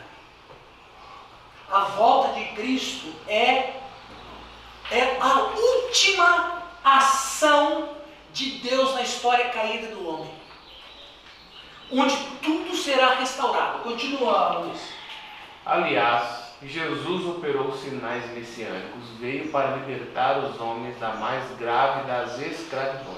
A 1.72 1.82
volta 1.82 2.34
de 2.40 2.46
Cristo 2.56 3.14
é, 3.28 3.80
é 4.92 5.18
a 5.20 5.52
última 5.56 6.64
ação 6.84 7.90
de 8.34 8.60
Deus 8.60 8.96
na 8.96 9.04
história 9.04 9.50
caída 9.50 9.88
do 9.96 10.08
homem. 10.08 10.32
Onde 11.92 12.18
tudo 12.42 12.76
será 12.76 13.16
restaurado. 13.16 13.84
Continua, 13.84 14.60
Luiz. 14.60 14.82
Aliás, 15.66 16.41
Jesus 16.64 17.26
operou 17.26 17.76
sinais 17.76 18.30
messiânicos, 18.34 19.04
veio 19.20 19.52
para 19.52 19.78
libertar 19.78 20.38
os 20.40 20.60
homens 20.62 21.00
da 21.00 21.14
mais 21.14 21.44
grave 21.58 22.08
das 22.08 22.40
escravidões, 22.40 23.18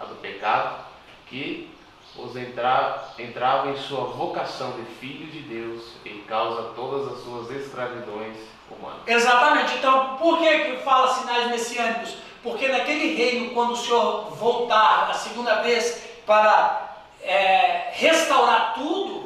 a 0.00 0.04
do 0.04 0.16
pecado, 0.16 0.84
que 1.26 1.72
os 2.16 2.34
entra, 2.36 3.12
entrava 3.18 3.70
em 3.70 3.76
sua 3.76 4.04
vocação 4.04 4.72
de 4.72 4.84
filho 4.96 5.26
de 5.26 5.40
Deus 5.40 5.94
e 6.04 6.10
causa 6.28 6.74
todas 6.74 7.12
as 7.12 7.24
suas 7.24 7.50
escravidões 7.50 8.36
humanas. 8.70 9.00
Exatamente. 9.06 9.76
Então, 9.76 10.16
por 10.16 10.38
que 10.38 10.58
que 10.58 10.76
fala 10.82 11.14
sinais 11.14 11.50
messiânicos? 11.50 12.16
Porque 12.42 12.68
naquele 12.68 13.14
reino, 13.14 13.54
quando 13.54 13.72
o 13.72 13.76
Senhor 13.76 14.30
voltar 14.34 15.10
a 15.10 15.14
segunda 15.14 15.62
vez 15.62 16.04
para 16.26 16.98
é, 17.22 17.90
restaurar 17.94 18.74
tudo, 18.74 19.23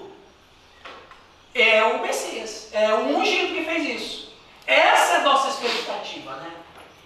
é 1.63 1.85
o 1.85 2.03
Messias, 2.03 2.71
é 2.73 2.93
o 2.95 3.17
ungido 3.17 3.55
que 3.55 3.65
fez 3.65 4.01
isso. 4.01 4.33
Essa 4.67 5.15
é 5.15 5.17
a 5.19 5.23
nossa 5.23 5.49
expectativa, 5.49 6.37
né? 6.37 6.53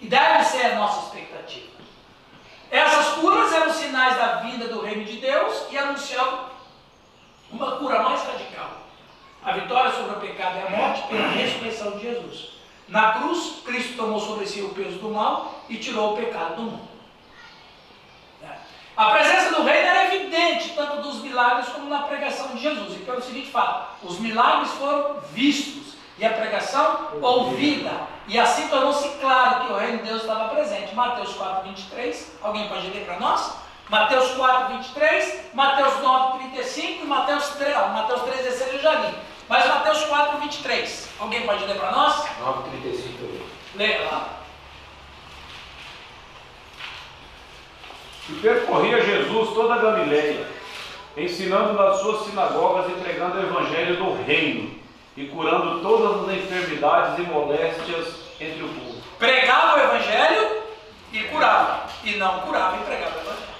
E 0.01 0.07
deve 0.07 0.43
ser 0.43 0.65
a 0.65 0.75
nossa 0.75 1.05
expectativa. 1.07 1.73
Essas 2.69 3.15
curas 3.15 3.53
eram 3.53 3.71
sinais 3.71 4.17
da 4.17 4.35
vinda 4.37 4.67
do 4.67 4.81
reino 4.81 5.05
de 5.05 5.17
Deus 5.17 5.65
e 5.71 5.77
anunciavam 5.77 6.49
uma 7.51 7.77
cura 7.77 8.01
mais 8.01 8.21
radical. 8.23 8.71
A 9.43 9.51
vitória 9.53 9.91
sobre 9.91 10.17
o 10.17 10.19
pecado 10.19 10.57
e 10.57 10.61
a 10.61 10.77
morte 10.77 11.07
pela 11.07 11.27
ressurreição 11.27 11.91
de 11.91 12.03
Jesus. 12.03 12.53
Na 12.87 13.13
cruz, 13.13 13.61
Cristo 13.65 13.95
tomou 13.95 14.19
sobre 14.19 14.45
si 14.45 14.61
o 14.61 14.69
peso 14.69 14.97
do 14.97 15.09
mal 15.09 15.63
e 15.69 15.77
tirou 15.77 16.13
o 16.13 16.17
pecado 16.17 16.55
do 16.55 16.61
mundo. 16.63 16.92
É. 18.95 19.01
A 19.01 19.11
presença 19.11 19.55
do 19.55 19.63
reino 19.63 19.87
era 19.87 20.15
evidente, 20.15 20.73
tanto 20.75 21.01
dos 21.01 21.21
milagres 21.21 21.69
como 21.69 21.89
na 21.89 22.03
pregação 22.03 22.47
de 22.49 22.61
Jesus. 22.61 22.93
E 22.95 22.99
pelo 22.99 23.21
seguinte 23.21 23.49
fato, 23.49 23.97
os 24.03 24.19
milagres 24.19 24.71
foram 24.71 25.19
vistos 25.33 25.93
e 26.17 26.25
a 26.25 26.29
pregação 26.29 27.09
ouvida. 27.21 27.91
E 28.27 28.39
assim 28.39 28.67
tornou-se 28.67 29.09
claro 29.19 29.65
que 29.65 29.73
o 29.73 29.77
reino 29.77 29.97
de 29.99 30.03
Deus 30.03 30.21
estava 30.21 30.49
presente. 30.49 30.93
Mateus 30.93 31.33
4, 31.33 31.69
23. 31.69 32.31
Alguém 32.41 32.67
pode 32.67 32.87
ler 32.87 33.05
para 33.05 33.19
nós? 33.19 33.53
Mateus 33.89 34.31
4, 34.31 34.77
23, 34.77 35.53
Mateus 35.53 35.99
9, 36.01 36.39
35 36.39 37.03
e 37.03 37.07
Mateus 37.07 37.49
3, 37.49 37.75
ó, 37.77 37.87
Mateus 37.89 38.21
3, 38.21 38.37
16 38.37 38.73
eu 38.73 38.81
já 38.81 38.93
li. 38.95 39.13
Mas 39.49 39.67
Mateus 39.67 40.05
4, 40.05 40.39
23. 40.39 41.09
Alguém 41.19 41.45
pode 41.45 41.65
ler 41.65 41.77
para 41.77 41.91
nós? 41.91 42.15
9,35. 42.41 43.41
Leia 43.75 44.05
lá. 44.05 44.42
E 48.29 48.33
percorria 48.41 49.03
Jesus 49.03 49.49
toda 49.53 49.73
a 49.75 49.77
Galileia, 49.77 50.47
ensinando 51.17 51.73
nas 51.73 51.99
suas 51.99 52.25
sinagogas 52.25 52.89
e 52.89 53.01
pregando 53.01 53.37
o 53.37 53.43
evangelho 53.43 53.97
do 53.97 54.23
reino, 54.23 54.79
e 55.15 55.25
curando 55.27 55.81
todas 55.81 56.27
as 56.29 56.35
enfermidades 56.35 57.19
e 57.19 57.21
moléstias 57.23 58.07
entre 58.39 58.63
o 58.63 58.69
povo. 58.69 59.01
Pregava 59.19 59.75
o 59.77 59.79
evangelho 59.81 60.63
e 61.11 61.23
curava. 61.25 61.83
E 62.03 62.15
não 62.15 62.39
curava 62.41 62.77
e 62.77 62.79
pregava 62.85 63.15
o 63.17 63.21
evangelho. 63.21 63.53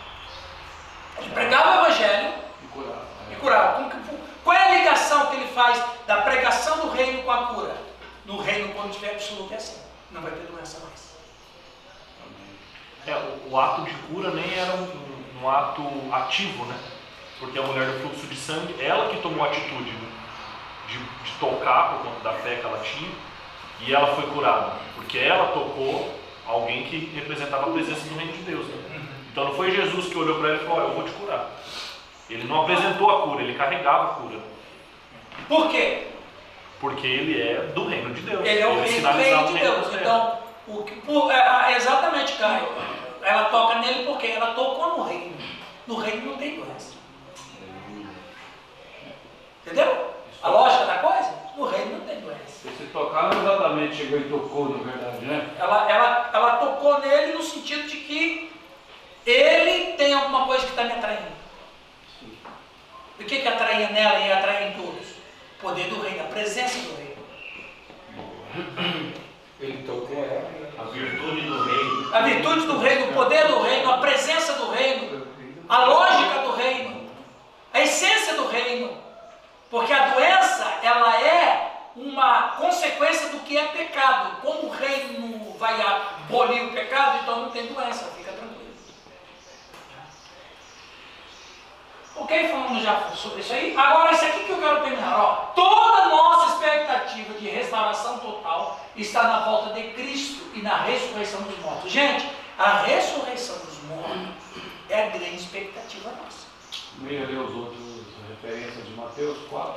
Ele 1.20 1.30
pregava 1.30 1.70
o 1.70 1.86
evangelho 1.86 2.34
E 2.64 2.68
curava. 2.68 3.06
e 3.32 3.36
curava. 3.36 3.92
Qual 4.44 4.58
é 4.58 4.62
a 4.62 4.76
ligação 4.80 5.28
que 5.28 5.36
ele 5.38 5.48
faz 5.50 5.82
da 6.08 6.22
pregação 6.22 6.80
do 6.80 6.90
reino 6.92 7.22
com 7.24 7.32
a 7.32 7.48
cura? 7.48 7.76
No 8.26 8.42
reino, 8.42 8.74
quando 8.74 8.92
tiver 8.94 9.12
absoluto, 9.12 9.54
é 9.54 9.58
assim. 9.58 9.80
Não 10.12 10.22
vai 10.22 10.32
ter 10.32 10.48
doença 10.52 10.80
mais. 10.86 11.13
É, 13.06 13.12
o, 13.16 13.52
o 13.52 13.60
ato 13.60 13.82
de 13.84 13.94
cura 14.08 14.32
nem 14.32 14.54
era 14.58 14.74
um, 14.76 15.44
um- 15.44 15.50
ato 15.50 15.84
ativo, 16.12 16.66
né? 16.66 16.76
Porque 17.40 17.60
a 17.60 17.64
mulher 17.64 17.86
do 17.88 18.00
fluxo 18.00 18.28
de 18.28 18.36
sangue, 18.36 18.76
ela 18.80 19.10
que 19.10 19.18
tomou 19.22 19.44
a 19.44 19.48
atitude 19.50 19.92
né? 19.92 20.08
de, 20.88 20.98
de 20.98 21.32
tocar 21.40 21.90
por 21.96 22.04
conta 22.10 22.20
da 22.24 22.34
fé 22.40 22.56
que 22.56 22.66
ela 22.66 22.80
tinha, 22.80 23.10
e 23.82 23.94
ela 23.94 24.16
foi 24.16 24.26
curada. 24.28 24.74
Porque 24.96 25.18
ela 25.18 25.48
tocou 25.48 26.18
alguém 26.48 26.84
que 26.84 27.12
representava 27.14 27.70
a 27.70 27.74
presença 27.74 28.08
do 28.08 28.16
reino 28.16 28.32
de 28.32 28.44
Deus. 28.44 28.66
Né? 28.68 29.02
Então 29.32 29.46
não 29.46 29.54
foi 29.56 29.72
Jesus 29.72 30.06
que 30.08 30.18
olhou 30.18 30.40
para 30.40 30.50
ela 30.50 30.58
e 30.64 30.66
falou: 30.66 30.78
"Ó, 30.80 30.88
Eu 30.88 30.94
vou 30.94 31.04
te 31.04 31.12
curar. 31.12 31.50
Ele 32.30 32.46
não 32.46 32.62
apresentou 32.62 33.10
a 33.12 33.22
cura, 33.24 33.44
ele 33.44 33.56
carregava 33.56 34.04
a 34.06 34.14
cura. 34.16 34.40
Por 35.50 35.70
quê? 35.70 36.08
Porque 36.80 37.06
ele 37.06 37.42
é 37.42 37.72
do 37.76 37.86
reino 37.88 38.14
de 38.14 38.22
Deus. 38.22 38.46
Ele 38.46 38.60
é 38.62 38.68
o 38.68 38.76
reino, 38.76 38.88
sinalizava 38.88 39.22
reino 39.22 39.44
o 39.44 39.48
de 39.48 39.60
reino 39.60 39.76
Deus. 39.82 39.94
Então, 39.96 40.43
o 40.68 40.84
que, 40.84 40.96
por- 41.02 41.32
é, 41.32 41.76
exatamente, 41.76 42.34
Caio. 42.34 42.68
Ela 43.22 43.46
toca 43.46 43.80
nele 43.80 44.06
porque 44.06 44.28
ela 44.28 44.54
tocou 44.54 44.98
no 44.98 45.04
reino. 45.04 45.38
No 45.88 45.96
reino 45.98 46.32
não 46.32 46.38
tem 46.38 46.56
doença. 46.60 46.94
Entendeu? 49.66 50.14
A 50.42 50.50
lógica 50.50 50.86
da 50.86 50.98
coisa? 50.98 51.34
No 51.58 51.66
reino 51.66 52.00
não 52.00 52.06
tem 52.06 52.20
doença. 52.20 52.70
Se 52.78 52.86
tocar 52.92 53.30
não 53.34 53.42
exatamente 53.42 53.96
chegou 53.96 54.20
e 54.20 54.30
tocou, 54.30 54.70
na 54.70 54.84
verdade, 54.92 55.26
né? 55.26 55.50
Ela, 55.60 55.90
ela, 55.90 56.30
ela 56.34 56.56
tocou 56.58 57.00
nele 57.00 57.34
no 57.34 57.44
sentido 57.44 57.88
de 57.88 57.98
que 57.98 58.52
ele 59.26 59.94
tem 59.94 60.14
alguma 60.14 60.46
coisa 60.46 60.64
que 60.66 60.72
está 60.72 60.84
me 60.84 60.92
atraindo. 60.94 61.34
O 63.20 63.24
que, 63.24 63.40
que 63.40 63.48
atraía 63.48 63.90
nela 63.90 64.20
e 64.20 64.32
atrai 64.34 64.68
em 64.70 64.74
todos? 64.74 65.08
O 65.58 65.62
poder 65.62 65.88
do 65.88 66.02
reino, 66.02 66.24
a 66.24 66.28
presença 66.28 66.78
do 66.80 66.96
reino. 66.98 67.14
Ele 69.64 69.82
tocou 69.84 70.18
ela. 70.18 70.52
A 70.78 70.84
virtude 70.92 71.42
do 71.42 71.64
reino. 71.64 72.16
A 72.16 72.22
virtude 72.22 72.68
do 72.68 72.78
reino, 72.80 73.10
o 73.10 73.14
poder 73.14 73.48
do 73.48 73.62
reino, 73.62 73.92
a 73.92 73.98
presença 73.98 74.54
do 74.54 74.72
reino, 74.72 75.26
a 75.70 75.86
lógica 75.86 76.40
do 76.40 76.52
reino, 76.52 77.10
a 77.74 77.78
a 77.78 77.82
essência 77.82 78.36
do 78.36 78.48
reino. 78.48 78.92
Porque 79.70 79.94
a 79.94 80.10
doença, 80.10 80.66
ela 80.84 81.18
é 81.22 81.72
uma 81.96 82.50
consequência 82.58 83.30
do 83.30 83.40
que 83.40 83.58
é 83.58 83.64
pecado. 83.70 84.42
Como 84.42 84.68
o 84.68 84.70
reino 84.70 85.56
vai 85.58 85.82
abolir 85.82 86.66
o 86.66 86.72
pecado, 86.72 87.20
então 87.24 87.44
não 87.44 87.50
tem 87.50 87.68
doença, 87.68 88.12
fica 88.18 88.32
tranquilo. 88.34 88.43
Ok, 92.16 92.48
falamos 92.48 92.84
já 92.84 93.10
sobre 93.16 93.42
isso 93.42 93.54
aí. 93.54 93.76
Agora, 93.76 94.12
isso 94.12 94.26
aqui 94.26 94.44
que 94.44 94.52
eu 94.52 94.58
quero 94.58 94.82
terminar. 94.82 95.20
Ó, 95.20 95.34
toda 95.56 96.10
nossa 96.10 96.54
expectativa 96.54 97.34
de 97.34 97.50
restauração 97.50 98.20
total 98.20 98.80
está 98.96 99.24
na 99.24 99.40
volta 99.46 99.74
de 99.74 99.90
Cristo 99.94 100.44
e 100.54 100.62
na 100.62 100.78
ressurreição 100.78 101.42
dos 101.42 101.58
mortos. 101.60 101.92
Gente, 101.92 102.30
a 102.58 102.84
ressurreição 102.84 103.58
dos 103.58 103.82
mortos 103.84 104.30
é 104.90 105.08
a 105.08 105.10
grande 105.10 105.36
expectativa 105.38 106.12
nossa. 106.12 106.48
Meia 107.00 107.26
ler 107.26 107.40
os 107.40 107.56
outros 107.56 107.82
referências 108.30 108.86
de 108.86 108.94
Mateus 108.94 109.38
4. 109.50 109.74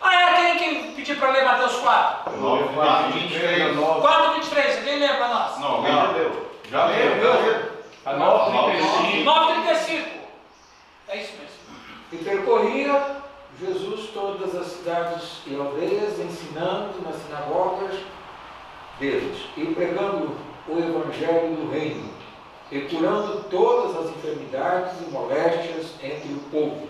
Ah, 0.00 0.14
é? 0.14 0.56
Quem 0.58 0.82
que 0.82 0.92
pediu 0.92 1.16
para 1.16 1.30
ler 1.30 1.44
Mateus 1.44 1.76
4? 1.76 2.32
Eu 2.32 2.38
vou 2.38 2.54
ler 2.56 2.68
4, 2.74 3.12
23, 3.12 3.76
9. 3.76 4.00
4, 4.00 4.32
23. 4.34 4.84
Quem 4.84 4.98
lê 4.98 5.08
para 5.08 5.28
nós? 5.28 5.58
Não, 5.58 5.68
alguém 5.68 5.92
já 5.92 6.10
leu. 6.10 6.52
Já 6.70 6.84
leu, 6.84 7.20
já 7.22 7.32
leu. 7.40 7.72
A 8.04 8.12
9, 8.12 8.72
35. 8.72 9.24
9, 9.24 9.62
35. 9.62 10.08
É 11.08 11.16
isso 11.16 11.32
mesmo. 11.32 11.47
E 12.12 12.16
percorria 12.16 13.16
Jesus 13.60 14.10
todas 14.14 14.54
as 14.54 14.66
cidades 14.68 15.42
e 15.46 15.56
aldeias, 15.56 16.18
ensinando 16.18 17.02
nas 17.02 17.16
sinagogas 17.16 17.98
deles 18.98 19.38
e 19.56 19.66
pregando 19.66 20.36
o 20.68 20.78
evangelho 20.78 21.56
do 21.56 21.70
reino 21.70 22.10
e 22.70 22.80
curando 22.82 23.44
todas 23.44 23.96
as 23.96 24.16
enfermidades 24.16 25.00
e 25.00 25.10
moléstias 25.10 25.94
entre 26.02 26.32
o 26.32 26.40
povo. 26.50 26.88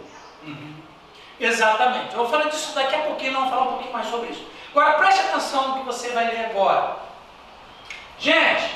Exatamente. 1.41 2.13
Eu 2.13 2.19
vou 2.19 2.29
falar 2.29 2.49
disso 2.49 2.75
daqui 2.75 2.95
a 2.95 3.03
pouquinho, 3.03 3.33
vamos 3.33 3.51
falar 3.51 3.63
um 3.63 3.73
pouquinho 3.73 3.93
mais 3.93 4.09
sobre 4.09 4.31
isso. 4.31 4.45
Agora 4.71 4.99
preste 4.99 5.21
atenção 5.21 5.69
no 5.69 5.75
que 5.79 5.87
você 5.87 6.11
vai 6.11 6.27
ler 6.29 6.47
agora. 6.47 6.97
Gente, 8.19 8.75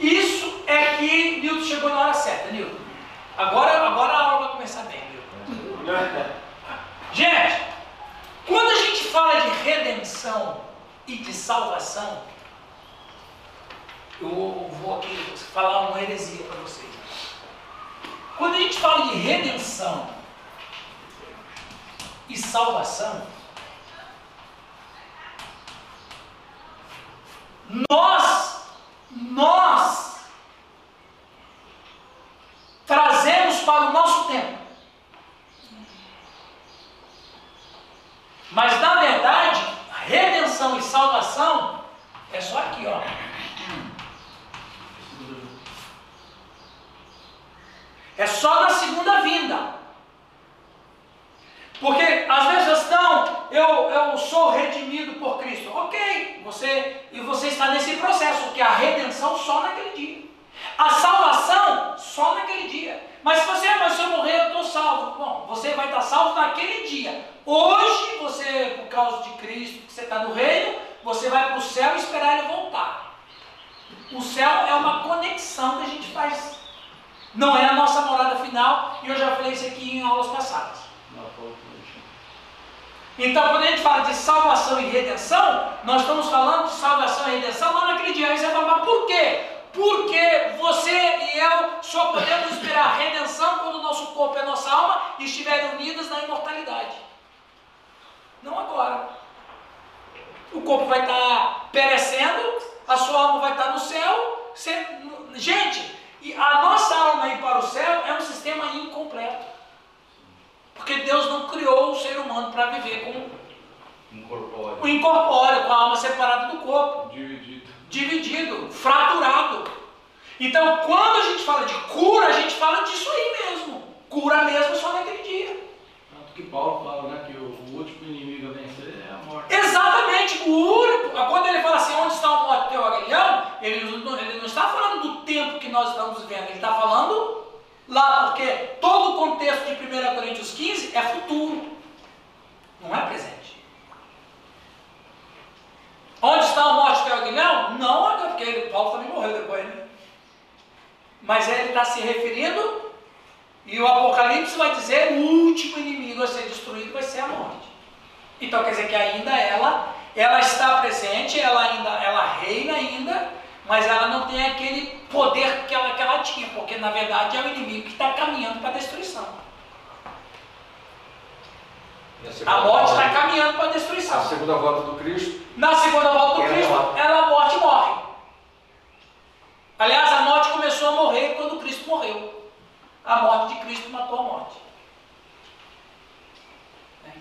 isso 0.00 0.62
é 0.66 0.96
que 0.96 1.40
Nilton 1.40 1.64
chegou 1.64 1.90
na 1.90 2.00
hora 2.00 2.14
certa, 2.14 2.50
Nilton. 2.50 2.78
Agora, 3.36 3.86
agora 3.86 4.12
a 4.12 4.22
aula 4.22 4.46
vai 4.46 4.56
começar 4.56 4.82
bem. 4.84 5.07
Gente, 7.14 7.62
quando 8.46 8.70
a 8.70 8.84
gente 8.84 9.04
fala 9.04 9.40
de 9.40 9.50
redenção 9.62 10.60
e 11.06 11.16
de 11.16 11.32
salvação, 11.32 12.22
eu 14.20 14.70
vou 14.82 14.98
aqui 14.98 15.16
falar 15.52 15.88
uma 15.88 16.02
heresia 16.02 16.44
para 16.44 16.56
vocês. 16.56 16.88
Quando 18.36 18.56
a 18.56 18.58
gente 18.58 18.78
fala 18.78 19.08
de 19.12 19.16
redenção 19.16 20.10
e 22.28 22.36
salvação, 22.36 23.26
nós, 27.90 28.07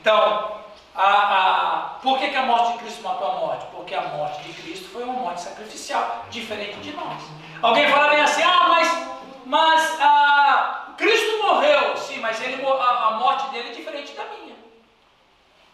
Então, 0.08 0.62
a, 0.96 1.04
a, 1.04 1.80
por 2.02 2.18
que, 2.18 2.30
que 2.30 2.38
a 2.38 2.44
morte 2.44 2.72
de 2.72 2.78
Cristo 2.78 3.04
matou 3.04 3.28
a 3.28 3.34
morte? 3.40 3.66
Porque 3.74 3.94
a 3.94 4.04
morte 4.04 4.42
de 4.42 4.54
Cristo 4.54 4.88
foi 4.88 5.04
uma 5.04 5.12
morte 5.12 5.42
sacrificial, 5.42 6.26
diferente 6.30 6.80
de 6.80 6.94
nós. 6.94 7.22
Alguém 7.62 7.90
fala 7.90 8.12
bem 8.12 8.22
assim, 8.22 8.42
ah, 8.42 8.68
mas, 8.70 9.08
mas 9.46 9.98
ah, 10.00 10.94
Cristo 10.98 11.44
morreu. 11.44 11.98
Sim, 11.98 12.22
mas 12.22 12.42
ele, 12.42 12.66
a, 12.66 13.08
a 13.08 13.12
morte 13.20 13.50
dele 13.50 13.68
é 13.68 13.74
diferente 13.74 14.14
da 14.14 14.24
minha. 14.28 14.56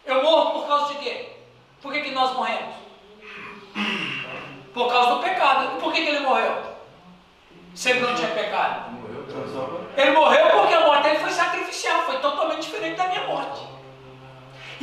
Eu 0.04 0.20
morro 0.24 0.62
por 0.62 0.66
causa 0.66 0.94
de 0.94 0.98
quê? 0.98 1.36
Por 1.80 1.92
que, 1.92 2.00
que 2.00 2.10
nós 2.10 2.34
morremos? 2.34 2.74
Por 4.74 4.88
causa 4.88 5.14
do 5.14 5.22
pecado. 5.22 5.76
E 5.76 5.80
por 5.80 5.92
que, 5.92 6.02
que 6.02 6.08
ele 6.08 6.26
morreu? 6.26 6.60
Se 7.72 7.90
ele 7.90 8.00
não 8.00 8.16
tinha 8.16 8.30
pecado. 8.30 8.96
Ele 9.96 10.10
morreu 10.10 10.50
porque 10.50 10.74
a 10.74 10.80
morte 10.80 11.04
dele 11.04 11.20
foi 11.20 11.30
sacrificial, 11.30 12.02
foi 12.02 12.18
totalmente 12.18 12.62
diferente 12.62 12.96
da 12.96 13.06
minha 13.06 13.28
morte. 13.28 13.73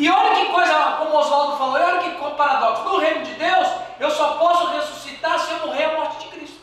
E 0.01 0.09
olha 0.09 0.33
que 0.33 0.51
coisa, 0.51 0.73
como 0.97 1.15
Oswaldo 1.15 1.57
falou, 1.57 1.77
e 1.77 1.83
olha 1.83 1.99
que 1.99 2.35
paradoxo. 2.35 2.83
No 2.85 2.97
reino 2.97 3.23
de 3.23 3.35
Deus, 3.35 3.67
eu 3.99 4.09
só 4.09 4.33
posso 4.39 4.71
ressuscitar 4.71 5.37
se 5.37 5.51
eu 5.51 5.67
morrer 5.67 5.83
a 5.83 5.93
morte 5.93 6.23
de 6.23 6.27
Cristo. 6.29 6.59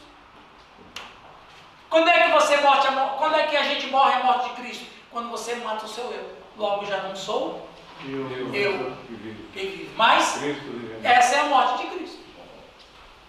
Quando 1.89 2.09
é 2.09 2.25
que 2.25 2.33
você 2.33 2.57
morre 2.57 2.89
a 2.89 2.93
Quando 3.17 3.37
é 3.37 3.47
que 3.47 3.57
a 3.57 3.63
gente 3.63 3.87
morre 3.87 4.15
a 4.15 4.25
morte 4.25 4.49
de 4.49 4.57
Cristo? 4.57 4.87
Quando 5.13 5.31
você 5.31 5.55
mata 5.55 5.85
o 5.85 5.89
seu 5.89 6.11
eu. 6.11 6.37
logo 6.57 6.85
já 6.85 6.97
não 7.03 7.15
sou 7.15 7.69
Eu, 8.05 8.53
Eu. 8.53 8.97
quem 9.55 9.71
vive. 9.71 9.91
Mas 9.97 10.41
essa 11.05 11.37
é 11.37 11.41
a 11.43 11.45
morte 11.45 11.79
de 11.79 11.97
Cristo. 11.97 12.19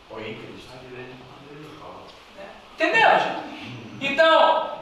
Foi 0.10 0.28
em 0.28 0.34
Cristo. 0.34 0.70
Entendeu, 2.74 3.10
gente? 3.12 4.12
Então, 4.12 4.80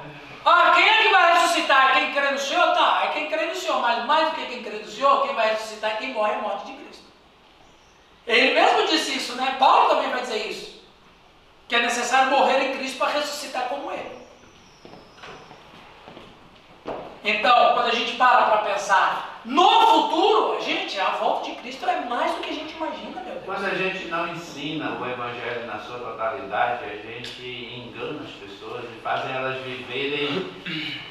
ah, 0.48 0.72
quem 0.76 0.88
é 0.88 1.04
que 1.04 1.10
vai 1.10 1.34
ressuscitar? 1.34 1.94
Quem 1.94 2.14
crê 2.14 2.32
no 2.32 2.40
Senhor? 2.40 2.74
Tá, 2.74 3.02
é 3.04 3.08
quem 3.10 3.28
crê 3.28 3.46
no 3.48 3.56
Senhor, 3.56 3.82
mas 3.82 4.06
mais 4.06 4.30
do 4.30 4.36
que 4.36 4.46
quem 4.46 4.64
crê 4.64 4.78
no 4.78 4.88
Senhor, 4.88 5.26
quem 5.26 5.36
vai 5.36 5.50
ressuscitar 5.50 5.92
é 5.92 5.96
quem 5.98 6.14
morre 6.14 6.34
a 6.34 6.40
morte 6.40 6.68
de 6.68 6.74
Cristo. 6.74 7.04
Ele 8.26 8.54
mesmo 8.54 8.88
disse 8.88 9.18
isso, 9.18 9.36
né? 9.36 9.56
Paulo 9.60 9.90
também 9.90 10.10
vai 10.10 10.22
dizer 10.22 10.48
isso. 10.48 10.82
Que 11.68 11.76
é 11.76 11.82
necessário 11.82 12.32
morrer 12.32 12.62
em 12.62 12.78
Cristo 12.78 12.98
para 12.98 13.12
ressuscitar 13.12 13.68
como 13.70 13.92
ele. 13.92 14.18
Então, 17.24 17.74
quando 17.74 17.88
a 17.88 17.96
gente 17.96 18.16
para 18.16 18.46
para 18.46 18.58
pensar 18.60 19.37
no 19.48 19.70
futuro, 19.88 20.62
gente, 20.62 21.00
a 21.00 21.12
volta 21.12 21.50
de 21.50 21.56
Cristo 21.56 21.90
é 21.90 22.02
mais 22.02 22.36
do 22.36 22.42
que 22.42 22.50
a 22.50 22.54
gente 22.54 22.76
imagina, 22.76 23.22
meu 23.22 23.24
Deus. 23.24 23.46
Quando 23.46 23.66
a 23.66 23.76
gente 23.76 24.06
não 24.10 24.28
ensina 24.28 25.00
o 25.00 25.10
Evangelho 25.10 25.66
na 25.66 25.80
sua 25.80 26.00
totalidade, 26.00 26.84
a 26.84 26.98
gente 26.98 27.46
engana 27.48 28.20
as 28.26 28.32
pessoas 28.32 28.84
e 28.84 29.02
fazem 29.02 29.34
elas 29.34 29.58
viverem 29.62 30.52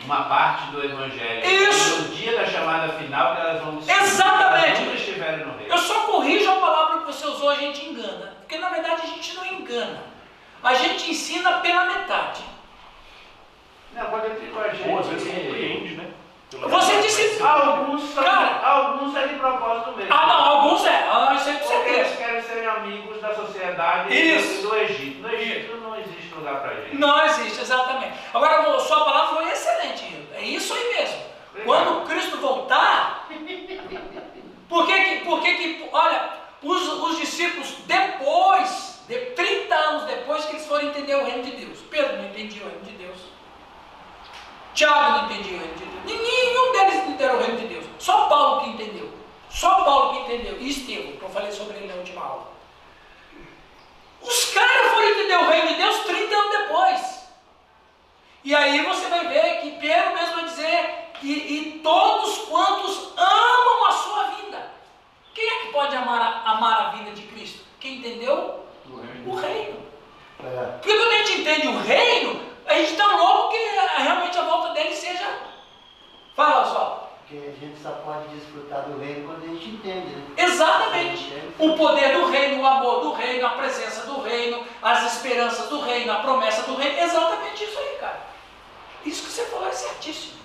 uma 0.05 0.25
parte 0.25 0.71
do 0.71 0.85
Evangelho. 0.85 1.47
Isso. 1.47 1.99
E 1.99 2.03
no 2.03 2.15
dia 2.15 2.37
da 2.37 2.47
chamada 2.47 2.93
final 2.93 3.35
que 3.35 3.41
elas 3.41 3.63
vão 3.63 3.77
descobrir 3.77 4.05
Exatamente. 4.05 4.67
elas 4.67 4.81
nunca 4.81 4.95
estiveram 4.97 5.47
no 5.47 5.59
reino. 5.59 5.73
Eu 5.73 5.79
só 5.79 6.01
corrijo 6.03 6.51
a 6.51 6.57
palavra 6.57 6.99
que 6.99 7.07
você 7.07 7.27
usou, 7.27 7.49
a 7.49 7.57
gente 7.57 7.87
engana. 7.87 8.35
Porque 8.41 8.59
na 8.59 8.69
verdade 8.69 9.01
a 9.03 9.07
gente 9.07 9.35
não 9.35 9.47
engana. 9.47 10.03
A 10.63 10.75
gente 10.75 11.11
ensina 11.11 11.61
pela 11.61 11.87
metade. 11.87 12.43
Não, 13.95 14.05
pode 14.11 14.29
ter 14.29 14.51
com 14.53 14.61
a 14.61 14.69
gente. 14.69 14.91
Ou 14.91 14.99
às 14.99 15.07
vezes 15.07 15.27
compreende, 15.27 15.95
né? 15.95 16.11
Você 16.53 17.01
disse. 17.03 17.43
Alguns 17.43 18.03
são, 18.15 18.23
Cara. 18.23 18.61
alguns 18.65 19.17
é 19.17 19.27
de 19.27 19.35
propósito 19.35 19.97
mesmo. 19.97 20.15
Ah, 20.15 20.27
não, 20.27 20.45
alguns 20.45 20.85
é. 20.87 21.09
Ah, 21.11 21.35
isso 21.37 21.49
aí 21.49 21.59
com 21.59 21.69
Porque 21.69 21.91
eles 21.91 22.17
querem 22.17 22.43
serem 22.43 22.67
amigos 22.67 23.21
da 23.21 23.35
sociedade 23.35 24.15
Isso. 24.15 24.63
do 24.69 24.77
Egito. 24.77 25.23
No 25.23 25.33
Egito 25.33 25.77
não 25.79 25.99
existe 25.99 26.35
lugar 26.35 26.61
pra 26.61 26.75
gente. 26.75 26.97
Não 26.97 27.27
existe, 27.27 27.61
exatamente. 27.61 28.17
Agora, 28.33 28.79
sua 28.81 29.05
palavra 29.05 29.37
foi 29.37 29.51
excelente. 29.51 30.27
É 30.35 30.43
isso 30.43 30.73
aí 30.73 30.95
mesmo. 30.97 31.27
Quando 31.65 32.07
Cristo 32.07 32.37
voltar, 32.37 33.27
por 34.69 34.87
que 34.87 35.05
que, 35.05 35.25
por 35.25 35.43
que, 35.43 35.55
que 35.55 35.89
olha, 35.91 36.31
os, 36.63 36.89
os 36.89 37.19
discípulos, 37.19 37.69
depois, 37.87 39.03
de 39.09 39.15
30 39.15 39.75
anos 39.75 40.05
depois 40.05 40.45
que 40.45 40.53
eles 40.53 40.67
foram 40.67 40.89
entender 40.89 41.15
o 41.17 41.25
reino 41.25 41.43
de 41.43 41.53
Deus, 41.53 41.79
Pedro 41.91 42.17
não 42.19 42.27
entendia 42.27 42.63
o 42.63 42.69
reino 42.69 42.85
de 42.85 42.91
Deus, 42.93 42.96
Tiago 44.77 45.11
não 45.11 45.25
entendia 45.25 45.57
o 45.57 45.59
reino 45.59 45.75
de 45.75 45.85
Deus, 45.87 46.05
nenhum 46.05 46.73
deles 46.73 46.95
entenderam 46.97 47.35
o 47.37 47.39
reino 47.43 47.59
de 47.59 47.67
Deus, 47.67 47.87
só 47.99 48.27
Paulo 48.29 48.61
que 48.61 48.71
entendeu, 48.71 49.11
só 49.51 49.83
Paulo 49.85 50.11
que 50.13 50.19
entendeu, 50.35 50.59
e 50.61 50.69
Estevão, 50.69 51.13
que 51.17 51.23
eu 51.23 51.31
falei 51.31 51.51
sobre 51.51 51.79
ele 51.79 51.89
na 51.89 51.95
última 51.95 52.23
aula. 52.23 52.53
Os 54.21 54.45
caras 54.53 54.93
foram 54.93 55.09
entender 55.09 55.37
o 55.39 55.49
reino 55.49 55.69
de 55.69 55.75
Deus 55.77 55.97
30 56.01 56.35
anos 56.35 56.59
depois. 56.59 57.27
E 58.45 58.55
aí 58.55 58.85
você 58.85 59.09
vai 59.09 59.27
ver 59.29 59.61
que 59.63 59.71
Pedro 59.81 60.15
mesmo 60.15 60.35
vai 60.35 60.45
dizer, 60.45 60.95
e, 61.23 61.33
e 61.33 61.81
todos 61.83 62.39
quantos 62.49 63.13
amam 63.17 63.87
a 63.87 63.93
sua 63.93 64.23
vinda. 64.25 64.71
Quem 65.35 65.49
é 65.49 65.59
que 65.61 65.73
pode 65.73 65.97
amar 65.97 66.21
a, 66.21 66.51
amar 66.53 66.81
a 66.83 66.89
vinda 66.91 67.13
de 67.13 67.23
Cristo? 67.23 67.65
Quem 67.81 67.97
entendeu 67.97 68.61
Do 68.85 69.01
reino. 69.01 69.33
o 69.33 69.37
reino. 69.37 69.87
É, 70.45 70.65
Porque 70.83 70.95
quando 70.97 71.11
a 71.13 71.19
gente 71.19 71.41
entende 71.41 71.67
o 71.69 71.79
reino, 71.81 72.46
a 72.67 72.75
gente 72.75 72.93
está 72.93 73.07
louco 73.17 73.51
que 73.51 74.03
realmente 74.03 74.39
a 74.39 74.43
volta 74.43 74.75
dele 74.75 74.95
seja. 74.95 75.27
Fala, 76.35 76.63
Oswaldo. 76.63 77.01
porque 77.19 77.37
a 77.37 77.53
gente 77.53 77.81
só 77.81 77.91
pode 78.05 78.29
desfrutar 78.29 78.83
do 78.83 78.99
reino 78.99 79.27
quando 79.27 79.45
a 79.45 79.55
gente 79.55 79.69
entende, 79.71 80.09
né? 80.09 80.27
Exatamente. 80.37 81.33
O 81.59 81.75
poder 81.77 82.13
do 82.13 82.27
reino, 82.27 82.63
o 82.63 82.67
amor 82.67 83.01
do 83.01 83.13
reino, 83.13 83.47
a 83.47 83.51
presença 83.51 84.07
do 84.07 84.21
reino, 84.21 84.63
as 84.83 85.15
esperanças 85.15 85.69
do 85.69 85.81
reino, 85.81 86.13
a 86.13 86.17
promessa 86.17 86.63
do 86.63 86.77
reino. 86.77 86.99
Exatamente 86.99 87.65
isso 87.65 87.79
aí, 87.79 87.97
cara. 87.99 88.21
Isso 89.05 89.23
que 89.25 89.31
você 89.31 89.45
falou 89.47 89.69
é 89.69 89.73
certíssimo. 89.73 90.37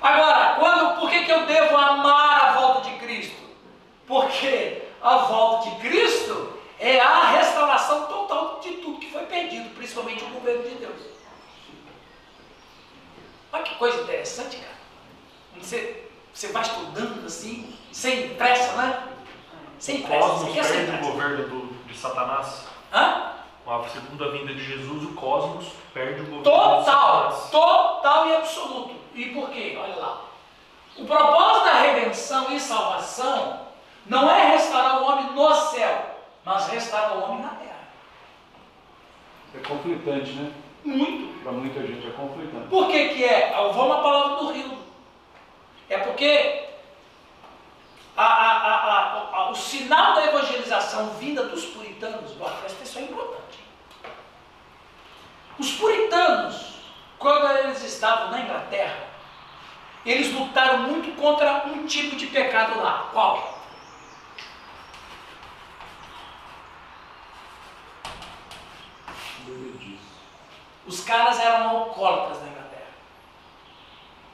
Agora, 0.00 0.56
quando, 0.58 1.00
por 1.00 1.10
que, 1.10 1.24
que 1.24 1.32
eu 1.32 1.46
devo 1.46 1.76
amar 1.76 2.48
a 2.48 2.52
volta 2.52 2.88
de 2.88 2.96
Cristo? 2.98 3.36
Porque 4.06 4.82
a 5.02 5.16
volta 5.18 5.70
de 5.70 5.76
Cristo 5.76 6.57
é 6.78 7.00
a 7.00 7.30
restauração 7.30 8.06
total 8.06 8.60
de 8.60 8.72
tudo 8.74 8.98
que 9.00 9.10
foi 9.10 9.26
perdido, 9.26 9.74
principalmente 9.74 10.24
o 10.24 10.28
governo 10.28 10.62
de 10.62 10.76
Deus. 10.76 11.02
Olha 13.52 13.62
que 13.62 13.74
coisa 13.76 14.02
interessante, 14.02 14.56
cara. 14.58 14.78
Você, 15.58 16.08
você 16.32 16.48
vai 16.48 16.62
estudando 16.62 17.26
assim, 17.26 17.76
sem 17.92 18.34
pressa, 18.34 18.72
né? 18.74 19.08
Sem 19.78 20.02
O 20.02 20.06
pressa. 20.06 20.28
Você 20.28 20.44
cosmos 20.46 20.66
sem 20.66 20.86
perde 20.86 20.96
o 21.04 21.10
governo 21.12 21.48
do, 21.48 21.84
de 21.86 21.96
Satanás. 21.98 22.64
Hã? 22.92 23.32
Com 23.64 23.74
a 23.74 23.88
segunda 23.88 24.30
vinda 24.30 24.54
de 24.54 24.64
Jesus, 24.64 25.02
o 25.04 25.14
cosmos 25.14 25.66
perde 25.92 26.20
o 26.22 26.24
governo 26.24 26.38
de 26.38 26.44
Total, 26.44 26.84
Satanás. 26.84 27.50
total 27.50 28.28
e 28.28 28.36
absoluto. 28.36 28.94
E 29.14 29.24
por 29.26 29.50
quê? 29.50 29.78
Olha 29.80 29.96
lá. 29.96 30.24
O 30.96 31.04
propósito 31.04 31.64
da 31.64 31.74
redenção 31.80 32.50
e 32.52 32.60
salvação 32.60 33.66
não 34.06 34.30
é 34.30 34.52
restaurar 34.52 35.02
o 35.02 35.06
homem 35.06 35.32
no 35.32 35.54
céu, 35.54 36.17
mas 36.48 36.66
restaurar 36.68 37.18
o 37.18 37.22
homem 37.24 37.42
na 37.42 37.50
terra. 37.50 37.88
É 39.54 39.58
conflitante, 39.58 40.32
né? 40.32 40.50
Muito. 40.82 41.42
Para 41.42 41.52
muita 41.52 41.86
gente 41.86 42.06
é 42.06 42.10
conflitante. 42.10 42.68
Por 42.68 42.88
que 42.88 43.08
que 43.10 43.24
é? 43.24 43.52
Eu 43.54 43.72
vou 43.74 43.86
na 43.88 43.96
palavra 43.96 44.36
do 44.36 44.50
rio. 44.52 44.78
É 45.90 45.98
porque 45.98 46.64
a- 48.16 48.24
a- 48.24 49.30
a- 49.34 49.50
o 49.50 49.54
sinal 49.54 50.14
da 50.14 50.24
evangelização 50.26 51.10
vinda 51.10 51.44
dos 51.44 51.66
puritanos, 51.66 52.32
presta 52.32 52.72
atenção, 52.78 53.02
é 53.02 53.04
importante. 53.04 53.58
Os 55.58 55.72
puritanos, 55.72 56.76
quando 57.18 57.46
eles 57.58 57.82
estavam 57.84 58.30
na 58.30 58.40
Inglaterra, 58.40 59.06
eles 60.06 60.32
lutaram 60.32 60.78
muito 60.78 61.14
contra 61.20 61.64
um 61.66 61.84
tipo 61.86 62.16
de 62.16 62.26
pecado 62.28 62.80
lá. 62.80 63.08
Qual? 63.12 63.57
Os 70.88 71.04
caras 71.04 71.38
eram 71.38 71.68
alcoólatras 71.68 72.40
na 72.40 72.48
Inglaterra. 72.48 72.88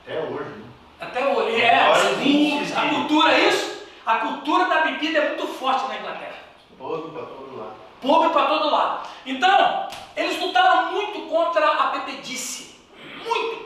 Até 0.02 0.20
hoje, 0.20 0.50
né? 0.50 0.64
Até 1.00 1.26
hoje. 1.26 1.60
É, 1.60 1.90
existe 1.90 2.72
a 2.76 2.88
cultura 2.88 3.32
é 3.32 3.48
isso? 3.48 3.84
A 4.06 4.16
cultura 4.18 4.66
da 4.66 4.82
bebida 4.82 5.18
é 5.18 5.28
muito 5.30 5.46
forte 5.48 5.88
na 5.88 5.98
Inglaterra. 5.98 6.44
Todo 6.78 7.08
para 7.10 7.26
todo 7.26 7.56
lado. 7.56 7.74
Pobre 8.00 8.28
para 8.30 8.46
todo 8.46 8.70
lado. 8.70 9.08
Então, 9.26 9.88
eles 10.14 10.40
lutaram 10.40 10.92
muito 10.92 11.22
contra 11.28 11.66
a 11.66 11.86
bebedice. 11.88 12.78
Muito. 13.24 13.64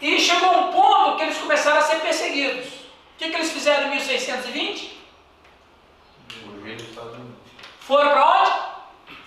E 0.00 0.18
chegou 0.18 0.50
um 0.50 0.72
ponto 0.72 1.16
que 1.16 1.24
eles 1.24 1.38
começaram 1.38 1.78
a 1.78 1.82
ser 1.82 1.96
perseguidos. 1.96 2.66
O 2.66 3.18
que, 3.18 3.28
que 3.28 3.36
eles 3.36 3.52
fizeram 3.52 3.88
em 3.88 3.90
1620? 3.90 5.00
Hoje 6.46 6.74
dos 6.74 6.88
Estados 6.88 7.14
Unidos. 7.14 7.36
Foram 7.80 8.10
para 8.10 8.40
onde? 8.40 8.71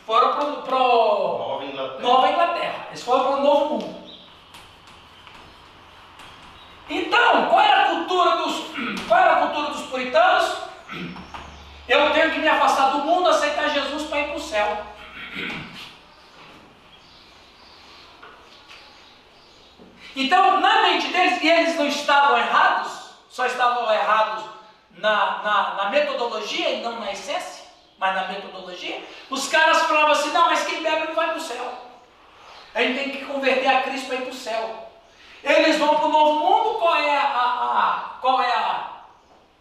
Foram 0.05 0.61
para 0.61 0.77
Nova 0.77 1.65
Inglaterra. 1.65 1.99
Nova 1.99 2.29
Inglaterra. 2.29 2.85
Eles 2.89 3.03
foram 3.03 3.23
para 3.23 3.37
o 3.37 3.41
Novo 3.41 3.73
Mundo. 3.75 4.05
Então, 6.87 7.49
qual 7.49 7.61
era 7.61 7.83
a 7.83 7.89
cultura 7.89 8.37
dos, 8.37 8.65
qual 9.07 9.19
era 9.19 9.33
a 9.33 9.47
cultura 9.47 9.71
dos 9.71 9.87
puritanos? 9.87 10.57
Eu 11.87 12.11
tenho 12.13 12.31
que 12.31 12.39
me 12.39 12.47
afastar 12.47 12.91
do 12.91 12.99
mundo, 12.99 13.29
aceitar 13.29 13.69
Jesus 13.69 14.03
para 14.03 14.19
ir 14.19 14.27
para 14.27 14.37
o 14.37 14.39
céu. 14.39 14.85
Então, 20.17 20.61
na 20.61 20.81
mente 20.83 21.09
deles, 21.09 21.43
e 21.43 21.49
eles 21.49 21.75
não 21.75 21.87
estavam 21.87 22.37
errados, 22.37 23.11
só 23.27 23.45
estavam 23.47 23.91
errados 23.91 24.45
na, 24.91 25.43
na, 25.43 25.73
na 25.73 25.89
metodologia 25.89 26.69
e 26.69 26.81
não 26.81 27.01
na 27.01 27.11
essência, 27.11 27.64
mas 27.97 28.15
na 28.15 28.27
metodologia, 28.27 29.03
os 29.29 29.47
caras 29.47 29.81
falavam 29.83 30.11
assim, 30.11 30.31
não, 30.31 30.45
mas 30.47 30.65
quem 30.65 30.83
bebe 30.83 31.07
não 31.07 31.15
vai 31.15 31.27
para 31.29 31.37
o 31.37 31.41
céu. 31.41 31.73
A 32.73 32.81
gente 32.81 32.99
tem 32.99 33.09
que 33.11 33.25
converter 33.25 33.67
a 33.67 33.81
Cristo 33.83 34.07
para 34.07 34.15
ir 34.17 34.21
para 34.23 34.31
o 34.31 34.35
céu. 34.35 34.89
Eles 35.43 35.77
vão 35.77 35.95
para 35.95 36.05
o 36.07 36.11
novo 36.11 36.33
mundo, 36.39 36.79
qual 36.79 36.95
é 36.95 37.15
a, 37.17 37.21
a- 37.21 37.79
a- 37.79 38.19
qual 38.19 38.41
é 38.41 38.51
a, 38.51 38.89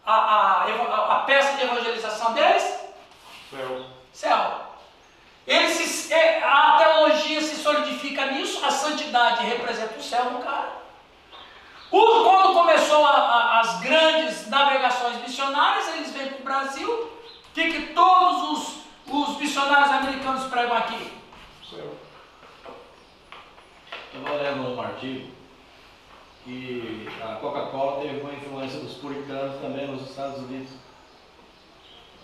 a, 0.05 0.65
a, 1.11 1.19
peça 1.25 1.55
de 1.57 1.63
evangelização 1.63 2.33
deles? 2.33 2.63
Céu. 3.49 3.85
Céu. 4.11 4.61
Eles 5.47 5.73
se- 5.77 6.11
é, 6.13 6.43
a 6.43 6.75
teologia 6.77 7.39
se 7.39 7.55
solidifica 7.57 8.25
nisso, 8.31 8.65
a 8.65 8.71
santidade 8.71 9.45
representa 9.45 9.97
o 9.97 10.03
céu 10.03 10.25
no 10.31 10.39
cara. 10.43 10.69
O- 11.91 12.23
quando 12.23 12.53
começou 12.53 13.05
as 13.05 13.79
grandes 13.79 14.47
navegações 14.49 15.17
missionárias, 15.17 15.87
eles 15.95 16.11
vêm 16.11 16.27
para 16.29 16.39
o 16.41 16.43
Brasil. 16.43 17.11
O 17.55 17.57
que, 17.57 17.71
que 17.71 17.93
todos 17.93 18.51
os, 18.51 18.79
os 19.07 19.37
missionários 19.37 19.89
americanos 19.89 20.43
pregam 20.49 20.75
aqui? 20.75 21.09
Estava 24.13 24.35
lendo 24.41 24.75
um 24.75 24.81
artigo 24.81 25.29
que 26.43 27.07
a 27.23 27.35
Coca-Cola 27.35 28.01
teve 28.01 28.19
uma 28.19 28.33
influência 28.33 28.81
dos 28.81 28.95
puritanos 28.95 29.61
também 29.61 29.87
nos 29.87 30.01
Estados 30.09 30.39
Unidos. 30.39 30.71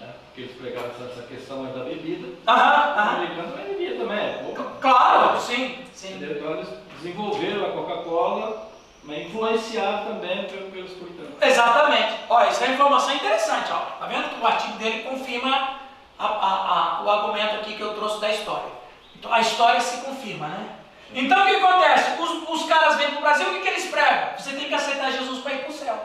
Né? 0.02 0.14
Porque 0.26 0.42
eles 0.42 0.58
pegaram 0.62 0.90
essa, 0.90 1.22
questão 1.24 1.66
aí 1.66 1.72
da 1.72 1.86
bebida. 1.86 2.28
Aham, 2.46 2.94
O 2.94 3.00
aham. 3.00 3.16
americano 3.16 3.52
também 3.54 3.68
bebia 3.68 3.98
também, 3.98 4.18
é. 4.20 4.54
Claro, 4.82 5.40
sim, 5.40 5.78
sim. 5.94 6.16
Entendeu? 6.18 6.40
Então 6.40 6.52
eles 6.56 6.68
desenvolveram 6.98 7.68
a 7.68 7.72
Coca-Cola, 7.72 8.71
mas 9.04 9.18
influenciados 9.28 10.08
também 10.08 10.43
pelo- 10.45 10.72
pelos 10.72 10.91
puritanos. 10.91 11.32
Exatamente. 11.41 12.14
Olha, 12.30 12.49
isso 12.49 12.64
é 12.64 12.68
uma 12.68 12.74
informação 12.76 13.14
interessante. 13.16 13.72
Ó. 13.72 13.78
Tá 13.99 14.06
vendo 14.06 14.30
que 14.30 14.39
o 14.41 14.47
artigo 14.47 14.74
dele 14.78 15.04
confirma 15.04 15.80
a- 16.20 16.26
a- 16.26 16.99
a- 16.99 17.02
o 17.04 17.10
argumento 17.10 17.56
aqui 17.56 17.74
que 17.76 17.82
eu 17.82 17.95
trouxe 17.95 18.20
da 18.22 18.30
história. 18.30 18.70
Então, 19.16 19.34
a 19.34 19.39
história 19.39 19.82
se 19.82 20.02
confirma, 20.02 20.47
né? 20.47 20.70
Então 21.14 21.41
o 21.43 21.45
que 21.45 21.56
acontece? 21.56 22.22
Os, 22.22 22.49
os 22.49 22.64
caras 22.70 22.95
vêm 22.95 23.10
para 23.10 23.18
o 23.18 23.22
Brasil, 23.22 23.49
o 23.49 23.54
que, 23.54 23.60
que 23.62 23.68
eles 23.68 23.86
pregam? 23.89 24.30
Você 24.38 24.54
tem 24.54 24.68
que 24.70 24.74
aceitar 24.74 25.12
Jesus 25.12 25.39
para 25.43 25.54
ir 25.54 25.60
para 25.64 25.70
o 25.70 25.74
céu. 25.74 25.97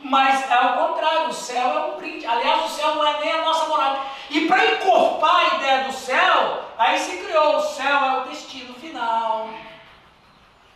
Mas 0.00 0.50
é 0.50 0.58
o 0.60 0.72
contrário, 0.88 1.28
o 1.28 1.32
céu 1.32 1.68
é 1.68 1.84
um 1.92 1.96
brinde. 1.96 2.26
Aliás, 2.26 2.64
o 2.64 2.68
céu 2.68 2.94
não 2.96 3.06
é 3.06 3.20
nem 3.20 3.32
a 3.32 3.42
nossa 3.42 3.66
morada. 3.66 4.00
E 4.30 4.46
para 4.48 4.64
encorpar 4.66 5.36
a 5.36 5.56
ideia 5.56 5.84
do 5.84 5.92
céu, 5.92 6.64
aí 6.78 6.98
se 6.98 7.18
criou: 7.18 7.56
o 7.56 7.60
céu 7.60 8.04
é 8.04 8.18
o 8.20 8.24
destino 8.24 8.74
final. 8.74 9.48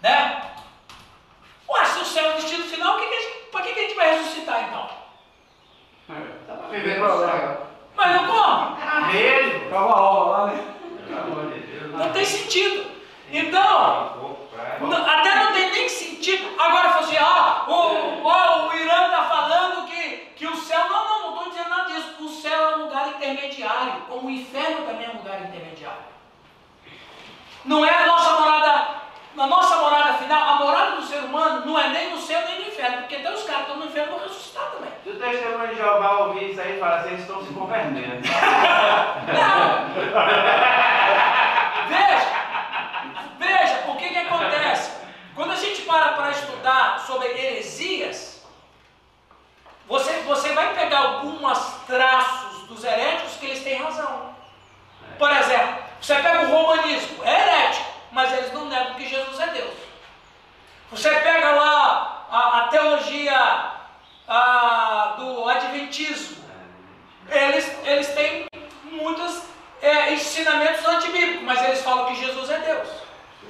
Né? 0.03 0.43
Ué, 1.69 1.85
se 1.85 1.99
o 2.01 2.05
céu 2.05 2.27
é 2.27 2.31
o 2.33 2.37
destino 2.37 2.65
final, 2.65 2.99
que 2.99 3.07
que 3.07 3.21
gente- 3.23 3.37
que, 3.51 3.73
que 3.73 3.81
a 3.81 3.83
gente 3.83 3.95
vai 3.97 4.11
ressuscitar 4.19 4.63
então? 4.65 4.89
Tá 6.47 6.55
pra 6.55 6.69
viver 6.69 6.99
no 7.01 7.19
céu. 7.19 7.67
Mas 7.97 8.15
não 8.15 8.27
como? 8.27 8.77
Mesmo? 9.13 9.61
Ficava 9.61 9.93
aula 9.93 10.39
lá, 10.39 10.47
né? 10.49 10.65
Não 11.93 12.13
tem 12.13 12.25
sentido. 12.25 12.91
Então, 13.33 14.27
Até 15.07 15.35
não 15.37 15.53
tem 15.53 15.71
nem 15.73 15.89
sentido. 15.89 16.55
Agora, 16.61 16.91
fala 16.91 17.01
assim, 17.07 17.17
ah, 17.17 17.65
o, 17.67 18.23
ó, 18.25 18.69
o 18.69 18.77
Irã 18.77 19.07
está 19.07 19.25
falando 19.25 19.87
que, 19.89 20.17
que 20.37 20.47
o 20.47 20.57
céu. 20.57 20.89
Não, 20.89 21.05
não, 21.09 21.21
não 21.23 21.37
estou 21.39 21.51
dizendo 21.51 21.71
nada 21.71 21.85
disso. 21.93 22.15
O 22.21 22.29
céu 22.29 22.71
é 22.71 22.77
um 22.77 22.83
lugar 22.85 23.09
intermediário, 23.09 24.03
como 24.09 24.29
o 24.29 24.31
inferno 24.31 24.87
também 24.87 25.07
é 25.07 25.11
um 25.11 25.17
lugar 25.19 25.41
intermediário. 25.41 26.05
Não 27.65 27.85
é 27.85 27.91
a 27.91 28.07
nossa 28.07 28.41
morada, 28.41 28.66
a 29.39 29.47
nossa 29.47 29.77
morada 29.77 30.15
final, 30.15 30.49
a 30.49 30.57
morada 30.57 30.97
do 30.97 31.03
ser 31.03 31.19
humano 31.19 31.67
não 31.67 31.79
é 31.79 31.89
nem 31.89 32.11
no 32.11 32.19
céu 32.19 32.41
nem 32.47 32.61
no 32.61 32.69
inferno, 32.69 32.99
porque 32.99 33.17
até 33.17 33.33
os 33.33 33.43
caras 33.43 33.63
estão 33.63 33.77
no 33.77 33.87
inferno 33.87 34.13
vão 34.13 34.21
ressuscitar 34.21 34.71
também. 34.71 34.91
Se 35.03 35.11
o 35.11 35.19
testemunho 35.19 35.69
de 35.69 35.77
Jeová 35.77 36.19
ouvir 36.25 36.51
isso 36.51 36.61
aí, 36.61 36.79
fala 36.79 36.97
assim, 36.97 37.09
eles 37.09 37.21
estão 37.21 37.45
se 37.45 37.53
convertendo. 37.53 38.23
Veja, 41.89 42.27
veja, 43.39 43.85
o 43.89 43.97
que, 43.97 44.09
que 44.09 44.19
acontece? 44.19 44.91
Quando 45.35 45.53
a 45.53 45.57
gente 45.57 45.83
para 45.83 46.13
para 46.15 46.31
estudar 46.31 47.01
sobre 47.07 47.29
heresias, 47.29 48.45
você, 49.87 50.13
você 50.27 50.53
vai 50.53 50.75
pegar 50.75 50.99
alguns 50.99 51.59
traços 51.87 52.67
dos 52.67 52.83
heréticos 52.83 53.37
que 53.37 53.47
eles 53.47 53.63
têm 53.63 53.83
razão. 53.83 54.35
Por 55.19 55.31
exemplo, 55.31 55.77
você 56.01 56.17
pega 56.17 56.43
o 56.43 56.51
romanismo, 56.51 57.25
é 57.25 57.41
herético, 57.43 57.96
mas 58.17 58.33
eles 58.33 58.51
não 58.55 58.65
negam 58.65 58.95
que 58.95 59.07
Jesus 59.07 59.39
é 59.39 59.49
Deus. 59.49 59.75
Você 60.91 61.11
pega 61.11 61.51
lá 61.51 62.27
a, 62.31 62.59
a 62.61 62.69
teologia 62.69 63.73
ah, 64.27 65.15
do 65.19 65.47
adventismo, 65.47 66.43
eles, 67.29 67.71
eles 67.85 68.09
têm 68.15 68.47
muitos 68.85 69.43
é, 69.83 70.15
ensinamentos 70.15 70.83
antibíblicos, 70.87 71.43
mas 71.43 71.63
eles 71.63 71.83
falam 71.83 72.07
que 72.07 72.15
Jesus 72.15 72.49
é 72.49 72.59
Deus. 72.61 72.89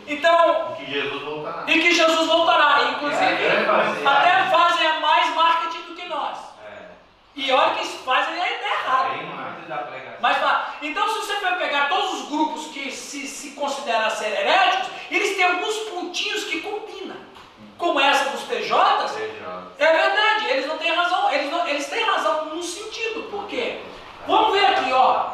Então, 0.08 0.74
Que 0.76 0.86
Jesus 0.86 1.22
voltará. 1.22 1.64
e 1.68 1.80
que 1.80 1.92
Jesus 1.92 2.26
voltará, 2.26 2.82
inclusive, 2.90 3.24
É, 3.24 3.66
é, 4.02 4.06
até 4.06 4.50
fazem 4.50 4.86
a 4.86 5.00
mais 5.00 5.32
marketing 5.34 5.82
do 5.82 5.94
que 5.94 6.08
nós. 6.08 6.38
É. 6.64 6.88
E 7.36 7.52
olha 7.52 7.74
que 7.74 7.84
fazem 7.86 8.34
é 8.34 8.62
errado. 8.64 9.10
Pregação. 9.90 10.05
Mas, 10.26 10.38
fa- 10.38 10.74
então, 10.82 11.08
se 11.08 11.18
você 11.20 11.34
for 11.36 11.52
pegar 11.56 11.88
todos 11.88 12.14
os 12.22 12.28
grupos 12.28 12.66
que 12.72 12.90
se, 12.90 13.28
se 13.28 13.52
consideram 13.52 14.10
ser 14.10 14.32
heréticos, 14.32 14.88
eles 15.08 15.36
têm 15.36 15.44
alguns 15.44 15.76
pontinhos 15.90 16.42
que 16.44 16.62
combinam. 16.62 17.14
Como 17.78 18.00
essa 18.00 18.30
dos 18.30 18.42
TJs, 18.42 19.16
é 19.78 19.92
verdade, 19.92 20.46
eles 20.48 20.66
não 20.66 20.78
têm 20.78 20.92
razão, 20.92 21.30
eles, 21.30 21.48
não, 21.52 21.68
eles 21.68 21.86
têm 21.86 22.02
razão 22.04 22.46
num 22.46 22.60
sentido. 22.60 23.30
Por 23.30 23.46
quê? 23.46 23.82
Vamos 24.26 24.52
ver 24.58 24.66
aqui, 24.66 24.92
ó. 24.92 25.26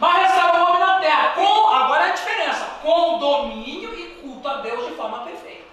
Mas 0.00 0.22
restaura 0.22 0.58
o 0.64 0.66
homem 0.70 0.80
na 0.80 0.98
terra. 0.98 1.28
Com, 1.36 1.68
agora 1.68 2.06
é 2.06 2.10
a 2.10 2.14
diferença. 2.14 2.64
Com 2.82 3.18
domínio 3.18 3.94
e 3.94 4.06
culto 4.22 4.48
a 4.48 4.54
Deus 4.54 4.88
de 4.88 4.94
forma 4.96 5.18
perfeita. 5.20 5.66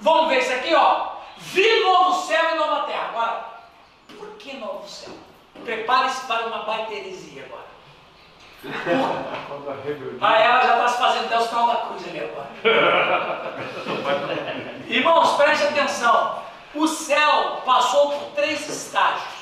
Vamos 0.00 0.28
ver 0.28 0.40
isso 0.40 0.52
aqui, 0.54 0.74
ó. 0.74 1.06
Vi 1.36 1.84
novo 1.84 2.26
céu 2.26 2.50
e 2.50 2.54
nova 2.56 2.80
terra. 2.86 3.10
Agora, 3.10 3.44
por 4.18 4.28
que 4.38 4.56
novo 4.56 4.88
céu? 4.88 5.12
Prepare-se 5.62 6.26
para 6.26 6.46
uma 6.46 6.64
baita 6.64 6.92
heresia 6.92 7.44
agora. 7.44 7.64
Ah, 10.20 10.38
ela 10.38 10.60
já 10.62 10.72
está 10.72 10.88
se 10.88 10.98
fazendo 10.98 11.28
Deus 11.28 11.46
final 11.48 11.66
da 11.66 11.76
cruz 11.76 12.08
ali 12.08 12.20
agora. 12.20 12.48
Irmãos, 14.88 15.36
preste 15.36 15.66
atenção. 15.66 16.42
O 16.74 16.88
céu 16.88 17.62
passou 17.64 18.12
por 18.12 18.30
três 18.34 18.68
estágios. 18.68 19.34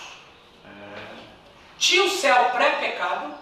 Tinha 1.78 2.04
o 2.04 2.10
céu 2.10 2.50
pré-pecado. 2.50 3.32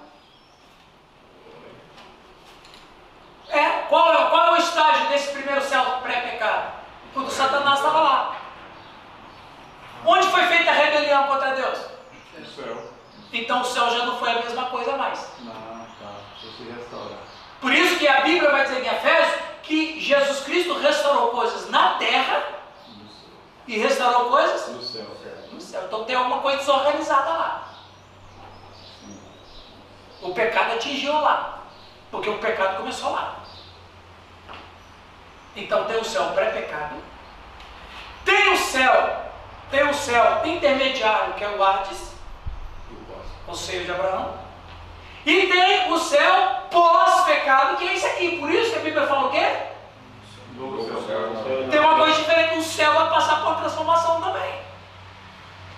É, 3.49 3.68
qual, 3.89 4.12
é, 4.12 4.31
qual 4.31 4.47
é 4.47 4.51
o 4.53 4.57
estágio 4.59 5.09
desse 5.09 5.33
primeiro 5.33 5.62
céu 5.62 5.85
pré-pecado? 6.03 6.73
Quando 7.12 7.31
Satanás 7.31 7.79
estava 7.79 8.01
lá. 8.01 8.37
Onde 10.05 10.27
foi 10.29 10.43
feita 10.47 10.71
a 10.71 10.75
rebelião 10.75 11.27
contra 11.27 11.55
Deus? 11.55 11.79
O 12.43 12.47
céu. 12.47 12.93
Então 13.32 13.61
o 13.62 13.64
céu 13.64 13.91
já 13.91 14.05
não 14.07 14.18
foi 14.18 14.30
a 14.30 14.43
mesma 14.43 14.64
coisa 14.66 14.97
mais. 14.97 15.18
Ah, 15.47 15.86
tá. 16.01 16.12
Deixa 16.41 16.57
se 16.57 16.62
restaurar. 16.64 17.18
Por 17.61 17.72
isso 17.72 17.99
que 17.99 18.09
a 18.09 18.22
Bíblia 18.22 18.51
vai 18.51 18.64
dizer 18.64 18.82
em 18.84 18.88
Efésios 18.88 19.41
que 19.62 20.01
Jesus 20.01 20.41
Cristo 20.41 20.74
restaurou 20.78 21.28
coisas 21.30 21.68
na 21.70 21.95
terra 21.95 22.43
e 23.68 23.78
restaurou 23.78 24.30
coisas 24.30 24.68
No 24.68 24.82
céu. 24.82 25.07
no 25.53 25.61
céu. 25.61 25.82
Então 25.86 26.05
tem 26.05 26.16
alguma 26.16 26.38
coisa 26.41 26.59
desorganizada 26.59 27.30
lá. 27.30 27.68
O 30.22 30.34
pecado 30.34 30.72
atingiu 30.74 31.12
lá. 31.12 31.59
Porque 32.11 32.28
o 32.28 32.38
pecado 32.38 32.78
começou 32.78 33.12
lá. 33.12 33.36
Então 35.55 35.84
tem 35.84 35.97
o 35.99 36.05
céu 36.05 36.30
pré-pecado. 36.32 36.97
Tem 38.24 38.53
o 38.53 38.57
céu, 38.57 39.20
tem 39.70 39.88
o 39.88 39.95
céu 39.95 40.43
intermediário, 40.45 41.34
que 41.34 41.45
é 41.45 41.49
o 41.49 41.62
Hades, 41.62 42.12
o 43.51 43.57
seio 43.57 43.84
de 43.84 43.90
Abraão. 43.90 44.34
E 45.26 45.46
tem 45.46 45.92
o 45.92 45.98
céu 45.98 46.62
pós-pecado, 46.70 47.76
que 47.76 47.88
é 47.88 47.94
esse 47.94 48.07
aqui. 48.07 48.38
Por 48.38 48.51
isso 48.51 48.72
que 48.72 48.78
a 48.78 48.82
Bíblia 48.82 49.07
fala 49.07 49.28
o 49.28 49.30
quê? 49.30 49.46
Tem 51.70 51.80
uma 51.80 51.96
coisa 51.96 52.18
diferente, 52.18 52.59
o 52.59 52.62
céu 52.62 52.92
vai 52.94 53.09
passar 53.11 53.42
por 53.42 53.57
transformação 53.57 54.20
também. 54.20 54.61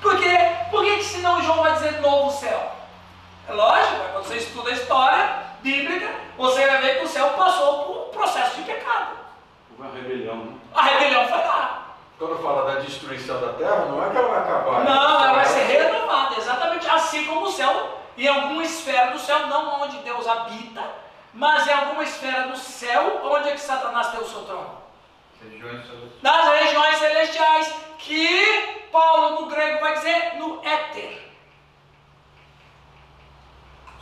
Por 0.01 0.19
quê? 0.19 0.37
Por 0.71 0.85
que, 0.85 0.97
que 0.97 1.05
senão 1.05 1.43
João 1.43 1.63
vai 1.63 1.73
dizer 1.75 2.01
novo 2.01 2.31
céu? 2.31 2.73
É 3.49 3.53
lógico, 3.53 3.97
quando 4.13 4.25
você 4.25 4.37
estuda 4.37 4.71
a 4.71 4.73
história 4.73 5.43
bíblica, 5.63 6.11
você 6.37 6.67
vai 6.67 6.81
ver 6.81 6.99
que 6.99 7.05
o 7.05 7.09
céu 7.09 7.31
passou 7.31 7.85
por 7.85 8.09
um 8.09 8.11
processo 8.11 8.57
de 8.57 8.63
pecado. 8.63 9.17
Uma 9.79 9.91
rebelião, 9.91 10.37
né? 10.37 10.53
A 10.75 10.83
rebelião 10.83 11.29
foi 11.29 11.39
lá. 11.39 11.82
Quando 12.23 12.41
fala 12.41 12.73
da 12.73 12.81
destruição 12.81 13.41
da 13.41 13.55
terra, 13.55 13.87
não 13.87 14.07
é 14.07 14.09
que 14.09 14.17
ela 14.17 14.29
vai 14.29 14.39
acabar. 14.39 14.85
Não, 14.85 15.25
ela 15.25 15.33
vai 15.33 15.45
ser 15.45 15.65
renovada, 15.65 16.37
exatamente 16.39 16.89
assim 16.89 17.27
como 17.27 17.47
o 17.47 17.51
céu, 17.51 17.99
em 18.17 18.29
alguma 18.29 18.63
esfera 18.63 19.11
do 19.11 19.19
céu, 19.19 19.49
não 19.49 19.83
onde 19.83 19.97
Deus 19.99 20.29
habita, 20.29 20.85
mas 21.35 21.67
em 21.67 21.73
alguma 21.73 22.05
esfera 22.05 22.47
do 22.47 22.57
céu, 22.57 23.23
onde 23.25 23.49
é 23.49 23.53
que 23.55 23.61
Satanás 23.61 24.13
tem 24.13 24.21
o 24.21 24.25
seu 24.25 24.43
trono? 24.43 24.71
Regiões 25.51 25.85
nas 26.23 26.49
regiões 26.61 26.99
celestiais, 26.99 27.75
que 27.99 28.87
Paulo 28.93 29.41
no 29.41 29.47
grego 29.49 29.81
vai 29.81 29.95
dizer 29.95 30.35
no 30.37 30.65
éter. 30.65 31.29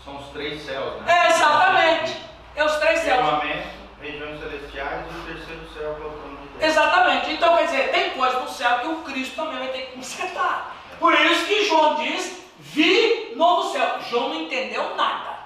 São 0.04 0.18
os 0.18 0.26
três 0.26 0.60
céus, 0.60 1.00
né? 1.00 1.10
É, 1.10 1.30
exatamente. 1.30 2.20
É 2.54 2.64
os 2.66 2.76
três 2.76 3.00
céus. 3.00 3.16
Firmamento, 3.16 3.68
regiões 3.98 4.40
celestiais 4.40 5.06
e 5.10 5.18
o 5.18 5.22
terceiro 5.22 5.72
céu 5.72 5.94
que 5.94 6.02
é 6.02 6.06
o 6.06 6.10
trono 6.10 6.36
de 6.36 6.48
Deus. 6.48 6.64
Exatamente. 6.64 7.29
Então 7.40 7.56
quer 7.56 7.64
dizer, 7.64 7.90
tem 7.90 8.10
coisa 8.10 8.38
no 8.40 8.48
céu 8.50 8.80
que 8.80 8.88
o 8.88 8.96
Cristo 8.96 9.34
também 9.34 9.58
vai 9.60 9.68
ter 9.68 9.86
que 9.86 9.92
consertar. 9.92 10.76
Por 10.98 11.14
isso 11.14 11.46
que 11.46 11.64
João 11.64 11.94
diz, 11.94 12.38
vi 12.58 13.32
novo 13.34 13.72
céu. 13.72 13.98
João 14.10 14.28
não 14.28 14.40
entendeu 14.42 14.94
nada. 14.94 15.38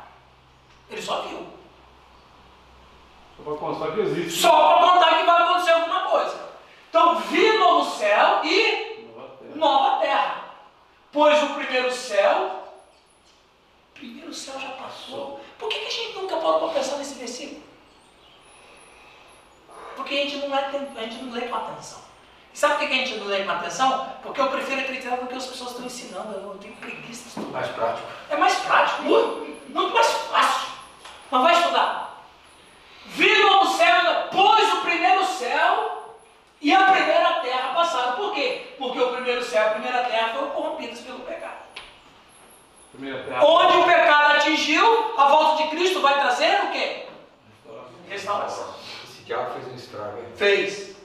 Ele 0.90 1.00
só 1.00 1.20
viu. 1.22 1.46
Só 3.36 3.44
para 3.44 3.54
constar 3.54 3.92
que 3.92 4.00
existe. 4.00 4.40
Só 4.40 4.50
para 4.50 4.88
contar 4.88 5.18
que 5.18 5.24
vai 5.24 5.42
acontecer 5.42 5.70
alguma 5.70 6.00
coisa. 6.00 6.48
Então, 6.90 7.20
vi 7.20 7.58
novo 7.58 7.88
céu 7.96 8.40
e 8.44 9.06
Nova 9.14 9.36
terra. 9.38 9.54
nova 9.54 10.00
terra. 10.00 10.44
Pois 11.12 11.42
o 11.44 11.54
primeiro 11.54 11.92
céu, 11.92 12.64
o 13.92 13.94
primeiro 13.94 14.34
céu 14.34 14.58
já 14.58 14.70
passou. 14.70 15.40
Por 15.60 15.68
que, 15.68 15.78
que 15.78 15.86
a 15.86 15.90
gente 15.90 16.18
nunca 16.18 16.38
parou 16.38 16.58
para 16.58 16.80
pensar 16.80 16.96
nesse 16.96 17.14
versículo? 17.14 17.62
E 22.54 22.58
sabe 22.58 22.74
por 22.74 22.86
que 22.86 22.94
a 22.94 22.96
gente 22.98 23.16
não 23.16 23.26
lê 23.26 23.42
com 23.42 23.50
atenção? 23.50 24.12
Porque 24.22 24.40
eu 24.40 24.46
prefiro 24.48 24.80
acreditar 24.80 25.16
no 25.16 25.26
que 25.26 25.34
as 25.34 25.46
pessoas 25.46 25.70
estão 25.70 25.86
ensinando. 25.86 26.34
Eu 26.34 26.42
não 26.42 26.58
tenho 26.58 26.74
preguiça 26.76 27.22
de 27.24 27.28
estudar. 27.28 27.50
Mais 27.50 27.68
prático. 27.68 28.08
É 28.30 28.36
mais 28.36 28.54
prático, 28.56 29.02
muito, 29.02 29.60
muito 29.70 29.92
mais 29.92 30.06
fácil. 30.06 30.68
Mas 31.30 31.42
vai 31.42 31.54
estudar. 31.54 32.24
Viram 33.06 33.64
no 33.64 33.70
céu, 33.72 34.28
pois 34.30 34.72
o 34.72 34.80
primeiro 34.82 35.24
céu 35.24 36.14
e 36.60 36.72
a 36.72 36.92
primeira 36.92 37.40
terra 37.40 37.74
passaram. 37.74 38.12
Por 38.12 38.32
quê? 38.32 38.74
Porque 38.78 39.00
o 39.00 39.12
primeiro 39.12 39.42
céu 39.44 39.62
e 39.62 39.66
a 39.66 39.70
primeira 39.70 40.04
terra 40.04 40.28
foram 40.34 40.50
corrompidos 40.50 41.00
pelo 41.00 41.20
pecado. 41.20 41.64
Onde 43.42 43.76
o 43.78 43.84
pecado 43.84 44.36
atingiu, 44.36 45.14
a 45.18 45.26
volta 45.26 45.64
de 45.64 45.70
Cristo 45.70 46.00
vai 46.00 46.20
trazer 46.20 46.62
o 46.64 46.70
quê? 46.70 47.06
Restauração. 48.08 48.74
Diabo 49.26 49.54
fez 49.54 49.68
um 49.72 49.74
estrago. 49.74 50.18
hein? 50.18 50.24
Fez. 50.36 50.96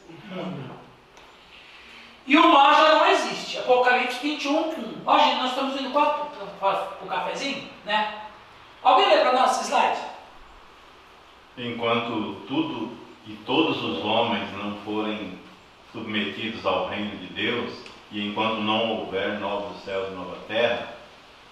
E 2.28 2.38
o 2.38 2.48
mar 2.52 2.76
já 2.76 2.96
não 2.96 3.08
existe. 3.08 3.58
Apocalipse 3.60 4.20
21, 4.22 4.70
1. 4.70 5.02
Ó, 5.06 5.18
gente, 5.20 5.38
nós 5.38 5.50
estamos 5.50 5.80
indo 5.82 5.92
para 5.92 6.28
o 7.02 7.08
cafezinho, 7.08 7.68
né? 7.86 8.22
Alguém 8.84 9.10
lê 9.10 9.18
para 9.20 9.34
nós 9.34 9.52
esse 9.52 9.66
slide? 9.72 10.00
Enquanto 11.58 12.36
tudo 12.48 12.98
e 13.26 13.34
todos 13.46 13.84
os 13.84 14.04
homens 14.04 14.50
não 14.54 14.78
forem 14.82 15.38
submetidos 15.92 16.66
ao 16.66 16.88
reino 16.88 17.18
de 17.18 17.28
Deus, 17.28 17.74
e 18.12 18.28
enquanto 18.28 18.62
não 18.62 18.90
houver 19.00 19.40
novos 19.40 19.84
céus 19.84 20.10
e 20.10 20.16
nova 20.16 20.38
terra, 20.48 20.94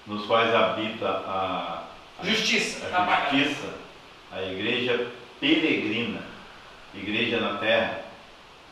nos 0.05 0.26
quais 0.26 0.53
habita 0.53 1.07
a, 1.09 1.84
a 2.20 2.26
Justiça. 2.26 2.88
a 2.95 3.30
justiça, 3.36 3.74
a 4.32 4.41
igreja 4.43 5.11
peregrina, 5.39 6.22
igreja 6.98 7.39
na 7.39 7.58
terra, 7.58 8.02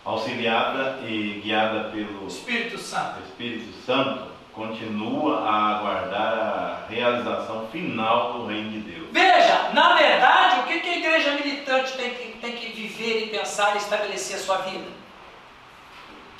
auxiliada 0.03 0.99
e 1.07 1.41
guiada 1.43 1.89
pelo 1.89 2.27
Espírito 2.27 2.77
Santo. 2.77 3.21
Espírito 3.23 3.73
Santo, 3.85 4.35
continua 4.53 5.41
a 5.41 5.77
aguardar 5.77 6.33
a 6.33 6.85
realização 6.89 7.67
final 7.67 8.33
do 8.33 8.47
reino 8.47 8.71
de 8.71 8.79
Deus. 8.79 9.09
Veja, 9.11 9.69
na 9.73 9.93
verdade, 9.95 10.61
o 10.61 10.63
que, 10.63 10.79
que 10.79 10.89
a 10.89 10.97
igreja 10.97 11.31
militante 11.31 11.93
tem 11.93 12.09
que, 12.11 12.37
tem 12.39 12.51
que 12.53 12.67
viver 12.67 13.25
e 13.25 13.29
pensar 13.29 13.75
e 13.75 13.79
estabelecer 13.79 14.37
a 14.37 14.39
sua 14.39 14.57
vida? 14.59 14.87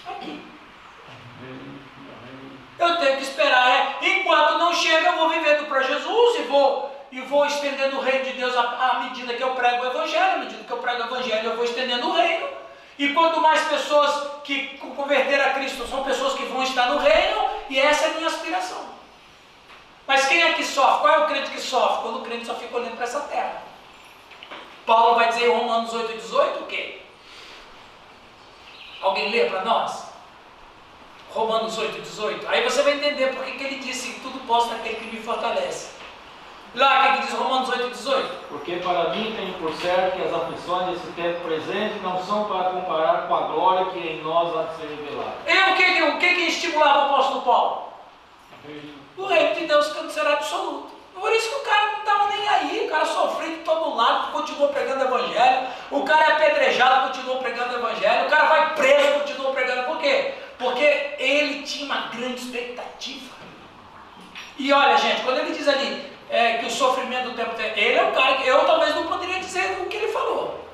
Aqui. 0.08 0.40
Eu 2.78 2.98
tenho 2.98 3.18
que 3.18 3.24
esperar, 3.24 3.70
é, 3.70 3.98
enquanto 4.02 4.58
não 4.58 4.74
chega, 4.74 5.08
eu 5.08 5.18
vou 5.18 5.30
vivendo 5.30 5.68
para 5.68 5.82
Jesus 5.82 6.40
e 6.40 6.44
vou, 6.44 6.95
e 7.16 7.22
vvou 7.22 7.46
estendendo 7.46 7.96
o 7.96 8.02
reino 8.02 8.26
de 8.26 8.34
Deus 8.34 8.54
à, 8.58 9.00
medida 9.06 9.34
que 9.34 9.42
eu 9.42 9.52
prego 9.52 9.84
o 9.84 9.88
Evangelho, 9.88 10.34
à 10.34 10.38
medida 10.38 10.62
que 10.66 10.72
eu 10.72 10.80
prego 10.80 11.02
o 11.02 11.06
Evangelho, 11.06 11.50
eu 11.50 11.56
vou 11.56 11.64
estendendo 11.64 12.10
o 12.10 12.12
reino. 12.12 12.46
E 13.00 13.14
quanto 13.14 13.40
mais 13.40 13.62
pessoas 13.70 14.42
que 14.44 14.78
converter 14.80 15.40
a 15.40 15.54
Cristo 15.54 15.88
são 15.88 16.04
pessoas 16.04 16.34
que 16.34 16.44
vão 16.48 16.62
estar 16.62 16.88
no 16.90 16.98
reino, 16.98 17.50
e 17.70 17.80
essa 17.80 18.08
é 18.08 18.10
a 18.10 18.14
minha 18.16 18.28
aspiração. 18.28 18.86
Mas 20.06 20.28
quem 20.28 20.44
é 20.44 20.54
que 20.56 20.66
sofre? 20.66 21.00
Qual 21.00 21.14
é 21.14 21.20
o 21.20 21.28
crente 21.28 21.52
que 21.52 21.62
sofre? 21.62 22.02
Quando 22.02 22.18
o 22.18 22.26
crente 22.26 22.46
só 22.46 22.56
fica 22.56 22.76
olhando 22.76 22.98
para 22.98 23.06
essa 23.06 23.22
terra. 23.22 23.64
Paulo 24.86 25.16
vai 25.16 25.30
dizer 25.30 25.46
em 25.46 25.58
Romanos 25.58 25.94
8 25.94 26.12
e 26.12 26.18
18 26.18 26.60
o 26.60 26.68
quê? 26.68 27.02
Alguém 29.02 29.32
lê 29.32 29.46
para 29.46 29.64
nós? 29.64 30.04
Romanos 31.30 31.78
8 31.78 31.98
e 31.98 32.02
18. 32.02 32.46
Aí 32.50 32.62
você 32.62 32.82
vai 32.82 32.96
entender 32.96 33.34
por 33.34 33.46
que 33.46 33.64
ele 33.64 33.80
disse 33.80 34.20
tudo 34.20 34.46
posso 34.46 34.68
naquele 34.68 34.96
que 34.96 35.16
me 35.16 35.24
fortalece. 35.24 35.95
Lá, 36.76 37.00
o 37.00 37.04
que, 37.04 37.22
que 37.22 37.28
diz 37.28 37.40
Romanos 37.40 37.70
8 37.70 37.88
e 37.88 37.90
18? 37.90 38.30
Porque 38.50 38.76
para 38.78 39.10
mim 39.12 39.34
tenho 39.38 39.54
por 39.54 39.74
certo 39.76 40.18
que 40.18 40.28
as 40.28 40.34
aflições 40.34 40.90
desse 40.90 41.08
tempo 41.14 41.40
presente 41.46 42.00
não 42.04 42.22
são 42.22 42.46
para 42.46 42.72
comparar 42.72 43.28
com 43.28 43.36
a 43.36 43.42
glória 43.42 43.86
que 43.92 44.00
em 44.00 44.22
nós 44.22 44.56
há 44.58 44.64
de 44.64 44.76
ser 44.76 44.88
revelada. 44.88 45.36
E 45.48 45.72
o 45.72 45.76
que, 45.76 45.94
que, 45.94 46.04
o 46.04 46.18
que, 46.20 46.36
que 46.36 46.42
estimulava 46.50 47.00
o 47.00 47.14
apóstolo 47.14 47.42
Paulo? 47.44 47.84
O 49.18 49.26
reino 49.26 49.56
de 49.56 49.68
Deus 49.68 49.88
que 49.88 50.12
será 50.12 50.34
absoluto. 50.34 50.90
Por 51.14 51.32
isso 51.32 51.50
que 51.50 51.56
o 51.56 51.64
cara 51.64 51.92
não 51.94 52.00
estava 52.00 52.28
nem 52.28 52.50
aí, 52.50 52.86
o 52.86 52.90
cara 52.90 53.06
sofreu 53.06 53.50
de 53.52 53.58
todo 53.58 53.96
lado, 53.96 54.34
continuou 54.34 54.68
pregando 54.68 55.06
o 55.06 55.08
evangelho, 55.08 55.68
o 55.92 56.04
cara 56.04 56.26
é 56.26 56.32
apedrejado, 56.34 57.08
continuou 57.08 57.38
pregando 57.38 57.74
o 57.74 57.78
evangelho, 57.78 58.28
o 58.28 58.30
cara 58.30 58.50
vai 58.50 58.76
preso, 58.76 59.20
continuou 59.20 59.54
pregando. 59.54 59.84
Por 59.84 60.00
quê? 60.00 60.34
Porque 60.60 61.16
ele 61.20 61.64
tinha 61.64 61.86
uma 61.86 62.08
grande 62.08 62.42
expectativa. 62.42 63.34
E 64.58 64.74
olha, 64.74 64.98
gente, 64.98 65.22
quando 65.22 65.40
ele 65.40 65.54
diz 65.54 65.68
ali 65.70 66.15
é, 66.30 66.58
que 66.58 66.66
o 66.66 66.72
sofrimento 66.72 67.30
do 67.30 67.36
tempo. 67.36 67.52
Ele 67.60 67.98
é 67.98 68.04
o 68.04 68.14
cara 68.14 68.36
que 68.36 68.48
eu 68.48 68.66
talvez 68.66 68.96
não 68.96 69.08
poderia 69.08 69.40
dizer 69.40 69.80
o 69.82 69.86
que 69.86 69.98
ele 69.98 70.08
falou. 70.08 70.66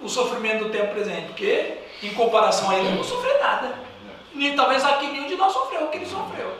O 0.00 0.08
sofrimento 0.08 0.64
do 0.64 0.70
tempo 0.70 0.94
presente, 0.94 1.26
porque 1.26 1.78
em 2.02 2.14
comparação 2.14 2.70
a 2.70 2.76
ele 2.76 2.88
eu 2.88 2.96
não 2.96 3.04
sofri 3.04 3.32
nada. 3.38 3.74
Nem, 4.32 4.54
talvez 4.54 4.84
aqui 4.84 5.08
nenhum 5.08 5.26
de 5.26 5.36
nós 5.36 5.52
sofreu 5.52 5.84
o 5.84 5.88
que 5.88 5.98
ele 5.98 6.06
sofreu. 6.06 6.54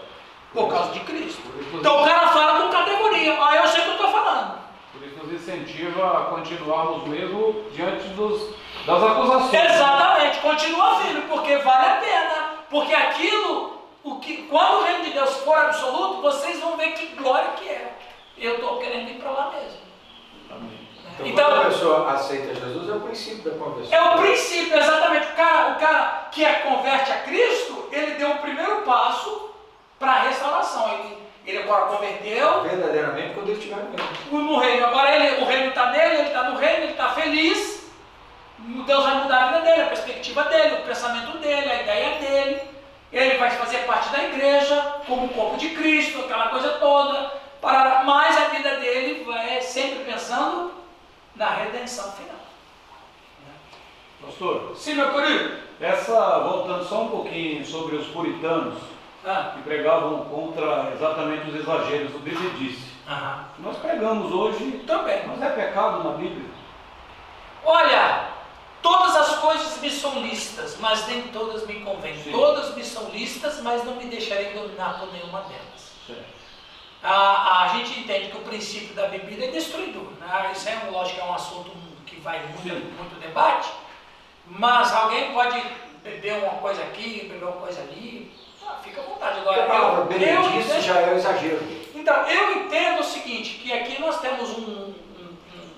Por 0.53 0.69
causa 0.69 0.91
de 0.91 1.01
Cristo. 1.01 1.43
Então 1.73 2.03
o 2.03 2.05
cara 2.05 2.29
fala 2.29 2.61
com 2.61 2.69
categoria. 2.71 3.39
Ah, 3.41 3.57
eu 3.57 3.69
sei 3.69 3.81
o 3.81 3.85
que 3.85 3.91
eu 3.91 3.95
estou 3.95 4.11
falando. 4.11 4.59
Por 4.93 5.03
isso 5.07 5.17
nos 5.25 5.33
incentiva 5.33 6.19
a 6.19 6.25
continuarmos 6.25 7.07
mesmo 7.07 7.65
diante 7.73 8.09
dos, 8.09 8.55
das 8.85 9.03
acusações. 9.03 9.55
Exatamente, 9.55 10.39
continua 10.41 10.97
firme, 10.97 11.23
porque 11.23 11.57
vale 11.59 11.87
a 11.87 11.97
pena. 11.97 12.51
Porque 12.69 12.93
aquilo, 12.93 13.80
o 14.03 14.17
que, 14.21 14.45
quando 14.49 14.81
o 14.81 14.83
reino 14.85 15.05
de 15.05 15.11
Deus 15.13 15.37
for 15.39 15.57
absoluto, 15.57 16.23
vocês 16.23 16.59
vão 16.61 16.77
ver 16.77 16.93
que 16.93 17.07
glória 17.17 17.51
que 17.53 17.69
é. 17.69 17.93
Eu 18.39 18.55
estou 18.57 18.79
querendo 18.79 19.11
ir 19.11 19.15
para 19.21 19.31
lá 19.31 19.51
mesmo. 19.51 19.79
Então, 21.19 21.27
Então- 21.27 21.45
quando 21.51 21.61
a 21.61 21.65
pessoa 21.67 22.13
aceita 22.13 22.55
Jesus, 22.55 22.89
é 22.89 22.93
o 22.93 23.01
princípio 23.01 23.51
da 23.53 23.59
conversão. 23.59 23.93
É 23.99 24.03
o 24.15 24.19
princípio, 24.19 24.79
exatamente. 24.79 25.27
O 25.27 25.37
cara, 25.37 25.73
o 25.73 25.75
cara 25.79 26.29
que 26.33 26.45
é, 26.45 26.53
converte 26.61 27.13
a 27.13 27.19
Cristo, 27.23 27.89
ele 27.93 28.13
deu 28.15 28.31
o 28.31 28.39
primeiro 28.39 28.83
passo 28.83 29.51
para 29.99 30.13
a 30.13 30.19
restauração. 30.23 30.89
Ele, 30.95 31.19
ele 31.47 31.59
agora 31.59 31.87
converteu 31.87 32.63
Verdadeiramente, 32.63 33.35
quando 33.35 33.49
ele 33.51 33.59
estiver 33.59 33.77
no 33.77 33.97
reino. 33.97 34.51
no 34.53 34.59
reino. 34.59 34.87
Agora 34.87 35.15
ele, 35.15 35.43
o 35.43 35.47
reino 35.47 35.69
está 35.69 35.91
nele, 35.91 36.15
ele 36.15 36.29
está 36.29 36.43
no 36.45 36.57
reino, 36.59 36.83
ele 36.85 36.93
está 36.93 37.09
feliz. 37.11 37.81
Deus 38.59 39.05
vai 39.05 39.15
mudar 39.23 39.43
a 39.43 39.47
vida 39.49 39.61
dele, 39.61 39.83
a 39.83 39.87
perspectiva 39.87 40.45
dele, 40.45 40.77
o 40.77 40.83
pensamento 40.87 41.37
dele, 41.39 41.71
a 41.71 41.83
ideia 41.83 42.19
dele. 42.19 42.70
Ele 43.13 43.39
vai 43.39 43.51
fazer 43.51 43.79
parte 43.87 44.11
da 44.11 44.23
igreja, 44.25 44.97
como 45.07 45.27
o 45.27 45.29
corpo 45.31 45.57
de 45.57 45.71
Cristo, 45.71 46.21
aquela 46.21 46.49
coisa 46.49 46.69
toda. 46.79 47.33
Para, 47.61 48.05
mas 48.05 48.37
a 48.37 48.49
vida 48.49 48.77
dele 48.77 49.25
vai 49.25 49.61
sempre 49.61 50.05
pensando 50.05 50.73
na 51.37 51.51
redenção 51.51 52.11
final. 52.13 52.37
Pastor, 54.25 54.73
Sim, 54.77 54.95
meu 54.95 55.13
querido? 55.13 55.59
essa, 55.81 56.39
voltando 56.41 56.85
só 56.85 57.03
um 57.03 57.09
pouquinho 57.09 57.65
sobre 57.65 57.97
os 57.97 58.07
puritanos, 58.09 58.79
Ah, 59.27 59.53
que 59.55 59.63
pregavam 59.63 60.25
contra 60.27 60.93
exatamente 60.95 61.51
os 61.51 61.57
exageros 61.57 62.13
do 62.13 62.19
bebedice. 62.21 62.91
aham. 63.09 63.45
Nós 63.59 63.77
pregamos 63.79 64.33
hoje, 64.33 64.83
Também. 64.87 65.27
mas 65.27 65.43
é 65.43 65.49
pecado 65.51 66.05
na 66.05 66.11
Bíblia. 66.17 66.49
Olha, 67.65 68.29
todas 68.83 69.17
as 69.17 69.39
coisas 69.39 69.79
me 69.81 69.91
são 69.91 70.21
listas, 70.23 70.77
mas 70.79 71.07
nem 71.07 71.23
todas 71.29 71.67
me 71.67 71.81
convêm. 71.81 72.17
Sim. 72.23 72.33
Todas 72.33 72.75
me 72.75 72.85
são 72.85 73.09
listas, 73.11 73.61
mas 73.63 73.85
não 73.85 73.97
me 73.97 74.05
deixarei 74.05 74.53
dominar 74.53 74.99
por 74.99 75.13
nenhuma 75.13 75.41
delas. 75.43 75.91
A, 77.03 77.63
a 77.65 77.69
gente 77.69 77.99
entende 78.01 78.31
que 78.31 78.37
o 78.37 78.41
princípio 78.43 78.95
da 78.95 79.07
bebida 79.07 79.45
é 79.47 79.49
destruidor. 79.51 80.11
Né? 80.21 80.53
Isso 80.55 80.69
é, 80.69 80.89
lógico, 80.91 81.21
é 81.21 81.25
um 81.25 81.35
assunto 81.35 81.71
que 82.07 82.17
vai 82.21 82.41
muito, 82.47 82.63
Sim. 82.63 82.93
muito 82.97 83.19
debate, 83.21 83.71
mas 84.47 84.93
alguém 84.93 85.33
pode 85.33 85.63
beber 86.03 86.35
uma 86.43 86.55
coisa 86.61 86.83
aqui, 86.83 87.29
beber 87.31 87.45
uma 87.45 87.53
coisa 87.57 87.81
ali. 87.81 88.31
Ah, 88.67 88.77
fica 88.83 89.01
à 89.01 89.05
vontade. 89.05 89.41
Agora, 89.41 89.65
a 89.65 89.67
palavra 89.67 89.97
eu, 89.97 90.03
eu 90.03 90.07
benedice 90.07 90.67
entendo- 90.69 90.83
já 90.83 91.01
é 91.01 91.13
o 91.13 91.17
exagero. 91.17 91.63
então, 91.95 92.15
eu 92.27 92.53
entendo 92.65 93.01
o 93.01 93.05
seguinte, 93.05 93.55
que 93.55 93.73
aqui 93.73 94.01
nós 94.01 94.21
temos 94.21 94.51
um, 94.51 94.61
um, 94.63 94.95
um- 95.55 95.71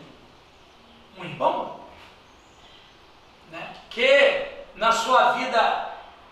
um 1.20 1.24
irmão 1.24 1.80
né, 3.52 3.68
que 3.90 4.46
na 4.74 4.90
sua 4.90 5.32
vida 5.32 5.90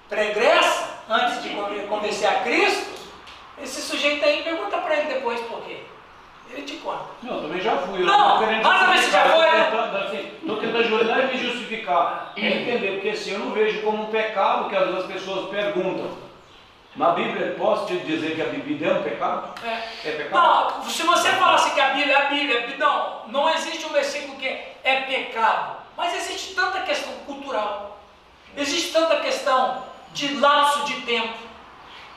pregressa, 0.08 0.88
antes 1.08 1.42
de 1.42 1.50
convencer 1.86 2.28
a 2.28 2.40
Cristo, 2.40 2.90
esse 3.62 3.82
sujeito 3.82 4.24
aí 4.24 4.42
pergunta 4.42 4.78
para 4.78 4.96
ele 4.96 5.14
depois 5.14 5.38
por 5.42 5.62
quê. 5.62 5.82
Ele 6.50 6.62
te 6.62 6.76
conta. 6.78 7.04
Não, 7.22 7.36
eu 7.36 7.42
também 7.42 7.60
já 7.60 7.76
fui. 7.76 8.00
eu 8.00 8.06
Não, 8.06 8.40
mas 8.40 8.80
também 8.80 9.02
você 9.02 9.10
já 9.10 9.28
foi, 9.28 9.50
né? 9.50 9.64
tentando, 9.66 9.96
assim, 9.98 10.30
tô 10.44 10.56
tentando 10.56 10.78
ajudar 10.78 11.20
e 11.20 11.26
me 11.28 11.38
justificar. 11.38 12.32
É 12.36 12.46
entender, 12.46 12.92
porque 12.94 13.10
assim, 13.10 13.32
eu 13.32 13.38
não 13.38 13.52
vejo 13.52 13.82
como 13.82 14.02
um 14.02 14.06
pecado 14.06 14.68
que 14.68 14.74
às 14.74 14.86
vezes 14.86 15.00
as 15.00 15.12
pessoas 15.12 15.50
perguntam. 15.50 16.18
Na 16.96 17.10
Bíblia, 17.10 17.54
posso 17.56 17.86
te 17.86 17.98
dizer 17.98 18.34
que 18.34 18.42
a 18.42 18.46
bebida 18.46 18.86
é 18.86 18.92
um 18.94 19.02
pecado? 19.02 19.54
É. 19.64 20.08
É 20.08 20.12
pecado? 20.12 20.78
Não, 20.78 20.82
se 20.90 21.04
você 21.04 21.28
falasse 21.30 21.72
que 21.72 21.80
a 21.80 21.90
Bíblia 21.90 22.14
é 22.14 22.22
a 22.26 22.28
Bíblia, 22.30 22.76
não, 22.78 23.28
não 23.28 23.54
existe 23.54 23.86
um 23.86 23.90
versículo 23.90 24.36
que 24.36 24.48
é 24.82 25.02
pecado, 25.02 25.79
mas 26.00 26.14
existe 26.14 26.54
tanta 26.54 26.80
questão 26.80 27.12
cultural, 27.26 28.00
existe 28.56 28.90
tanta 28.90 29.16
questão 29.20 29.84
de 30.14 30.34
lapso 30.36 30.86
de 30.86 31.02
tempo, 31.02 31.38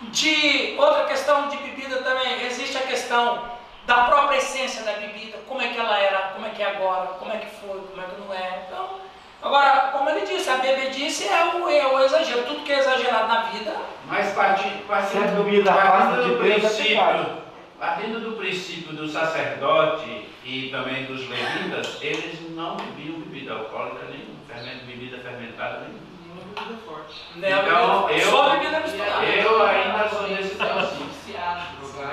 de 0.04 0.76
outra 0.80 1.04
questão 1.04 1.50
de 1.50 1.58
bebida 1.58 1.98
também, 1.98 2.46
existe 2.46 2.78
a 2.78 2.82
questão 2.82 3.52
da 3.86 4.06
própria 4.06 4.38
essência 4.38 4.84
da 4.84 4.94
bebida, 4.94 5.38
como 5.46 5.62
é 5.62 5.68
que 5.68 5.78
ela 5.78 6.00
era, 6.00 6.20
como 6.30 6.46
é 6.46 6.50
que 6.52 6.64
é 6.64 6.66
agora, 6.66 7.08
como 7.20 7.34
é 7.34 7.38
que 7.38 7.56
foi, 7.58 7.82
como 7.82 8.02
é 8.02 8.06
que 8.06 8.22
não 8.22 8.34
é. 8.34 8.64
Então, 8.66 9.04
Agora, 9.42 9.90
como 9.92 10.10
ele 10.10 10.26
disse, 10.26 10.50
a 10.50 10.56
bebedice 10.56 11.28
é 11.28 11.54
o, 11.54 11.70
é 11.70 11.86
o 11.86 12.00
exagero. 12.00 12.44
Tudo 12.44 12.64
que 12.64 12.72
é 12.72 12.80
exagerado 12.80 13.28
na 13.28 13.42
vida. 13.42 13.76
Mas 14.08 14.32
partindo, 14.32 14.88
partindo, 14.88 15.44
do 15.44 16.50
é 16.50 16.60
princípio, 16.60 17.44
partindo 17.78 18.20
do 18.22 18.38
princípio 18.38 18.94
do 18.94 19.06
sacerdote 19.10 20.33
e 20.46 20.70
também 20.70 21.06
dos 21.06 21.28
levitas, 21.30 21.98
eles 22.02 22.50
não 22.52 22.76
bebiam 22.78 23.20
bebida 23.20 23.54
alcoólica, 23.54 24.06
nem 24.10 24.26
fermento, 24.48 24.86
bebida 24.86 25.18
fermentada, 25.20 25.82
nem 25.82 25.90
nenhuma 26.22 26.44
bebida 26.56 26.80
forte. 26.86 27.22
Né, 27.36 27.50
Então, 27.52 28.10
eu- 28.10 28.32
só 28.32 28.50
bebida 28.52 28.80
misturada. 28.82 29.26
Eu 29.26 29.64
ainda 29.66 30.10
sou 30.10 30.28
desse 30.28 30.56
princípio. 30.56 31.14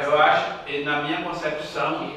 Eu 0.03 0.21
acho, 0.21 0.45
na 0.85 1.03
minha 1.03 1.23
concepção, 1.23 2.13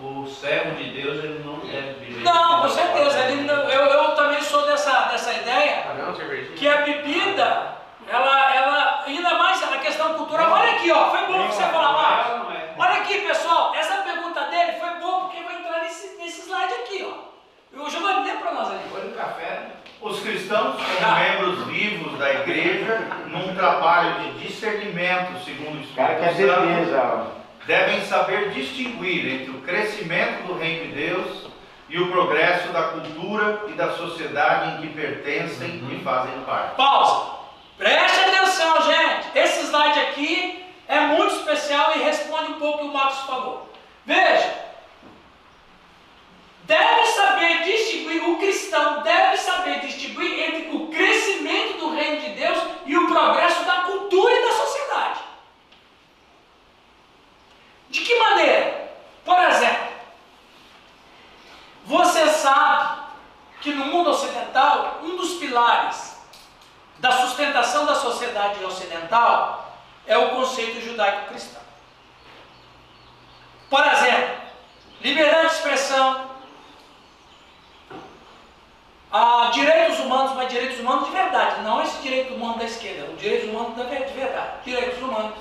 o 0.00 0.26
servo 0.26 0.76
de 0.76 0.90
Deus 0.90 1.22
ele 1.22 1.42
não 1.44 1.58
deve 1.58 2.00
beber. 2.00 2.22
Não, 2.22 2.62
com 2.62 2.68
certeza. 2.68 3.18
Ele 3.26 3.42
não- 3.42 3.68
eu, 3.68 3.84
eu 3.84 4.14
também 4.14 4.40
sou 4.42 4.66
dessa, 4.66 5.04
dessa 5.08 5.32
ideia 5.34 5.82
Tá 5.82 6.14
que 6.56 6.68
a 6.68 6.82
bebida, 6.82 7.76
ela, 8.10 8.54
ela, 8.54 9.04
ainda 9.06 9.34
mais 9.34 9.60
na 9.70 9.78
questão 9.78 10.14
cultural. 10.14 10.50
Olha 10.52 10.72
aqui, 10.72 10.90
ó, 10.90 11.10
foi 11.10 11.26
bom 11.26 11.46
que 11.46 11.54
você 11.54 11.62
falar 11.62 11.92
mais. 11.92 12.26
Ela 12.26 12.38
não 12.38 12.50
é. 12.50 12.74
Olha 12.76 12.94
aqui, 13.02 13.20
pessoal, 13.20 13.72
essa 13.74 14.02
pergunta 14.02 14.40
dele 14.46 14.72
foi 14.80 14.90
boa 14.94 15.20
porque 15.20 15.42
vai 15.42 15.56
entrar 15.56 15.80
nesse, 15.82 16.16
nesse 16.18 16.42
slide 16.42 16.72
aqui, 16.74 17.06
ó. 17.08 17.30
O 17.72 17.88
Giovanni, 17.88 18.28
lê 18.28 18.36
para 18.36 18.52
nós 18.52 18.68
ali. 18.68 18.80
Foi 18.90 19.04
no 19.04 19.14
café, 19.14 19.44
né? 19.44 19.70
Os 20.00 20.20
cristãos, 20.20 20.76
como 20.76 21.14
membros 21.14 21.66
vivos 21.66 22.18
da 22.18 22.32
igreja, 22.34 22.98
num 23.28 23.54
trabalho 23.54 24.14
de 24.20 24.46
discernimento, 24.46 25.38
segundo 25.44 25.78
o 25.78 25.84
O 25.84 25.94
cara 25.94 26.30
Espírito 26.30 26.60
beber 26.60 26.86
Santo, 26.88 27.30
devem 27.66 28.04
saber 28.06 28.50
distinguir 28.50 29.40
entre 29.40 29.50
o 29.50 29.60
crescimento 29.60 30.46
do 30.46 30.58
reino 30.58 30.86
de 30.86 31.06
Deus 31.06 31.46
e 31.88 32.00
o 32.00 32.10
progresso 32.10 32.72
da 32.72 32.82
cultura 32.84 33.66
e 33.68 33.72
da 33.72 33.92
sociedade 33.92 34.72
em 34.72 34.80
que 34.80 34.94
pertencem 34.94 35.84
e 35.92 36.02
fazem 36.02 36.40
parte. 36.40 36.76
Pausa. 36.76 37.39
Preste 37.80 38.20
atenção, 38.20 38.82
gente. 38.82 39.38
Esse 39.38 39.60
slide 39.68 40.00
aqui 40.00 40.66
é 40.86 41.00
muito 41.00 41.36
especial 41.36 41.96
e 41.96 42.02
responde 42.02 42.52
um 42.52 42.58
pouco 42.58 42.76
o 42.76 42.80
que 42.82 42.88
o 42.88 42.92
Marcos 42.92 43.20
falou. 43.20 43.72
Veja. 44.04 44.68
Deve 46.64 47.06
saber 47.06 47.62
distinguir, 47.64 48.22
o 48.28 48.36
cristão 48.36 49.02
deve 49.02 49.38
saber 49.38 49.80
distinguir 49.80 50.40
entre 50.40 50.76
o 50.76 50.88
crescimento 50.88 51.78
do 51.78 51.94
reino 51.94 52.20
de 52.20 52.28
Deus 52.34 52.58
e 52.84 52.98
o 52.98 53.08
progresso 53.08 53.64
da 53.64 53.76
cultura 53.76 54.30
e 54.30 54.44
da 54.44 54.52
sociedade. 54.52 55.20
De 57.88 58.02
que 58.02 58.14
maneira? 58.14 58.92
Por 59.24 59.38
exemplo, 59.42 59.88
você 61.86 62.28
sabe 62.28 63.04
que 63.62 63.72
no 63.72 63.86
mundo 63.86 64.10
ocidental, 64.10 65.00
um 65.02 65.16
dos 65.16 65.38
pilares 65.38 66.09
da 67.00 67.12
sustentação 67.12 67.86
da 67.86 67.94
sociedade 67.94 68.62
ocidental 68.62 69.74
é 70.06 70.16
o 70.18 70.30
conceito 70.30 70.80
judaico-cristão. 70.84 71.62
Por 73.70 73.86
exemplo, 73.86 74.36
liberdade 75.00 75.48
de 75.48 75.54
expressão, 75.54 76.30
ah, 79.10 79.50
direitos 79.52 79.98
humanos, 80.00 80.32
mas 80.34 80.48
direitos 80.50 80.78
humanos 80.78 81.06
de 81.06 81.12
verdade, 81.12 81.62
não 81.62 81.82
esse 81.82 82.02
direito 82.02 82.34
humano 82.34 82.58
da 82.58 82.64
esquerda, 82.64 83.10
o 83.10 83.16
direito 83.16 83.46
humano 83.48 83.74
de 83.74 84.12
verdade, 84.12 84.52
direitos 84.64 84.98
humanos, 84.98 85.34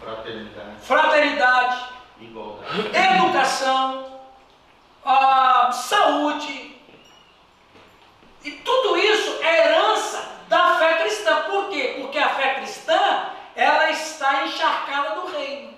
Fraternidade. 0.00 0.76
fraternidade, 0.82 1.84
Igualdade. 2.20 2.96
educação, 2.96 4.20
ah, 5.04 5.70
saúde. 5.70 6.72
E 8.42 8.50
tudo 8.50 8.96
isso 8.98 9.38
é 9.42 9.66
herança 9.68 10.33
da 10.54 10.76
fé 10.76 11.02
cristã. 11.02 11.42
Por 11.50 11.68
quê? 11.68 11.96
Porque 12.00 12.18
a 12.18 12.28
fé 12.28 12.54
cristã, 12.54 13.26
ela 13.56 13.90
está 13.90 14.44
encharcada 14.44 15.16
do 15.16 15.26
reino. 15.26 15.74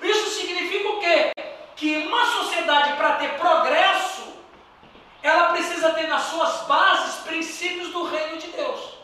Isso 0.00 0.30
significa 0.30 0.88
o 0.88 1.00
quê? 1.00 1.32
Que 1.76 1.96
uma 1.98 2.24
sociedade, 2.24 2.94
para 2.94 3.16
ter 3.16 3.34
progresso, 3.34 4.32
ela 5.22 5.50
precisa 5.50 5.90
ter 5.90 6.06
nas 6.08 6.22
suas 6.22 6.62
bases 6.62 7.16
princípios 7.24 7.90
do 7.90 8.04
reino 8.04 8.38
de 8.38 8.48
Deus. 8.48 8.96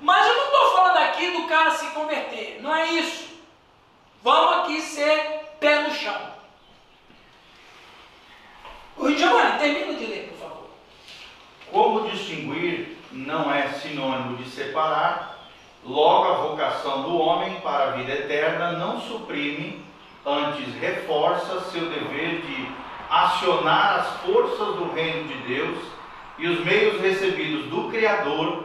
Mas 0.00 0.26
eu 0.26 0.36
não 0.36 0.44
estou 0.44 0.76
falando 0.76 0.96
aqui 0.98 1.30
do 1.30 1.48
cara 1.48 1.70
se 1.72 1.86
converter, 1.86 2.60
não 2.60 2.74
é 2.74 2.86
isso. 2.86 3.32
Vamos 4.22 4.58
aqui 4.58 4.80
ser 4.80 5.56
pé 5.58 5.82
no 5.82 5.94
chão. 5.94 6.32
O 8.96 9.10
Giovanni, 9.10 9.58
termina 9.58 9.94
de 9.94 10.06
ler, 10.06 10.28
por 10.28 10.38
favor. 10.38 10.70
Como 11.70 12.10
distinguir 12.10 13.02
não 13.12 13.52
é 13.52 13.68
sinônimo 13.68 14.36
de 14.38 14.48
separar, 14.48 15.48
logo 15.84 16.28
a 16.28 16.36
vocação 16.48 17.02
do 17.02 17.16
homem 17.18 17.60
para 17.60 17.84
a 17.84 17.90
vida 17.92 18.12
eterna 18.12 18.72
não 18.72 19.00
suprime, 19.00 19.84
antes 20.24 20.74
reforça 20.80 21.60
seu 21.70 21.90
dever 21.90 22.40
de 22.42 22.68
acionar 23.10 24.00
as 24.00 24.20
forças 24.22 24.76
do 24.76 24.92
reino 24.92 25.28
de 25.28 25.34
Deus 25.42 25.78
e 26.38 26.46
os 26.48 26.64
meios 26.64 27.00
recebidos 27.00 27.66
do 27.66 27.90
Criador 27.90 28.64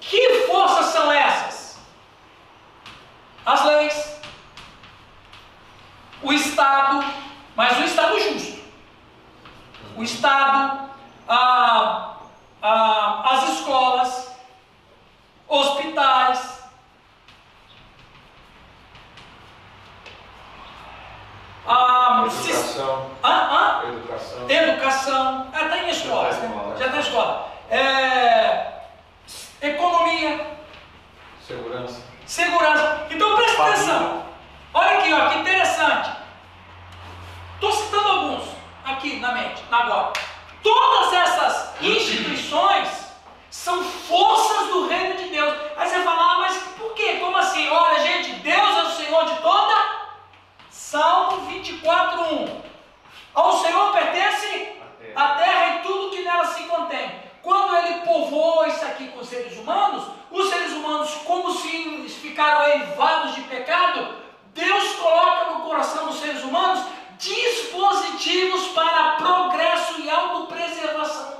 Que 0.00 0.40
forças 0.46 0.86
são 0.86 1.10
essas? 1.12 1.78
As 3.44 3.64
leis, 3.64 4.16
o 6.22 6.32
Estado, 6.32 7.04
mas 7.54 7.78
o 7.78 7.82
Estado 7.84 8.18
justo. 8.20 8.58
O 9.96 10.02
Estado, 10.02 10.88
a- 11.28 12.16
a- 12.62 13.22
as 13.34 13.48
escolas, 13.50 14.32
hospitais, 15.48 16.62
a, 21.66 22.26
sis- 22.30 22.50
Educação, 22.76 23.10
hã? 23.22 23.28
Hã? 23.30 23.82
educação. 23.88 24.50
educação, 24.50 25.46
é, 25.54 25.64
está 25.64 25.78
em 25.78 25.90
escola, 25.90 26.32
Já 26.32 26.38
tá 26.40 26.46
em 26.46 26.48
né? 26.48 26.54
escola. 26.56 26.76
já 26.78 26.84
está 26.86 26.96
em 26.96 27.00
escola. 27.00 27.48
É, 27.70 28.72
economia, 29.62 30.58
Segurança. 31.46 32.02
segurança. 32.26 33.06
Então 33.10 33.36
presta 33.36 33.62
atenção. 33.62 34.24
Olha 34.74 34.98
aqui, 34.98 35.12
ó, 35.12 35.28
que 35.30 35.38
interessante. 35.38 36.10
Estou 37.54 37.72
citando 37.72 38.08
alguns 38.08 38.44
aqui 38.84 39.20
na 39.20 39.32
mente, 39.32 39.62
agora. 39.70 40.12
Todas 40.62 41.12
essas 41.12 41.74
instituições 41.82 42.88
são 43.50 43.82
forças 43.84 44.68
do 44.68 44.86
reino 44.88 45.16
de 45.16 45.28
Deus. 45.30 45.54
Aí 45.76 45.88
você 45.88 46.02
fala, 46.02 46.32
ah, 46.34 46.38
mas 46.40 46.56
por 46.76 46.92
quê? 46.94 47.18
Como 47.20 47.36
assim? 47.36 47.68
Olha, 47.70 48.00
gente, 48.00 48.32
Deus 48.40 48.76
é 48.76 48.82
o 48.82 48.90
Senhor 48.90 49.24
de 49.26 49.36
toda. 49.40 49.74
Salmo 50.70 51.46
24:1. 51.50 52.62
Ao 53.34 53.52
Senhor 53.58 53.92
pertence 53.92 54.76
a 55.14 55.28
terra 55.34 55.76
e 55.76 55.78
tudo 55.82 56.10
que 56.10 56.22
nela 56.22 56.46
se 56.46 56.64
contém. 56.64 57.22
Quando 57.42 57.76
ele 57.76 58.00
povoou 58.00 58.66
isso 58.66 58.84
aqui 58.84 59.08
com 59.08 59.20
os 59.20 59.28
seres 59.28 59.56
humanos, 59.58 60.04
os 60.30 60.48
seres 60.48 60.72
humanos, 60.72 61.10
como 61.26 61.52
se 61.52 62.08
ficaram 62.22 62.66
eivados 62.70 63.34
de 63.34 63.42
pecado, 63.42 64.16
Deus 64.54 64.92
coloca 64.96 65.50
no 65.50 65.60
coração 65.64 66.06
dos 66.06 66.16
seres 66.20 66.42
humanos 66.42 66.80
dispositivos 67.18 68.68
para 68.68 69.12
progresso 69.16 70.00
e 70.00 70.08
autopreservação. 70.10 71.34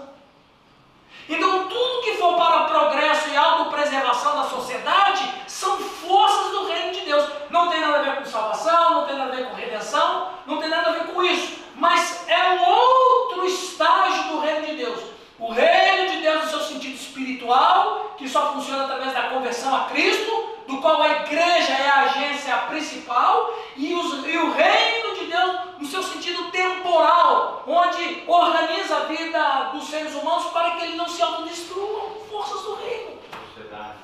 Então, 1.29 1.69
tudo 1.69 2.03
que 2.05 2.15
for 2.19 2.37
para 2.37 2.65
progresso 2.65 3.31
e 3.31 3.37
autopreservação 3.37 4.43
da 4.43 4.49
sociedade 4.49 5.27
são 5.47 5.79
forças 5.79 6.51
do 6.51 6.67
reino 6.67 6.93
de 6.93 7.01
Deus. 7.01 7.27
Não 7.49 7.71
tem 7.71 7.81
nada 7.81 7.99
a 7.99 8.03
ver 8.03 8.17
com 8.17 8.25
salvação, 8.27 8.91
não 9.01 9.07
tem 9.07 9.17
nada 9.17 9.33
a 9.33 9.37
ver 9.37 9.49
com 9.49 9.55
redenção, 9.57 10.29
não 10.47 10.59
tem 10.61 10.69
nada 10.69 10.91
a 10.91 10.93
ver 10.93 11.07
com 11.07 11.23
isso. 11.23 11.65
Mas 11.77 12.29
é 12.29 12.51
um 12.51 12.69
outro 12.69 13.47
estágio 13.47 14.25
do 14.25 14.41
reino 14.41 14.67
de 14.67 14.77
Deus. 14.77 15.01
O 15.39 15.51
reino 15.53 16.11
de 16.11 16.19
Deus 16.23 16.45
no 16.45 16.51
seu 16.51 16.61
sentido 16.61 16.95
espiritual, 16.95 18.15
que 18.19 18.24
só 18.35 18.53
funciona 18.53 18.83
através 18.85 19.13
da 19.13 19.29
conversão 19.29 19.73
a 19.77 19.85
Cristo, 19.85 20.33
do 20.67 20.79
qual 20.79 21.01
a 21.01 21.09
igreja 21.23 21.73
é 21.73 21.89
a 21.89 22.01
agência 22.01 22.57
principal, 22.69 23.55
e, 23.77 23.95
os- 23.95 24.27
e 24.27 24.37
o 24.37 24.53
reino 24.53 25.15
de 25.19 25.27
Deus 25.27 25.61
no 25.79 25.87
seu 25.87 26.03
sentido 26.03 26.51
temporal, 26.51 27.63
onde 27.65 28.25
organiza 28.27 28.97
a 28.97 29.01
vida 29.05 29.71
dos 29.73 29.85
seres 29.89 30.13
humanos 30.15 30.47
para 30.47 30.73
que 30.73 30.83
eles 30.85 30.97
não 30.97 31.09
se 31.09 31.23
autodestruam. 31.23 32.11
Forças 32.29 32.61
do 32.63 32.75
reino. 32.75 33.13
Sociedade. 33.55 33.99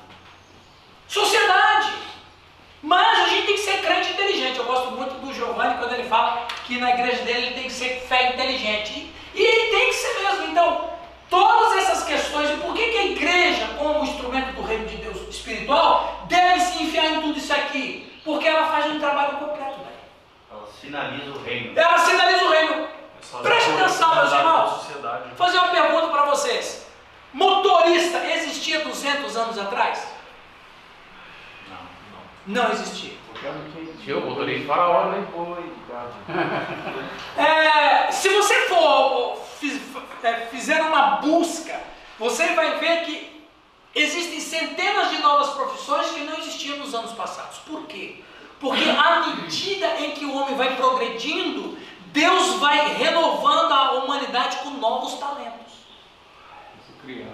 Sociedade. 1.09 1.93
Mas 2.81 3.19
a 3.19 3.25
gente 3.27 3.45
tem 3.47 3.55
que 3.55 3.61
ser 3.61 3.81
crente 3.81 4.11
em 4.13 4.15
que 6.65 6.77
na 6.79 6.91
igreja 6.91 7.23
dele 7.23 7.47
ele 7.47 7.55
tem 7.55 7.63
que 7.65 7.73
ser 7.73 8.01
fé 8.07 8.29
inteligente. 8.29 9.13
E 9.35 9.41
ele 9.41 9.71
tem 9.71 9.87
que 9.89 9.93
ser 9.93 10.19
mesmo. 10.23 10.47
Então, 10.47 10.89
todas 11.31 11.77
essas 11.77 12.03
questões, 12.03 12.51
e 12.51 12.57
por 12.57 12.75
que, 12.75 12.91
que 12.91 12.97
a 12.97 13.05
igreja, 13.05 13.67
como 13.79 14.03
instrumento 14.03 14.53
do 14.53 14.61
reino 14.61 14.85
de 14.85 14.97
Deus 14.97 15.17
espiritual, 15.29 16.25
deve 16.27 16.59
se 16.59 16.83
enfiar 16.83 17.05
em 17.05 17.21
tudo 17.21 17.39
isso 17.39 17.53
aqui? 17.53 18.11
Porque 18.23 18.47
ela 18.47 18.67
faz 18.67 18.85
um 18.87 18.99
trabalho 18.99 19.37
completo, 19.37 19.79
velho. 19.79 20.01
Ela 20.51 20.67
sinaliza 20.79 21.31
o 21.31 21.41
reino. 21.41 21.79
Ela 21.79 21.97
sinaliza 21.97 22.43
o 22.43 22.51
reino. 22.51 22.87
Essa 23.23 23.37
Preste 23.37 23.71
atenção, 23.71 24.15
meus 24.15 24.31
irmãos. 24.31 24.71
Vou 25.01 25.37
fazer 25.37 25.57
uma 25.57 25.69
pergunta 25.69 26.07
para 26.07 26.25
vocês. 26.25 26.85
Motorista 27.33 28.17
existia 28.27 28.81
200 28.81 29.37
anos 29.37 29.57
atrás? 29.57 30.05
Não, 32.47 32.71
existia. 32.71 33.13
O 34.17 34.21
motorista 34.29 34.67
faraó, 34.67 35.05
né? 35.09 35.25
É, 37.37 38.11
se 38.11 38.29
você 38.29 38.67
for 38.67 39.37
fiz- 39.59 39.81
é, 40.23 40.33
fizer 40.51 40.81
uma 40.81 41.17
busca, 41.17 41.79
você 42.19 42.47
vai 42.53 42.77
ver 42.79 43.05
que 43.05 43.41
existem 43.95 44.39
centenas 44.39 45.09
de 45.11 45.17
novas 45.19 45.49
profissões 45.51 46.11
que 46.11 46.21
não 46.21 46.37
existiam 46.37 46.77
nos 46.77 46.93
anos 46.93 47.11
passados. 47.13 47.57
Por 47.59 47.85
quê? 47.87 48.21
Porque 48.59 48.83
à 48.89 49.21
medida 49.27 49.87
em 49.99 50.11
que 50.11 50.25
o 50.25 50.35
homem 50.35 50.55
vai 50.55 50.75
progredindo, 50.75 51.77
Deus 52.07 52.55
vai 52.59 52.93
renovando 52.93 53.71
a 53.71 53.91
humanidade 53.93 54.57
com 54.57 54.71
novos 54.71 55.15
talentos. 55.15 55.73
Né? 57.23 57.31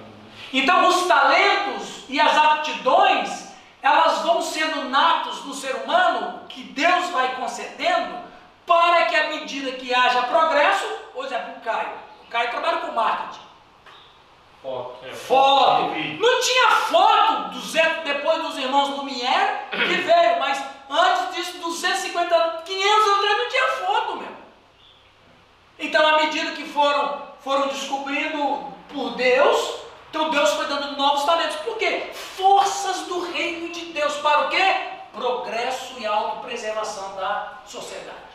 Então, 0.53 0.87
os 0.87 1.05
talentos 1.07 2.03
e 2.07 2.19
as 2.19 2.37
aptidões, 2.37 3.46
elas 3.87 4.21
vão 4.21 4.41
sendo 4.41 4.89
natos 4.89 5.45
no 5.45 5.53
ser 5.53 5.75
humano, 5.75 6.41
que 6.49 6.63
Deus 6.63 7.09
vai 7.09 7.35
concedendo, 7.35 8.17
para 8.65 9.05
que 9.05 9.15
à 9.15 9.29
medida 9.29 9.71
que 9.71 9.93
haja 9.93 10.23
progresso, 10.23 10.85
por 11.13 11.25
exemplo, 11.25 11.53
o 11.57 11.61
Caio. 11.61 11.93
O 12.23 12.27
Caio 12.27 12.49
trabalha 12.49 12.77
com 12.79 12.91
marketing. 12.91 13.47
Foto. 14.61 15.05
É, 15.05 15.13
Foto. 15.13 15.81
Não 16.19 16.41
tinha 16.41 16.71
foto 16.71 17.49
do 17.51 17.59
Zé, 17.61 18.01
depois 18.03 18.41
dos 18.41 18.57
irmãos 18.57 18.89
Lumière, 18.97 19.69
que 19.71 19.77
veio, 20.03 20.39
mas 20.39 20.61
antes 20.89 21.35
disso, 21.35 21.57
250, 21.59 22.63
500 22.65 22.93
anos 22.93 23.19
atrás, 23.19 23.37
não 23.37 23.49
tinha 23.49 23.67
foto 23.85 24.17
mesmo. 24.17 24.37
Então, 25.79 26.05
à 26.05 26.17
medida 26.17 26.51
que 26.51 26.65
foram, 26.65 27.21
foram 27.39 27.67
descobrindo 27.69 28.73
por 28.91 29.11
Deus, 29.11 29.86
então 30.09 30.29
Deus 30.29 30.49
foi 30.51 30.65
dando 30.67 30.95
novos 30.97 31.25
talentos. 31.25 31.57
Por 31.57 31.77
quê? 31.77 32.09
Forças 32.13 33.01
do 33.07 33.31
reino 33.31 33.69
de 33.69 33.85
Deus. 33.85 34.15
Para 34.17 34.47
o 34.47 34.49
quê? 34.49 34.75
Progresso 35.13 35.99
e 35.99 36.05
autopreservação 36.05 37.15
da 37.15 37.59
sociedade. 37.65 38.27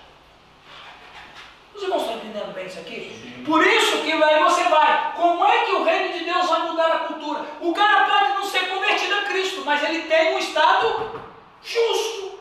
Os 1.75 1.83
irmãos 1.83 2.03
estão 2.03 2.17
entendendo 2.17 2.53
bem 2.53 2.67
isso 2.67 2.81
aqui? 2.81 3.43
Por 3.47 3.67
isso 3.67 4.03
que 4.03 4.13
aí 4.13 4.43
você 4.43 4.65
vai. 4.65 5.15
Como 5.17 5.45
é 5.45 5.65
que 5.65 5.73
o 5.73 5.85
reino 5.85 6.13
de 6.19 6.25
Deus 6.25 6.47
vai 6.47 6.61
mudar 6.67 6.89
a 6.89 6.99
cultura? 7.01 7.47
O 7.61 7.73
cara 7.73 8.05
pode 8.05 8.33
não 8.35 8.45
ser 8.45 8.69
convertido 8.69 9.15
a 9.15 9.23
Cristo, 9.23 9.63
mas 9.65 9.83
ele 9.83 10.03
tem 10.03 10.35
um 10.35 10.39
estado 10.39 11.21
justo. 11.63 12.39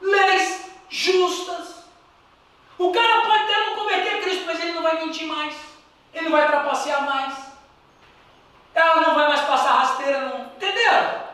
Leis 0.00 0.70
justas. 0.88 1.84
O 2.78 2.92
cara 2.92 3.22
pode 3.22 3.42
até 3.42 3.66
não 3.66 3.74
converter 3.74 4.14
a 4.14 4.22
Cristo, 4.22 4.44
mas 4.46 4.60
ele 4.60 4.72
não 4.72 4.82
vai 4.82 5.04
mentir 5.04 5.26
mais. 5.26 5.54
Ele 6.14 6.28
não 6.28 6.32
vai 6.32 6.46
trapacear 6.46 7.04
mais. 7.04 7.47
Ela 8.78 9.00
não 9.00 9.14
vai 9.14 9.28
mais 9.28 9.40
passar 9.40 9.72
rasteira, 9.72 10.20
não. 10.20 10.46
Entenderam? 10.56 11.28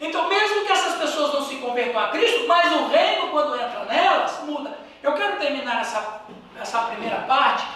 Então, 0.00 0.28
mesmo 0.28 0.64
que 0.64 0.72
essas 0.72 0.96
pessoas 0.96 1.34
não 1.34 1.44
se 1.44 1.56
convertam 1.56 2.00
a 2.02 2.08
Cristo, 2.08 2.46
mas 2.48 2.72
o 2.72 2.88
reino, 2.88 3.28
quando 3.28 3.54
entra 3.54 3.84
nelas, 3.84 4.40
muda. 4.44 4.76
Eu 5.02 5.12
quero 5.14 5.38
terminar 5.38 5.82
essa, 5.82 6.22
essa 6.60 6.82
primeira 6.82 7.18
parte. 7.22 7.66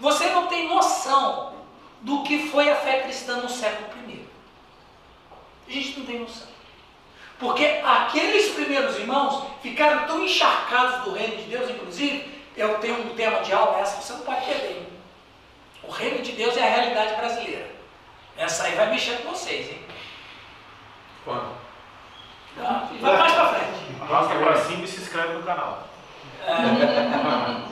Você 0.00 0.28
não 0.30 0.46
tem 0.46 0.68
noção 0.68 1.54
do 2.00 2.22
que 2.22 2.48
foi 2.48 2.70
a 2.70 2.76
fé 2.76 3.02
cristã 3.02 3.36
no 3.36 3.48
século 3.48 3.88
I. 4.08 4.26
A 5.68 5.70
gente 5.70 5.98
não 5.98 6.06
tem 6.06 6.20
noção. 6.20 6.48
Porque 7.38 7.64
aqueles 7.84 8.50
primeiros 8.50 8.96
irmãos 8.96 9.44
ficaram 9.62 10.06
tão 10.06 10.24
encharcados 10.24 11.04
do 11.04 11.12
reino 11.12 11.36
de 11.36 11.44
Deus, 11.44 11.70
inclusive, 11.70 12.42
eu 12.56 12.78
tenho 12.80 13.00
um 13.00 13.14
tema 13.14 13.40
de 13.40 13.52
aula, 13.52 13.78
essa 13.78 14.00
você 14.00 14.12
não 14.14 14.20
pode 14.20 14.44
perder. 14.44 14.88
O 15.84 15.90
reino 15.90 16.20
de 16.22 16.32
Deus 16.32 16.56
é 16.56 16.62
a 16.62 16.70
realidade 16.70 17.14
brasileira. 17.14 17.67
Essa 18.38 18.64
aí 18.64 18.76
vai 18.76 18.88
mexer 18.90 19.18
com 19.18 19.30
vocês, 19.30 19.68
hein? 19.68 19.82
Quando? 21.24 21.58
Tá? 22.56 22.88
Vai 23.00 23.16
mais 23.18 23.32
pra 23.32 23.48
frente. 23.48 24.00
Arrasta 24.00 24.34
pra 24.36 24.56
cima 24.56 24.84
e 24.84 24.88
se 24.88 25.00
inscreve 25.00 25.34
no 25.34 25.42
canal. 25.42 25.88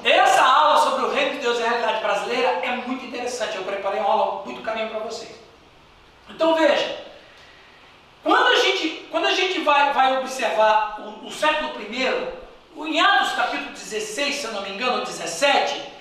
Essa 0.04 0.42
aula 0.42 0.78
sobre 0.78 1.04
o 1.06 1.14
reino 1.14 1.34
de 1.34 1.38
Deus 1.38 1.58
e 1.58 1.62
a 1.62 1.68
realidade 1.68 2.00
brasileira 2.02 2.48
é 2.62 2.76
muito 2.76 3.04
interessante. 3.04 3.56
Eu 3.56 3.62
preparei 3.62 4.00
uma 4.00 4.10
aula 4.10 4.44
muito 4.44 4.60
carinho 4.62 4.90
para 4.90 4.98
vocês. 5.00 5.34
Então 6.28 6.56
veja, 6.56 7.04
quando 8.24 8.48
a 8.48 8.56
gente, 8.56 9.06
quando 9.10 9.26
a 9.26 9.32
gente 9.32 9.60
vai, 9.60 9.92
vai 9.92 10.18
observar 10.18 11.00
o, 11.00 11.26
o 11.26 11.30
século 11.30 11.80
I, 11.80 12.28
o 12.74 12.86
em 12.86 13.00
Atos 13.00 13.32
capítulo 13.32 13.70
16, 13.70 14.34
se 14.34 14.44
eu 14.44 14.52
não 14.52 14.62
me 14.62 14.70
engano, 14.70 15.04
17, 15.04 15.74
é, 15.74 15.76
é, 15.76 15.95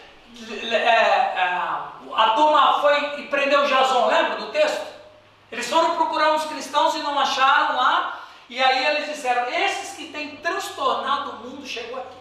a 2.15 2.29
turma 2.31 2.79
foi 2.81 3.21
e 3.21 3.27
prendeu 3.27 3.65
Jason, 3.65 4.07
lembra 4.07 4.37
do 4.37 4.47
texto? 4.51 4.85
Eles 5.51 5.69
foram 5.69 5.95
procurar 5.95 6.33
uns 6.33 6.45
cristãos 6.45 6.95
e 6.95 6.99
não 6.99 7.19
acharam 7.19 7.77
lá, 7.77 8.19
e 8.49 8.61
aí 8.61 8.85
eles 8.87 9.09
disseram: 9.09 9.47
esses 9.49 9.95
que 9.95 10.07
têm 10.07 10.37
transtornado 10.37 11.31
o 11.31 11.49
mundo 11.49 11.65
chegou 11.65 11.99
aqui. 11.99 12.17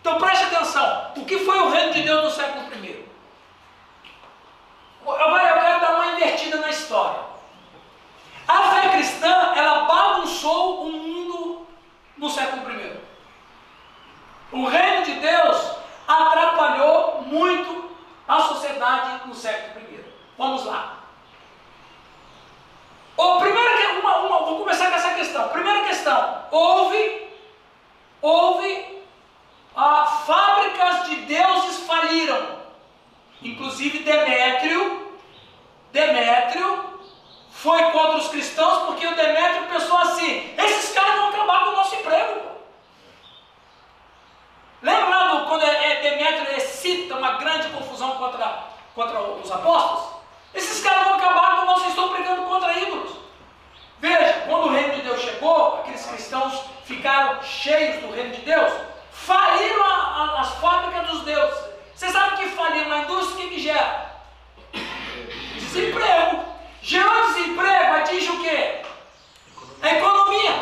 Então 0.00 0.18
preste 0.18 0.44
atenção, 0.44 1.12
o 1.16 1.24
que 1.24 1.38
foi 1.40 1.58
o 1.58 1.70
reino 1.70 1.92
de 1.92 2.02
Deus 2.02 2.24
no 2.24 2.30
século 2.30 2.64
I? 2.84 3.04
Agora 5.02 5.48
eu 5.48 5.60
quero 5.60 5.80
dar 5.80 5.94
uma 5.94 6.06
invertida 6.12 6.58
na 6.58 6.70
história. 6.70 7.20
A 8.46 8.62
fé 8.70 8.88
cristã, 8.90 9.52
ela 9.54 9.84
bagunçou 9.84 10.86
o 10.86 10.92
mundo 10.92 11.66
no 12.16 12.30
século 12.30 12.70
I. 12.70 13.00
O 14.52 14.66
reino 14.66 15.04
de 15.04 15.14
Deus 15.14 15.79
atrapalhou 16.10 17.22
muito 17.22 17.90
a 18.26 18.40
sociedade 18.40 19.28
no 19.28 19.34
século 19.34 19.84
I. 19.84 20.04
Vamos 20.38 20.64
lá. 20.64 20.96
O 23.16 23.38
primeira, 23.40 23.76
que- 23.76 24.00
uma, 24.00 24.16
uma, 24.18 24.38
vou 24.46 24.58
começar 24.60 24.88
com 24.90 24.96
essa 24.96 25.14
questão. 25.14 25.48
Primeira 25.48 25.84
questão, 25.86 26.44
houve, 26.50 27.28
houve 28.22 29.02
ah, 29.76 30.06
fábricas 30.26 31.04
de 31.06 31.16
deuses 31.16 31.86
faliram. 31.86 32.60
Inclusive 33.42 34.00
Demétrio, 34.00 35.14
Demétrio 35.92 37.00
foi 37.50 37.82
contra 37.90 38.16
os 38.18 38.28
cristãos 38.28 38.86
porque 38.86 39.06
o 39.06 39.14
Demétrio 39.16 39.66
pensou 39.68 39.96
assim: 39.98 40.54
esses 40.56 40.92
caras 40.94 41.14
vão 41.16 41.28
acabar 41.28 41.64
com 41.64 41.70
o 41.70 41.76
nosso 41.76 41.94
emprego. 41.96 42.40
Pô." 44.80 44.86
Lembra 44.86 45.08
lá 45.08 45.24
do, 45.34 45.46
quando 45.46 45.62
é, 45.64 45.92
é 45.92 46.00
Demétrio 46.10 46.56
excita 46.56 47.16
uma 47.16 47.32
grande 47.32 47.68
confusão 47.68 48.12
contra, 48.12 48.64
contra 48.94 49.20
os 49.20 49.50
apóstolos? 49.50 50.20
Esses 50.54 50.82
caras 50.82 51.04
vão 51.04 51.14
acabar 51.14 51.56
com 51.60 51.66
nós 51.66 51.86
estão 51.86 52.08
pregando 52.08 52.42
contra 52.42 52.72
ídolos. 52.78 53.12
Veja, 54.00 54.44
quando 54.48 54.64
o 54.66 54.72
reino 54.72 54.94
de 54.94 55.02
Deus 55.02 55.20
chegou, 55.20 55.76
aqueles 55.80 56.04
cristãos 56.06 56.62
ficaram 56.84 57.42
cheios 57.42 58.00
do 58.02 58.10
reino 58.12 58.34
de 58.34 58.40
Deus, 58.40 58.72
faliram 59.12 59.84
a- 59.84 60.34
a- 60.36 60.40
as 60.40 60.54
fábricas 60.54 61.06
dos 61.08 61.22
deuses. 61.22 61.70
Você 61.94 62.08
sabe 62.10 62.36
que 62.38 62.48
falir 62.48 62.86
uma 62.86 62.98
indústria, 63.00 63.34
o 63.34 63.48
que, 63.48 63.54
que 63.56 63.60
gera? 63.60 64.10
Desemprego. 65.54 66.44
Gerou 66.82 67.26
desemprego, 67.26 67.96
atinge 67.96 68.30
o 68.30 68.40
quê? 68.42 68.80
A 69.82 69.88
economia. 69.96 70.52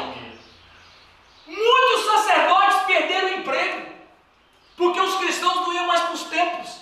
Muitos 1.47 2.05
sacerdotes 2.07 2.81
perderam 2.83 3.29
o 3.29 3.35
emprego, 3.35 3.87
porque 4.79 5.01
os 5.01 5.17
cristãos 5.17 5.57
não 5.57 5.75
iam 5.75 5.87
mais 5.89 6.01
para 6.03 6.15
os 6.15 6.23
templos, 6.23 6.77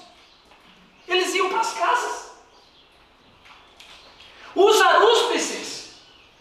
eles 1.08 1.34
iam 1.34 1.48
para 1.48 1.60
as 1.60 1.72
casas. 1.72 2.36
Os 4.54 4.80
arúspices, 4.80 5.96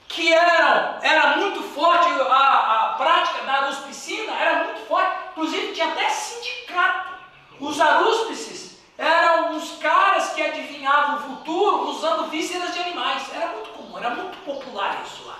que 0.07 0.34
eram, 0.34 0.99
era 1.02 1.38
muito 1.38 1.64
forte, 1.64 2.07
a, 2.10 2.91
a 2.91 2.94
prática 2.98 3.44
da 3.45 3.53
aruspicina 3.53 4.34
era 4.34 4.65
muito 4.65 4.86
forte, 4.88 5.15
inclusive 5.32 5.73
tinha 5.73 5.88
até 5.88 6.10
sindicato. 6.10 7.14
Os 7.60 7.80
arúspices 7.80 8.77
eram 8.98 9.53
uns 9.53 9.77
caras 9.77 10.34
que 10.34 10.41
adivinhavam 10.41 11.15
o 11.15 11.38
futuro 11.38 11.90
usando 11.90 12.30
vísceras 12.30 12.73
de 12.73 12.80
animais. 12.80 13.23
Era 13.34 13.48
muito 13.48 13.69
comum, 13.72 13.98
era 13.98 14.10
muito 14.11 14.38
popular 14.40 15.02
isso 15.06 15.26
lá. 15.26 15.40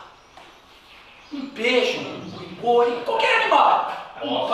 Um 1.31 1.49
peixe, 1.49 1.97
um 1.99 2.55
boi, 2.61 3.03
qualquer 3.03 3.41
animal. 3.43 3.91
Um 4.23 4.47